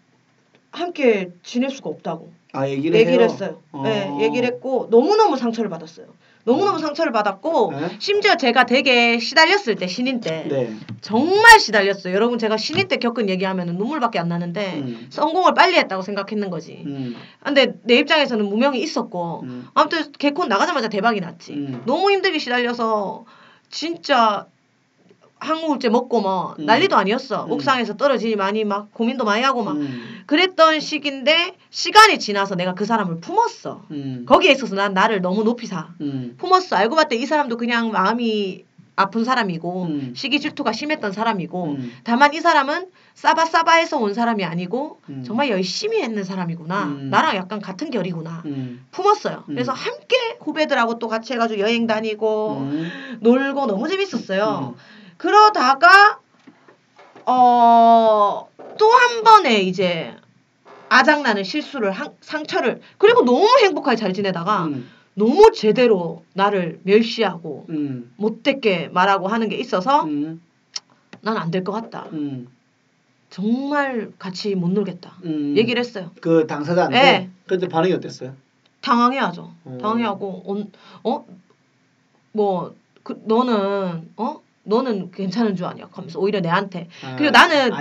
함께 0.71 1.31
지낼 1.43 1.71
수가 1.71 1.91
없다고 1.91 2.33
아 2.53 2.69
얘기를 2.69 2.99
얘기를? 2.99 3.25
했어요. 3.25 3.61
어. 3.73 3.83
네, 3.83 4.11
얘기를 4.21 4.47
했고 4.49 4.89
너무 4.91 5.17
너무 5.17 5.37
상처를 5.37 5.69
받았어요. 5.71 6.07
너무 6.45 6.65
너무 6.65 6.79
상처를 6.79 7.11
받았고 7.11 7.73
네? 7.73 7.97
심지어 7.99 8.37
제가 8.37 8.65
되게 8.65 9.19
시달렸을 9.19 9.75
때 9.75 9.89
신인 9.89 10.21
때 10.21 10.47
네. 10.49 10.73
정말 11.01 11.59
시달렸어요. 11.59 12.15
여러분 12.15 12.39
제가 12.39 12.57
신인 12.57 12.87
때 12.87 12.99
겪은 12.99 13.29
얘기하면 13.29 13.67
눈물밖에 13.77 14.21
안 14.21 14.29
나는데 14.29 14.75
음. 14.77 15.07
성공을 15.11 15.55
빨리 15.55 15.77
했다고 15.77 16.03
생각했는 16.03 16.49
거지. 16.49 16.85
음. 16.87 17.17
근데 17.43 17.75
내 17.83 17.97
입장에서는 17.97 18.45
무명이 18.47 18.81
있었고 18.81 19.41
음. 19.43 19.67
아무튼 19.75 20.13
개콘 20.13 20.49
나가자마자 20.49 20.89
대박이 20.89 21.21
났지. 21.21 21.53
음. 21.53 21.83
너무 21.85 22.13
힘들게 22.13 22.39
시달려서 22.39 23.25
진짜 23.69 24.47
항우울제 25.39 25.89
먹고 25.91 26.21
뭐 26.21 26.55
음. 26.59 26.67
난리도 26.67 26.97
아니었어. 26.97 27.47
음. 27.47 27.53
옥상에서 27.53 27.97
떨어지니 27.97 28.37
많이 28.37 28.65
막 28.65 28.93
고민도 28.93 29.25
많이 29.25 29.43
하고 29.43 29.63
막 29.63 29.77
음. 29.77 30.23
그랬던 30.27 30.81
시기인데 30.81 31.57
시간이 31.71 32.19
지나서 32.19 32.55
내가 32.55 32.75
그 32.75 32.85
사람을 32.85 33.21
품었어. 33.21 33.85
음. 33.91 34.25
거기에 34.27 34.53
있어서 34.53 34.75
난 34.75 34.95
나를 34.95 35.21
너무 35.21 35.45
높이 35.45 35.67
사. 35.67 35.91
음. 36.01 36.35
품었어. 36.39 36.77
알고 36.77 36.97
봤더니 36.97 37.23
이 37.23 37.27
사람도 37.27 37.57
그냥 37.57 37.91
마음이 37.91 38.65
아픈 38.97 39.25
사람이고 39.25 39.83
음. 39.85 40.13
시기 40.17 40.41
질투가 40.41 40.73
심했던 40.73 41.13
사람이고 41.13 41.65
음. 41.65 41.93
다만 42.03 42.33
이 42.33 42.41
사람은 42.41 42.87
싸바싸바해서 43.13 43.99
온 43.99 44.15
사람이 44.15 44.43
아니고 44.45 45.01
음. 45.11 45.23
정말 45.25 45.51
열심히 45.51 46.03
했는 46.03 46.25
사람이구나. 46.25 46.85
음. 46.85 47.11
나랑 47.11 47.37
약간 47.37 47.61
같은 47.61 47.91
결이구나. 47.91 48.43
음. 48.47 48.87
품었어요. 48.91 49.45
음. 49.49 49.55
그래서 49.55 49.73
함께 49.73 50.17
후배들하고 50.41 50.99
또 50.99 51.09
같이 51.09 51.35
해가지고 51.35 51.61
여행 51.61 51.87
다니고 51.87 52.57
음. 52.59 53.19
놀고 53.21 53.67
너무 53.67 53.87
재밌었어요. 53.87 54.75
음. 55.17 55.19
그러다가 55.19 56.21
어 57.25 58.47
또 58.79 58.87
한 58.93 59.25
번에 59.25 59.61
이제 59.63 60.15
아작나는 60.91 61.45
실수를 61.45 61.91
한- 61.93 62.15
상처를 62.21 62.83
그리고 62.99 63.25
너무 63.25 63.49
행복하게 63.63 63.97
잘 63.97 64.13
지내다가 64.13 64.67
음. 64.67 64.87
너무 65.15 65.51
제대로 65.53 66.25
나를 66.35 66.79
멸시하고 66.83 67.65
음. 67.71 68.13
못되게 68.17 68.89
말하고 68.89 69.29
하는 69.29 69.49
게 69.49 69.57
있어서 69.57 70.05
음. 70.05 70.43
난안 71.23 71.51
될 71.51 71.65
것 71.65 71.73
같다. 71.73 72.07
음. 72.13 72.49
정말 73.31 74.13
같이 74.19 74.55
못 74.55 74.69
놀겠다. 74.71 75.17
음. 75.25 75.55
얘기를 75.57 75.81
했어요. 75.81 76.11
그 76.21 76.47
당사자한테 76.47 77.01
네. 77.01 77.31
그때 77.47 77.67
반응이 77.67 77.95
어땠어요? 77.95 78.35
당황해야죠. 78.83 79.55
어. 79.65 79.79
당황해하고 79.81 80.43
온- 80.45 80.71
어? 81.03 81.25
뭐 82.33 82.75
그, 83.03 83.21
너는 83.25 84.11
어? 84.19 84.41
너는 84.67 85.11
괜찮은 85.13 85.57
줄 85.57 85.67
아냐? 85.67 85.89
하면서 85.91 86.19
오히려 86.19 86.41
내한테 86.41 86.89
아, 87.05 87.15
그리고 87.17 87.31
나는. 87.31 87.73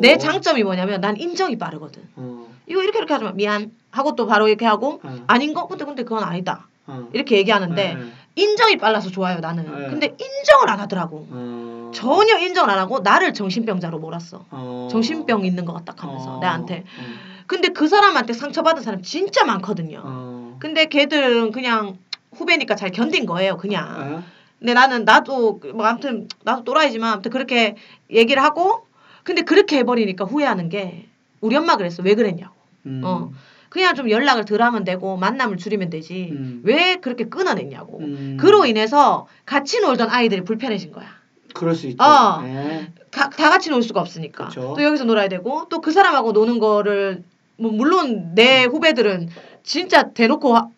내 0.00 0.18
장점이 0.18 0.62
뭐냐면 0.64 1.00
난 1.00 1.16
인정이 1.16 1.56
빠르거든. 1.58 2.02
어. 2.16 2.46
이거 2.66 2.82
이렇게 2.82 2.98
이렇게 2.98 3.12
하지 3.12 3.24
마. 3.24 3.32
미안. 3.32 3.72
하고 3.90 4.16
또 4.16 4.26
바로 4.26 4.48
이렇게 4.48 4.66
하고 4.66 5.00
어. 5.02 5.16
아닌 5.28 5.54
거? 5.54 5.66
근데 5.68 5.84
근데 5.84 6.02
그건 6.02 6.24
아니다. 6.24 6.66
어. 6.86 7.08
이렇게 7.12 7.36
얘기하는데 7.38 7.94
네. 7.94 8.00
인정이 8.34 8.76
빨라서 8.78 9.10
좋아요 9.10 9.38
나는. 9.38 9.64
네. 9.64 9.88
근데 9.88 10.06
인정을 10.06 10.68
안 10.68 10.80
하더라고. 10.80 11.28
어. 11.30 11.90
전혀 11.94 12.38
인정을 12.38 12.68
안 12.68 12.78
하고 12.78 12.98
나를 12.98 13.32
정신병자로 13.32 13.98
몰았어. 14.00 14.44
어. 14.50 14.88
정신병 14.90 15.44
있는 15.44 15.64
것 15.64 15.72
같다 15.72 15.94
하면서 15.96 16.36
어. 16.36 16.40
나한테. 16.40 16.78
어. 16.80 17.02
근데 17.46 17.68
그 17.68 17.86
사람한테 17.86 18.32
상처받은 18.32 18.82
사람 18.82 19.02
진짜 19.02 19.44
많거든요. 19.44 20.02
어. 20.04 20.56
근데 20.58 20.86
걔들은 20.86 21.52
그냥 21.52 21.98
후배니까 22.32 22.74
잘 22.74 22.90
견딘 22.90 23.26
거예요, 23.26 23.56
그냥. 23.56 24.24
어? 24.54 24.58
근데 24.58 24.74
나는 24.74 25.04
나도 25.04 25.58
그뭐 25.60 25.84
아무튼 25.84 26.28
나도 26.44 26.64
또라이지만 26.64 27.12
아무튼 27.12 27.30
그렇게 27.30 27.76
얘기를 28.10 28.42
하고 28.42 28.86
근데 29.22 29.42
그렇게 29.42 29.78
해버리니까 29.78 30.24
후회하는 30.24 30.68
게 30.68 31.06
우리 31.40 31.56
엄마 31.56 31.76
그랬어. 31.76 32.02
왜 32.02 32.14
그랬냐고. 32.14 32.54
음. 32.86 33.00
어. 33.04 33.30
그냥 33.68 33.94
좀 33.96 34.08
연락을 34.08 34.44
덜 34.44 34.62
하면 34.62 34.84
되고 34.84 35.16
만남을 35.16 35.56
줄이면 35.56 35.90
되지. 35.90 36.28
음. 36.32 36.60
왜 36.64 36.96
그렇게 36.96 37.24
끊어냈냐고. 37.24 37.98
음. 38.00 38.36
그로 38.38 38.64
인해서 38.66 39.26
같이 39.44 39.80
놀던 39.80 40.10
아이들이 40.10 40.42
불편해진 40.44 40.92
거야. 40.92 41.06
그럴 41.54 41.74
수 41.74 41.86
있죠. 41.88 42.02
어. 42.02 42.40
네. 42.42 42.92
다, 43.10 43.30
다 43.30 43.50
같이 43.50 43.70
놀 43.70 43.82
수가 43.82 44.00
없으니까. 44.00 44.46
그쵸. 44.46 44.74
또 44.76 44.82
여기서 44.82 45.04
놀아야 45.04 45.28
되고 45.28 45.66
또 45.68 45.80
그 45.80 45.90
사람하고 45.92 46.32
노는 46.32 46.58
거를 46.60 47.24
뭐 47.56 47.70
물론 47.72 48.34
내 48.34 48.64
후배들은 48.64 49.28
진짜 49.62 50.10
대놓고 50.10 50.56
하- 50.56 50.68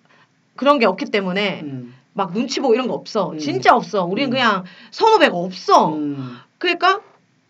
그런 0.55 0.79
게 0.79 0.87
없기 0.87 1.07
때문에 1.07 1.61
음. 1.64 1.95
막 2.17 2.33
눈치 2.33 2.61
보고 2.61 2.75
이런 2.75 2.89
거 2.89 2.95
없어. 2.95 3.31
음. 3.33 3.39
진짜 3.39 3.77
없어. 3.77 4.05
우리는 4.05 4.31
음. 4.31 4.33
그냥 4.33 4.64
선후배가 4.91 5.37
없어. 5.37 5.95
음. 5.95 6.37
그러니까 6.59 7.01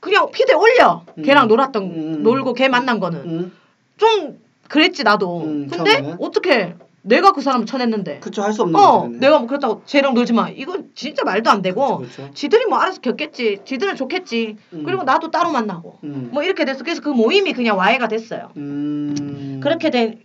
그냥 0.00 0.30
피드에 0.32 0.54
올려. 0.54 1.04
음. 1.16 1.22
걔랑 1.22 1.46
놀았던 1.48 1.82
음. 1.84 2.22
놀고 2.24 2.52
걔 2.54 2.68
만난 2.68 2.98
거는 2.98 3.18
음. 3.20 3.52
좀 3.96 4.38
그랬지 4.68 5.04
나도. 5.04 5.42
음, 5.42 5.68
근데 5.68 5.92
처음에는? 5.92 6.16
어떻게 6.20 6.74
내가 7.02 7.30
그 7.30 7.40
사람 7.40 7.64
쳐냈는데. 7.64 8.18
그쵸 8.18 8.42
할 8.42 8.52
수 8.52 8.62
없는 8.62 8.74
어, 8.78 9.02
거죠. 9.02 9.12
내가 9.20 9.38
뭐 9.38 9.46
그렇다고 9.46 9.82
쟤랑 9.86 10.14
놀지 10.14 10.32
마. 10.32 10.48
이건 10.48 10.90
진짜 10.96 11.22
말도 11.22 11.48
안 11.48 11.62
되고. 11.62 11.98
그쵸, 11.98 12.22
그쵸. 12.22 12.34
지들이 12.34 12.66
뭐 12.66 12.78
알아서 12.78 13.00
겪겠지. 13.00 13.60
지들은 13.64 13.94
좋겠지. 13.94 14.56
음. 14.72 14.82
그리고 14.84 15.04
나도 15.04 15.30
따로 15.30 15.52
만나고. 15.52 15.98
음. 16.02 16.30
뭐 16.32 16.42
이렇게 16.42 16.64
됐어. 16.64 16.82
그래서 16.82 17.00
그 17.00 17.08
모임이 17.10 17.52
그냥 17.52 17.78
와해가 17.78 18.08
됐어요. 18.08 18.50
음. 18.56 19.60
그렇게 19.62 19.90
된, 19.90 20.18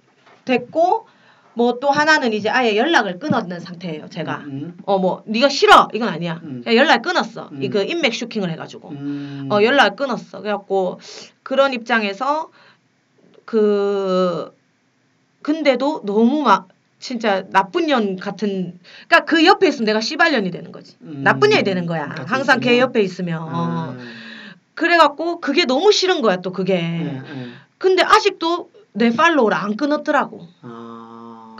됐고 0.45 1.05
뭐 1.53 1.79
또 1.79 1.89
하나는 1.89 2.33
이제 2.33 2.49
아예 2.49 2.75
연락을 2.75 3.19
끊었는 3.19 3.59
상태예요. 3.59 4.07
제가. 4.09 4.43
음. 4.45 4.77
어뭐 4.85 5.23
네가 5.25 5.49
싫어 5.49 5.89
이건 5.93 6.09
아니야. 6.09 6.39
음. 6.43 6.63
연락 6.67 7.01
끊었어. 7.01 7.49
음. 7.51 7.63
이그 7.63 7.83
인맥 7.83 8.13
슈킹을 8.13 8.49
해가지고. 8.51 8.89
음. 8.89 9.49
어 9.51 9.61
연락 9.63 9.95
끊었어. 9.95 10.41
그래갖고 10.41 10.99
그런 11.43 11.73
입장에서 11.73 12.49
그 13.45 14.55
근데도 15.41 16.03
너무 16.05 16.43
막 16.43 16.69
진짜 16.99 17.43
나쁜 17.49 17.87
년 17.87 18.15
같은 18.15 18.79
그러니까 19.07 19.25
그 19.25 19.43
옆에 19.43 19.67
있으면 19.67 19.85
내가 19.85 19.99
씨발년이 19.99 20.51
되는 20.51 20.71
거지. 20.71 20.95
음. 21.01 21.21
나쁜 21.23 21.49
년이 21.49 21.63
되는 21.63 21.85
거야. 21.85 22.13
항상 22.27 22.59
걔? 22.59 22.79
옆에 22.79 23.01
있으면. 23.01 23.41
어. 23.41 23.95
음. 23.97 24.13
그래갖고 24.75 25.41
그게 25.41 25.65
너무 25.65 25.91
싫은 25.91 26.21
거야 26.21 26.37
또 26.37 26.51
그게. 26.51 26.75
네, 26.75 27.21
네. 27.21 27.47
근데 27.77 28.03
아직도 28.03 28.69
내 28.93 29.09
팔로우를 29.09 29.55
안 29.57 29.75
끊었더라고. 29.75 30.47
아. 30.61 30.90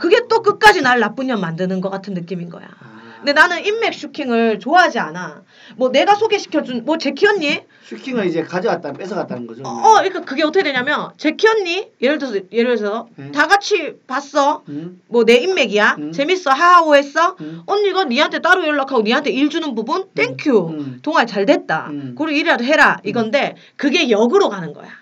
그게 0.02 0.26
또 0.28 0.42
끝까지 0.42 0.82
날 0.82 0.98
나쁜 0.98 1.28
년 1.28 1.40
만드는 1.40 1.80
것 1.80 1.88
같은 1.88 2.12
느낌인 2.12 2.50
거야. 2.50 2.66
아. 2.80 3.02
근데 3.18 3.34
나는 3.34 3.64
인맥 3.64 3.94
슈킹을 3.94 4.58
좋아하지 4.58 4.98
않아. 4.98 5.44
뭐 5.76 5.90
내가 5.90 6.16
소개시켜준 6.16 6.84
뭐 6.84 6.98
제키 6.98 7.24
언니 7.24 7.60
슈킹을 7.84 8.26
이제 8.26 8.42
가져갔다 8.42 8.94
뺏어갔다는 8.94 9.46
거죠. 9.46 9.62
어, 9.64 9.92
그러니까 9.98 10.22
그게 10.22 10.42
어떻게 10.42 10.64
되냐면 10.64 11.12
제키 11.18 11.46
언니 11.46 11.88
예를 12.00 12.18
들어서 12.18 12.40
예를 12.50 12.76
들어서 12.76 13.06
네. 13.14 13.30
다 13.30 13.46
같이 13.46 13.94
봤어. 14.08 14.64
음. 14.70 15.00
뭐내 15.06 15.34
인맥이야. 15.34 15.96
음. 16.00 16.10
재밌어. 16.10 16.50
하하호했어. 16.50 17.36
음. 17.40 17.62
언니가 17.66 18.02
니한테 18.02 18.40
따로 18.40 18.66
연락하고 18.66 19.02
니한테 19.02 19.30
일 19.30 19.50
주는 19.50 19.72
부분 19.76 20.06
thank 20.16 20.45
you. 20.45 20.68
음. 20.70 20.98
동아야 21.02 21.28
잘 21.28 21.46
됐다. 21.46 21.90
음. 21.90 22.16
그리고 22.18 22.32
일이라도 22.32 22.64
해라. 22.64 22.98
이건데 23.04 23.54
그게 23.76 24.10
역으로 24.10 24.48
가는 24.48 24.72
거야. 24.72 25.01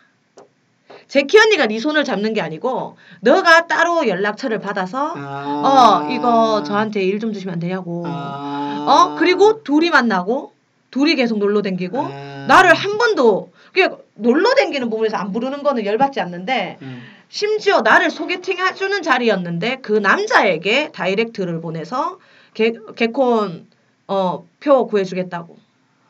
제키 1.11 1.37
언니가 1.41 1.67
네 1.67 1.81
손을 1.81 2.05
잡는 2.05 2.35
게 2.35 2.41
아니고 2.41 2.97
너가 3.21 3.67
따로 3.67 4.07
연락처를 4.07 4.61
받아서 4.61 5.13
아. 5.17 6.03
어 6.07 6.13
이거 6.13 6.63
저한테 6.63 7.03
일 7.03 7.19
좀 7.19 7.33
주시면 7.33 7.55
안 7.55 7.59
되냐고. 7.61 8.05
아. 8.07 8.87
어 8.89 9.17
그리고 9.19 9.63
둘이 9.65 9.91
만나고 9.91 10.53
둘이 10.93 11.17
계속 11.17 11.39
놀러 11.39 11.63
댕기고 11.63 12.01
아. 12.01 12.45
나를 12.49 12.73
한 12.75 12.97
번도 12.97 13.51
그게 13.73 13.89
놀러 14.15 14.55
댕기는 14.55 14.89
부분에서 14.89 15.17
안 15.17 15.33
부르는 15.33 15.65
거는 15.65 15.85
열받지 15.85 16.21
않는데 16.21 16.79
음. 16.83 17.03
심지어 17.29 17.81
나를 17.81 18.11
소개팅 18.11 18.59
해주는 18.59 19.03
자리였는데 19.03 19.79
그 19.83 19.93
남자에게 19.93 20.93
다이렉트를 20.93 21.61
보내서 21.61 22.19
개, 22.55 22.73
개콘 22.95 23.67
어, 24.07 24.45
표 24.61 24.87
구해주겠다고 24.87 25.57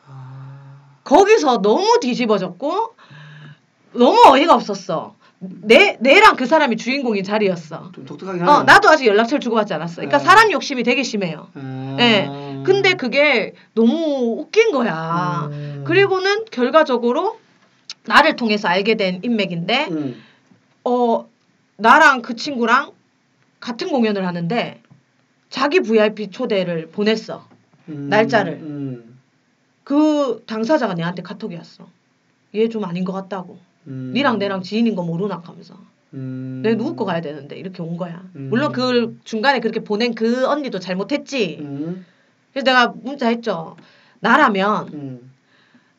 아. 0.07 0.77
거기서 1.03 1.61
너무 1.63 1.97
뒤집어졌고 1.99 3.00
너무 3.93 4.21
어이가 4.27 4.53
없었어 4.55 5.15
내 5.39 5.97
내랑 5.99 6.35
그 6.35 6.45
사람이 6.45 6.77
주인공인 6.77 7.23
자리였어 7.23 7.91
좀 7.93 8.05
독특하긴 8.05 8.41
하네. 8.41 8.51
어 8.51 8.63
나도 8.63 8.89
아직 8.89 9.07
연락처를 9.07 9.39
주고받지 9.39 9.73
않았어 9.73 9.95
그러니까 9.97 10.19
네. 10.19 10.23
사람 10.23 10.51
욕심이 10.51 10.83
되게 10.83 11.01
심해요 11.03 11.47
아. 11.55 11.97
예. 11.99 12.29
근데 12.63 12.93
그게 12.93 13.53
너무 13.73 14.35
웃긴 14.39 14.71
거야 14.71 15.49
음. 15.51 15.83
그리고는 15.85 16.45
결과적으로 16.51 17.39
나를 18.05 18.35
통해서 18.35 18.67
알게 18.67 18.95
된 18.95 19.19
인맥인데 19.23 19.87
음. 19.89 20.21
어 20.83 21.27
나랑 21.77 22.21
그 22.21 22.35
친구랑 22.35 22.91
같은 23.59 23.89
공연을 23.89 24.25
하는데 24.27 24.81
자기 25.49 25.81
VIP 25.81 26.29
초대를 26.31 26.89
보냈어. 26.91 27.45
음. 27.89 28.07
날짜를. 28.09 28.53
음. 28.53 29.19
그 29.83 30.43
당사자가 30.47 30.93
내한테 30.93 31.21
카톡이 31.23 31.55
왔어. 31.55 31.87
얘 32.55 32.67
좀 32.69 32.85
아닌 32.85 33.03
것 33.03 33.11
같다고. 33.11 33.59
음. 33.87 34.11
니랑 34.13 34.39
내랑 34.39 34.61
지인인 34.61 34.95
거 34.95 35.03
모르나 35.03 35.41
하면서. 35.43 35.75
음. 36.13 36.61
내 36.63 36.75
누구 36.75 36.95
거 36.95 37.05
가야 37.05 37.21
되는데 37.21 37.57
이렇게 37.57 37.81
온 37.81 37.97
거야. 37.97 38.21
음. 38.35 38.47
물론 38.49 38.71
그 38.73 39.17
중간에 39.23 39.59
그렇게 39.59 39.79
보낸 39.83 40.13
그 40.13 40.45
언니도 40.47 40.79
잘못했지. 40.79 41.57
음. 41.61 42.05
그래서 42.51 42.65
내가 42.65 42.93
문자 43.01 43.27
했죠. 43.27 43.75
나라면 44.19 44.89
음. 44.93 45.31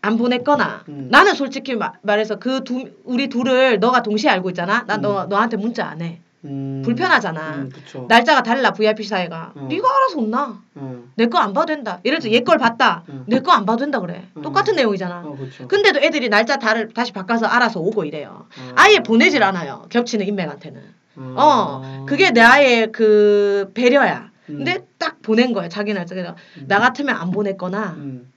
안 0.02 0.16
보냈거나 0.18 0.84
음. 0.88 1.08
나는 1.10 1.34
솔직히 1.34 1.74
마- 1.76 1.92
말해서 2.02 2.38
그 2.38 2.62
두 2.64 2.90
우리 3.04 3.28
둘을 3.28 3.78
너가 3.80 4.02
동시에 4.02 4.30
알고 4.30 4.50
있잖아. 4.50 4.84
나 4.86 4.96
너 4.98 5.26
너한테 5.26 5.56
문자 5.56 5.86
안 5.86 6.02
해. 6.02 6.20
음. 6.44 6.82
불편하잖아. 6.84 7.54
음. 7.56 7.70
날짜가 8.08 8.42
달라 8.42 8.72
VIP 8.72 9.04
사이가. 9.04 9.52
어. 9.54 9.66
네가 9.70 9.88
알아서 9.88 10.18
온나. 10.18 10.60
음. 10.76 11.12
내거 11.14 11.38
안 11.38 11.52
봐도 11.52 11.66
된다. 11.66 12.00
예를 12.04 12.18
들어 12.18 12.32
얘 12.32 12.40
걸 12.40 12.58
봤다. 12.58 13.04
음. 13.08 13.24
내거 13.26 13.52
안 13.52 13.64
봐도 13.64 13.78
된다 13.80 14.00
그래. 14.00 14.26
음. 14.36 14.42
똑같은 14.42 14.74
내용이잖아. 14.74 15.22
어. 15.24 15.36
근데도 15.68 16.00
애들이 16.00 16.28
날짜 16.28 16.56
다를 16.56 16.92
다시 16.92 17.12
바꿔서 17.12 17.46
알아서 17.46 17.80
오고 17.80 18.04
이래요. 18.04 18.46
어. 18.58 18.72
아예 18.76 18.98
보내질 19.00 19.42
않아요. 19.42 19.86
겹치는 19.90 20.26
인맥한테는. 20.26 20.82
어. 21.16 21.34
어, 21.36 22.06
그게 22.08 22.30
나의 22.30 22.90
그 22.90 23.70
배려야. 23.74 24.30
음. 24.48 24.56
근데 24.56 24.84
딱 24.98 25.22
보낸 25.22 25.52
거야. 25.52 25.68
자기 25.68 25.92
날짜. 25.94 26.14
그래서 26.14 26.34
음. 26.58 26.64
나 26.66 26.80
같으면 26.80 27.14
안 27.14 27.30
보냈거나 27.30 27.94
음. 27.98 28.32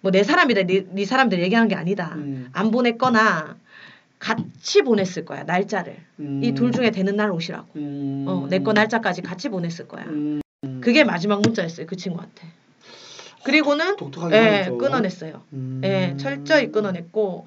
뭐내 0.00 0.22
사람이다. 0.22 0.62
네, 0.62 0.86
네 0.90 1.04
사람들 1.04 1.40
얘기하는 1.42 1.68
게 1.68 1.74
아니다. 1.74 2.12
음. 2.14 2.48
안 2.52 2.70
보냈거나 2.70 3.56
같이 4.18 4.82
보냈을 4.82 5.24
거야. 5.24 5.44
날짜를. 5.44 5.96
음. 6.20 6.40
이둘 6.42 6.72
중에 6.72 6.90
되는 6.90 7.16
날 7.16 7.30
오시라고. 7.30 7.68
음. 7.76 8.24
어, 8.28 8.46
내 8.48 8.60
거 8.60 8.72
날짜까지 8.72 9.22
같이 9.22 9.48
보냈을 9.48 9.86
거야. 9.88 10.04
음. 10.04 10.40
그게 10.80 11.04
마지막 11.04 11.40
문자였어요. 11.42 11.86
그 11.86 11.96
친구한테. 11.96 12.46
그리고는 13.44 13.96
독특하게 13.96 14.36
예. 14.36 14.70
끊어냈어요. 14.76 15.42
음. 15.52 15.80
예, 15.84 16.16
철저히 16.18 16.72
끊어냈고 16.72 17.46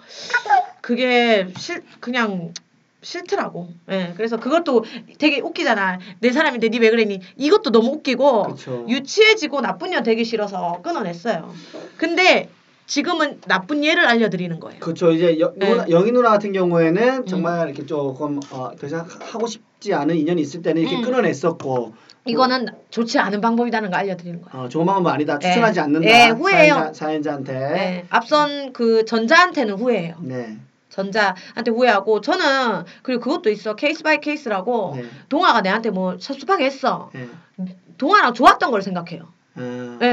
그게 0.81 1.47
싫 1.57 1.83
그냥 1.99 2.53
싫더라고. 3.01 3.69
예, 3.91 4.13
그래서 4.15 4.37
그것도 4.37 4.85
되게 5.17 5.39
웃기잖아. 5.41 5.99
내 6.19 6.31
사람인데 6.31 6.69
니 6.69 6.79
왜 6.79 6.89
그랬니? 6.89 7.19
이것도 7.37 7.71
너무 7.71 7.89
웃기고 7.93 8.43
그쵸. 8.43 8.85
유치해지고 8.87 9.61
나쁜 9.61 9.89
년 9.91 10.03
되기 10.03 10.23
싫어서 10.23 10.81
끊어냈어요. 10.81 11.53
근데 11.97 12.49
지금은 12.89 13.39
나쁜 13.45 13.83
예를 13.83 14.07
알려드리는 14.07 14.59
거예요. 14.59 14.79
그렇죠. 14.79 15.11
이제 15.11 15.39
여, 15.39 15.53
네. 15.55 15.85
영희 15.89 16.11
누나 16.11 16.29
같은 16.31 16.49
음. 16.49 16.53
경우에는 16.53 17.27
정말 17.27 17.67
이렇게 17.67 17.85
조금 17.85 18.39
어, 18.49 18.71
더 18.77 18.87
이상 18.87 19.05
하고 19.07 19.45
싶지 19.45 19.93
않은 19.93 20.17
인연이 20.17 20.41
있을 20.41 20.63
때는 20.63 20.81
이렇게 20.81 20.97
음. 20.97 21.03
끊어냈었고 21.03 21.93
이거는 22.25 22.67
좋지 22.89 23.19
않은 23.19 23.41
방법이라는 23.41 23.91
거 23.91 23.95
알려드리는 23.95 24.41
거예요. 24.41 24.65
어, 24.65 24.69
좋은 24.69 24.87
방법은 24.87 25.11
아니다. 25.11 25.37
네. 25.37 25.49
추천하지 25.49 25.79
않는다. 25.79 26.07
네, 26.07 26.29
후회해요. 26.29 26.73
사연자, 26.73 26.93
사연자한테. 26.93 27.53
네, 27.53 28.05
앞선 28.09 28.73
그 28.73 29.05
전자한테는 29.05 29.75
후회해요. 29.75 30.15
네. 30.21 30.57
전자한테 30.89 31.69
후회하고 31.69 32.21
저는 32.21 32.85
그리고 33.03 33.21
그것도 33.21 33.51
있어 33.51 33.75
case 33.75 34.01
by 34.01 34.19
case라고 34.19 34.93
네. 34.95 35.03
동아가 35.29 35.61
내한테 35.61 35.91
뭐 35.91 36.17
섭섭하게 36.17 36.65
했어 36.65 37.11
네. 37.13 37.29
동아랑 37.99 38.33
좋았던 38.33 38.71
걸 38.71 38.81
생각해요 38.81 39.27
음. 39.57 39.99
예 40.01 40.08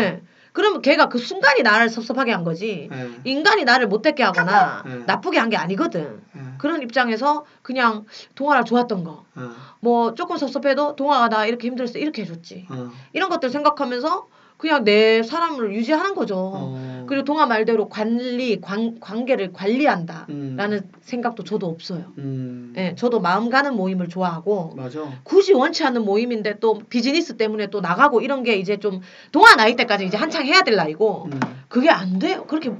걔가 0.86 1.08
그 1.08 1.18
순간이 1.18 1.62
나를 1.62 1.88
섭섭하게 1.88 2.30
한 2.30 2.44
거지 2.44 2.86
네. 2.92 3.10
인간이 3.24 3.64
나를 3.64 3.88
못되게 3.88 4.22
하거나 4.22 4.84
네. 4.86 4.98
나쁘게 5.04 5.36
한 5.38 5.46
게 5.50 5.56
아니거든 5.56 6.22
네. 6.32 6.42
그런 6.58 6.80
입장에서 6.82 7.44
그냥 7.62 8.04
동아랑 8.36 8.64
좋았던 8.64 9.02
거뭐 9.04 10.06
어. 10.08 10.14
조금 10.14 10.36
섭섭해도 10.36 10.94
동아가 10.96 11.28
나 11.28 11.44
이렇게 11.46 11.66
힘들었어 11.68 11.98
이렇게 11.98 12.22
해줬지 12.22 12.66
어. 12.70 12.90
이런 13.12 13.28
것들 13.30 13.50
생각하면서 13.50 14.26
그냥 14.56 14.84
내 14.84 15.22
사람을 15.24 15.74
유지하는 15.74 16.14
거죠 16.14 16.36
어. 16.36 16.95
그리고 17.06 17.24
동아 17.24 17.46
말대로 17.46 17.88
관리 17.88 18.60
관, 18.60 18.98
관계를 19.00 19.52
관리한다 19.52 20.26
음. 20.30 20.54
라는 20.56 20.82
생각도 21.02 21.44
저도 21.44 21.66
없어요 21.66 22.12
음. 22.18 22.74
예, 22.76 22.94
저도 22.96 23.20
마음 23.20 23.50
가는 23.50 23.74
모임을 23.74 24.08
좋아하고 24.08 24.74
맞아. 24.76 25.10
굳이 25.22 25.52
원치 25.52 25.84
않는 25.84 26.04
모임인데 26.04 26.58
또 26.60 26.80
비즈니스 26.88 27.36
때문에 27.36 27.68
또 27.68 27.80
나가고 27.80 28.20
이런 28.20 28.42
게 28.42 28.56
이제 28.56 28.78
좀 28.78 29.00
동아 29.32 29.54
나이 29.54 29.76
때까지 29.76 30.06
이제 30.06 30.16
한창 30.16 30.44
해야 30.46 30.62
될 30.62 30.76
나이고 30.76 31.28
음. 31.32 31.40
그게 31.68 31.90
안 31.90 32.18
돼요. 32.18 32.44
그렇게 32.46 32.72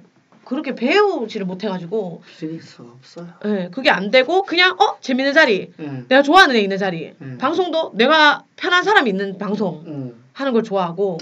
그렇게 0.44 0.76
배우지를 0.76 1.44
못해가지고 1.44 2.22
비즈니스가 2.24 2.84
없어요. 2.84 3.26
예, 3.46 3.68
그게 3.72 3.90
안 3.90 4.12
되고 4.12 4.44
그냥 4.44 4.76
어 4.80 4.96
재밌는 5.00 5.32
자리 5.32 5.72
네. 5.76 6.04
내가 6.08 6.22
좋아하는 6.22 6.54
애 6.54 6.60
있는 6.60 6.78
자리 6.78 7.14
음. 7.20 7.36
방송도 7.40 7.92
내가 7.94 8.44
편한 8.54 8.84
사람 8.84 9.08
있는 9.08 9.38
방송 9.38 9.82
음. 9.86 10.25
하는 10.36 10.52
걸 10.52 10.62
좋아하고 10.62 11.16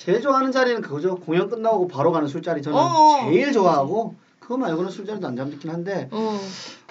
제일 0.00 0.20
좋아하는 0.20 0.52
자리는 0.52 0.82
그거죠. 0.82 1.16
공연 1.16 1.48
끝나고 1.48 1.88
바로 1.88 2.12
가는 2.12 2.28
술자리 2.28 2.60
저는 2.60 2.78
어. 2.78 3.20
제일 3.24 3.50
좋아하고 3.50 4.14
그거 4.38 4.58
말고는 4.58 4.90
술자리도 4.90 5.26
안 5.26 5.36
잡긴 5.36 5.70
한데 5.70 6.08
어, 6.10 6.38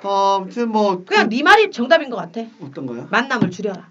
어, 0.02 0.38
아무튼 0.42 0.70
뭐 0.72 1.04
그냥 1.06 1.30
네 1.30 1.44
말이 1.44 1.70
정답인 1.70 2.10
것 2.10 2.16
같아. 2.16 2.42
그, 2.42 2.66
어떤 2.66 2.88
거요? 2.88 3.08
만남을 3.12 3.52
줄여라. 3.52 3.90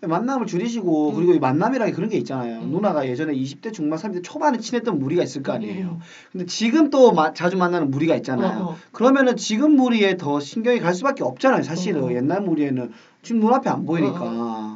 만남을 0.00 0.46
줄이시고 0.46 1.10
음. 1.10 1.14
그리고 1.14 1.34
이 1.34 1.38
만남이라는 1.38 1.92
게 1.92 1.94
그런 1.94 2.10
게 2.10 2.16
있잖아요. 2.18 2.58
음. 2.58 2.70
누나가 2.70 3.06
예전에 3.08 3.32
20대 3.34 3.72
중반, 3.72 4.00
30대 4.00 4.24
초반에 4.24 4.58
친했던 4.58 4.98
무리가 4.98 5.22
있을 5.22 5.44
거 5.44 5.52
아니에요. 5.52 5.86
음. 5.86 6.00
근데 6.32 6.46
지금 6.46 6.90
또 6.90 7.12
마- 7.12 7.32
자주 7.32 7.56
만나는 7.56 7.92
무리가 7.92 8.16
있잖아요. 8.16 8.58
어, 8.64 8.70
어. 8.72 8.76
그러면은 8.90 9.36
지금 9.36 9.76
무리에 9.76 10.16
더 10.16 10.40
신경이 10.40 10.80
갈 10.80 10.92
수밖에 10.92 11.22
없잖아요. 11.22 11.62
사실은 11.62 12.02
어, 12.02 12.06
어. 12.08 12.12
옛날 12.12 12.40
무리에는 12.40 12.92
지금 13.22 13.40
눈앞에 13.40 13.70
안 13.70 13.86
보이니까. 13.86 14.75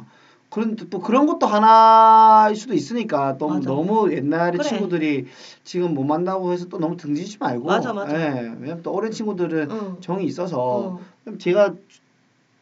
그런 0.51 0.75
또 0.75 0.99
그런 0.99 1.25
것도 1.27 1.47
하나일 1.47 2.57
수도 2.57 2.73
있으니까 2.73 3.37
또 3.37 3.47
맞아. 3.47 3.69
너무 3.69 4.11
옛날의 4.11 4.57
그래. 4.59 4.63
친구들이 4.63 5.25
지금 5.63 5.93
못 5.93 6.03
만나고 6.03 6.51
해서 6.51 6.67
또 6.67 6.77
너무 6.77 6.97
등지지 6.97 7.37
말고 7.39 7.65
맞아, 7.65 7.93
맞아. 7.93 8.13
예, 8.13 8.53
왜냐면 8.59 8.81
또 8.83 8.91
어린 8.91 9.11
친구들은 9.11 9.71
응. 9.71 9.97
정이 10.01 10.25
있어서 10.25 10.57
어. 10.59 10.99
제가 11.39 11.73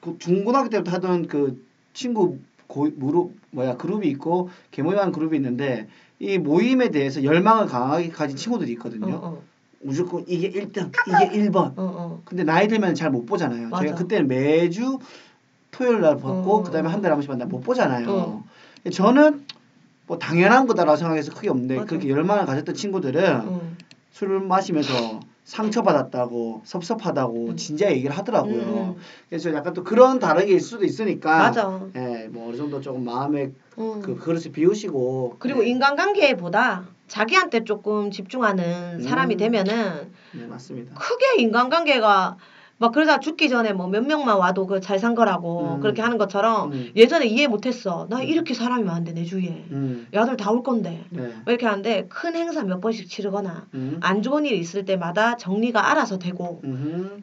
그 0.02 0.16
중고등학교 0.20 0.70
때부터 0.70 0.92
하던 0.92 1.28
그 1.28 1.60
친구 1.94 2.38
고, 2.68 2.88
무릎 2.96 3.32
뭐야 3.50 3.76
그룹이 3.78 4.08
있고 4.10 4.50
개모임하는 4.70 5.12
그룹이 5.12 5.36
있는데 5.38 5.88
이 6.20 6.38
모임에 6.38 6.90
대해서 6.92 7.24
열망을 7.24 7.66
강하게 7.66 8.10
가진 8.10 8.38
친구들이 8.38 8.74
있거든요. 8.74 9.16
어, 9.16 9.20
어, 9.24 9.44
무조건 9.82 10.24
이게 10.28 10.52
1등, 10.52 10.92
이게 11.08 11.32
1번. 11.50 11.58
어, 11.58 11.74
어. 11.78 12.22
근데 12.24 12.44
나이 12.44 12.68
들면 12.68 12.94
잘 12.94 13.10
못 13.10 13.26
보잖아요. 13.26 13.70
맞아. 13.70 13.84
제가 13.84 13.96
그때는 13.98 14.28
매주 14.28 15.00
토요일 15.72 16.02
날 16.02 16.18
봤고 16.18 16.58
어. 16.58 16.64
그다음에 16.64 16.90
한 16.90 17.02
달에 17.02 17.12
한 17.12 17.18
번씩 17.18 17.30
만나 17.30 17.46
못 17.46 17.62
보잖아요. 17.62 18.10
어. 18.10 18.44
저는 18.92 19.46
뭐 20.08 20.18
당연한 20.18 20.66
거다라고 20.66 20.98
생각해서 20.98 21.34
크게 21.34 21.50
없는데 21.50 21.76
맞아. 21.76 21.88
그렇게 21.88 22.10
열망을 22.10 22.46
가졌던 22.46 22.76
친구들은 22.76 23.42
응. 23.48 23.78
술을 24.12 24.42
마시면서 24.42 25.20
상처받았다고 25.44 26.62
섭섭하다고 26.64 27.48
음. 27.50 27.58
진지하게 27.58 27.98
얘기를 27.98 28.16
하더라고요. 28.16 28.96
음. 28.98 29.02
그래서 29.30 29.54
약간 29.54 29.74
또 29.74 29.84
그런 29.84 30.20
다르게 30.20 30.54
있을 30.54 30.62
수도 30.68 30.86
있으니까 30.86 31.38
맞아. 31.38 31.80
예, 31.96 32.28
뭐 32.32 32.50
어느 32.50 32.58
정도 32.58 32.82
조금 32.82 33.04
마음에 33.04 33.52
응. 33.78 34.02
그 34.02 34.16
그릇을 34.16 34.52
비우시고 34.52 35.38
그리고 35.40 35.62
네, 35.62 35.70
인간관계보다 35.70 36.84
자기한테 37.08 37.64
조금 37.64 38.12
집중하는 38.12 39.02
사람이 39.02 39.36
음. 39.36 39.38
되면은 39.38 40.12
네, 40.34 40.46
맞습니다. 40.46 40.94
크게 40.96 41.42
인간관계가 41.42 42.38
막 42.80 42.94
그러다 42.94 43.20
죽기 43.20 43.50
전에 43.50 43.74
뭐 43.74 43.88
몇 43.90 44.06
명만 44.06 44.38
와도 44.38 44.66
그 44.66 44.80
잘 44.80 45.00
산 45.00 45.14
거라고 45.16 45.76
음. 45.76 45.80
그렇게 45.82 46.02
하는 46.02 46.18
것처럼 46.18 46.72
음. 46.72 46.90
예전에 46.96 47.26
이해 47.28 47.48
못했어. 47.48 48.08
나 48.10 48.22
이렇게 48.24 48.54
사람이 48.54 48.84
많은데 48.84 49.14
내 49.14 49.24
주위에 49.26 49.66
음. 49.72 50.08
야들 50.14 50.38
다 50.38 50.52
올 50.52 50.64
건데 50.64 51.04
네. 51.10 51.22
뭐 51.22 51.44
이렇게 51.48 51.66
하는데 51.66 52.06
큰 52.10 52.36
행사 52.36 52.64
몇 52.64 52.80
번씩 52.82 53.10
치르거나 53.10 53.66
음. 53.74 53.98
안 54.02 54.22
좋은 54.22 54.46
일 54.46 54.54
있을 54.54 54.86
때마다 54.86 55.36
정리가 55.38 55.92
알아서 55.92 56.18
되고. 56.20 56.62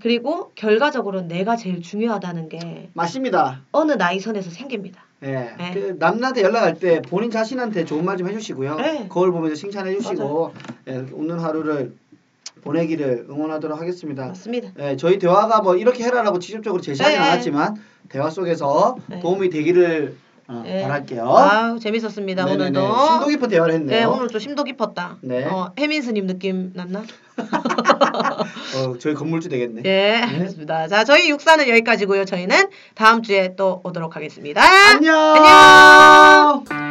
그리고 0.01 0.53
결과적으로는 0.55 1.29
내가 1.29 1.57
제일 1.57 1.81
중요하다는 1.83 2.49
게 2.51 2.91
맞습니다. 2.95 3.63
어느 3.73 3.93
나이 3.93 4.21
선에서 4.21 4.51
생깁니다. 4.51 5.03
예. 5.23 5.55
네. 5.59 5.71
그 5.73 5.97
남한테 5.99 6.43
연락할 6.43 6.79
때 6.79 7.01
본인 7.01 7.31
자신한테 7.31 7.85
좋은 7.87 8.05
말 8.05 8.17
좀 8.19 8.29
해주시고요. 8.29 8.77
네. 8.77 9.07
거울 9.09 9.33
보면서 9.33 9.57
칭찬해 9.57 9.97
주시고 9.99 10.53
예, 10.89 10.93
웃는 11.13 11.39
하루를 11.41 11.95
보내기를 12.67 13.27
응원하도록 13.31 13.81
하겠습니다. 13.81 14.27
맞습니다. 14.27 14.71
예, 14.81 14.97
저희 14.97 15.19
대화가 15.19 15.61
뭐 15.61 15.77
이렇게 15.77 16.05
해라라고 16.05 16.39
직접적으로 16.39 16.81
제시하진 16.83 17.19
네. 17.19 17.25
않았지만 17.25 17.77
대화 18.09 18.29
속에서 18.31 18.97
네. 19.07 19.21
도움이 19.21 19.51
되기를 19.51 20.17
어, 20.49 20.63
네. 20.65 20.83
바랄게요. 20.83 21.25
아우 21.29 21.79
재밌었습니다 21.81 22.45
네네네. 22.45 22.79
오늘도. 22.79 23.07
심도 23.07 23.27
깊은 23.27 23.49
대화를 23.49 23.75
했네요. 23.75 23.99
네 23.99 24.05
오늘 24.05 24.29
좀 24.29 24.41
심도 24.41 24.63
깊었다. 24.63 25.17
네. 25.21 25.45
어, 25.45 25.73
해민스님 25.77 26.27
느낌 26.29 26.71
났나? 26.75 27.03
어, 28.77 28.99
저희 29.01 29.15
건물주 29.15 29.49
되겠네. 29.49 29.83
예, 29.85 30.21
알겠습니다. 30.23 30.87
자, 30.89 31.03
저희 31.05 31.29
육사는 31.31 31.69
여기까지고요. 31.69 32.25
저희는 32.27 32.69
다음 32.95 33.23
주에 33.23 33.55
또 33.57 33.81
오도록 33.85 34.15
하겠습니다. 34.15 34.63
안녕. 34.63 35.17
안녕. 35.37 36.86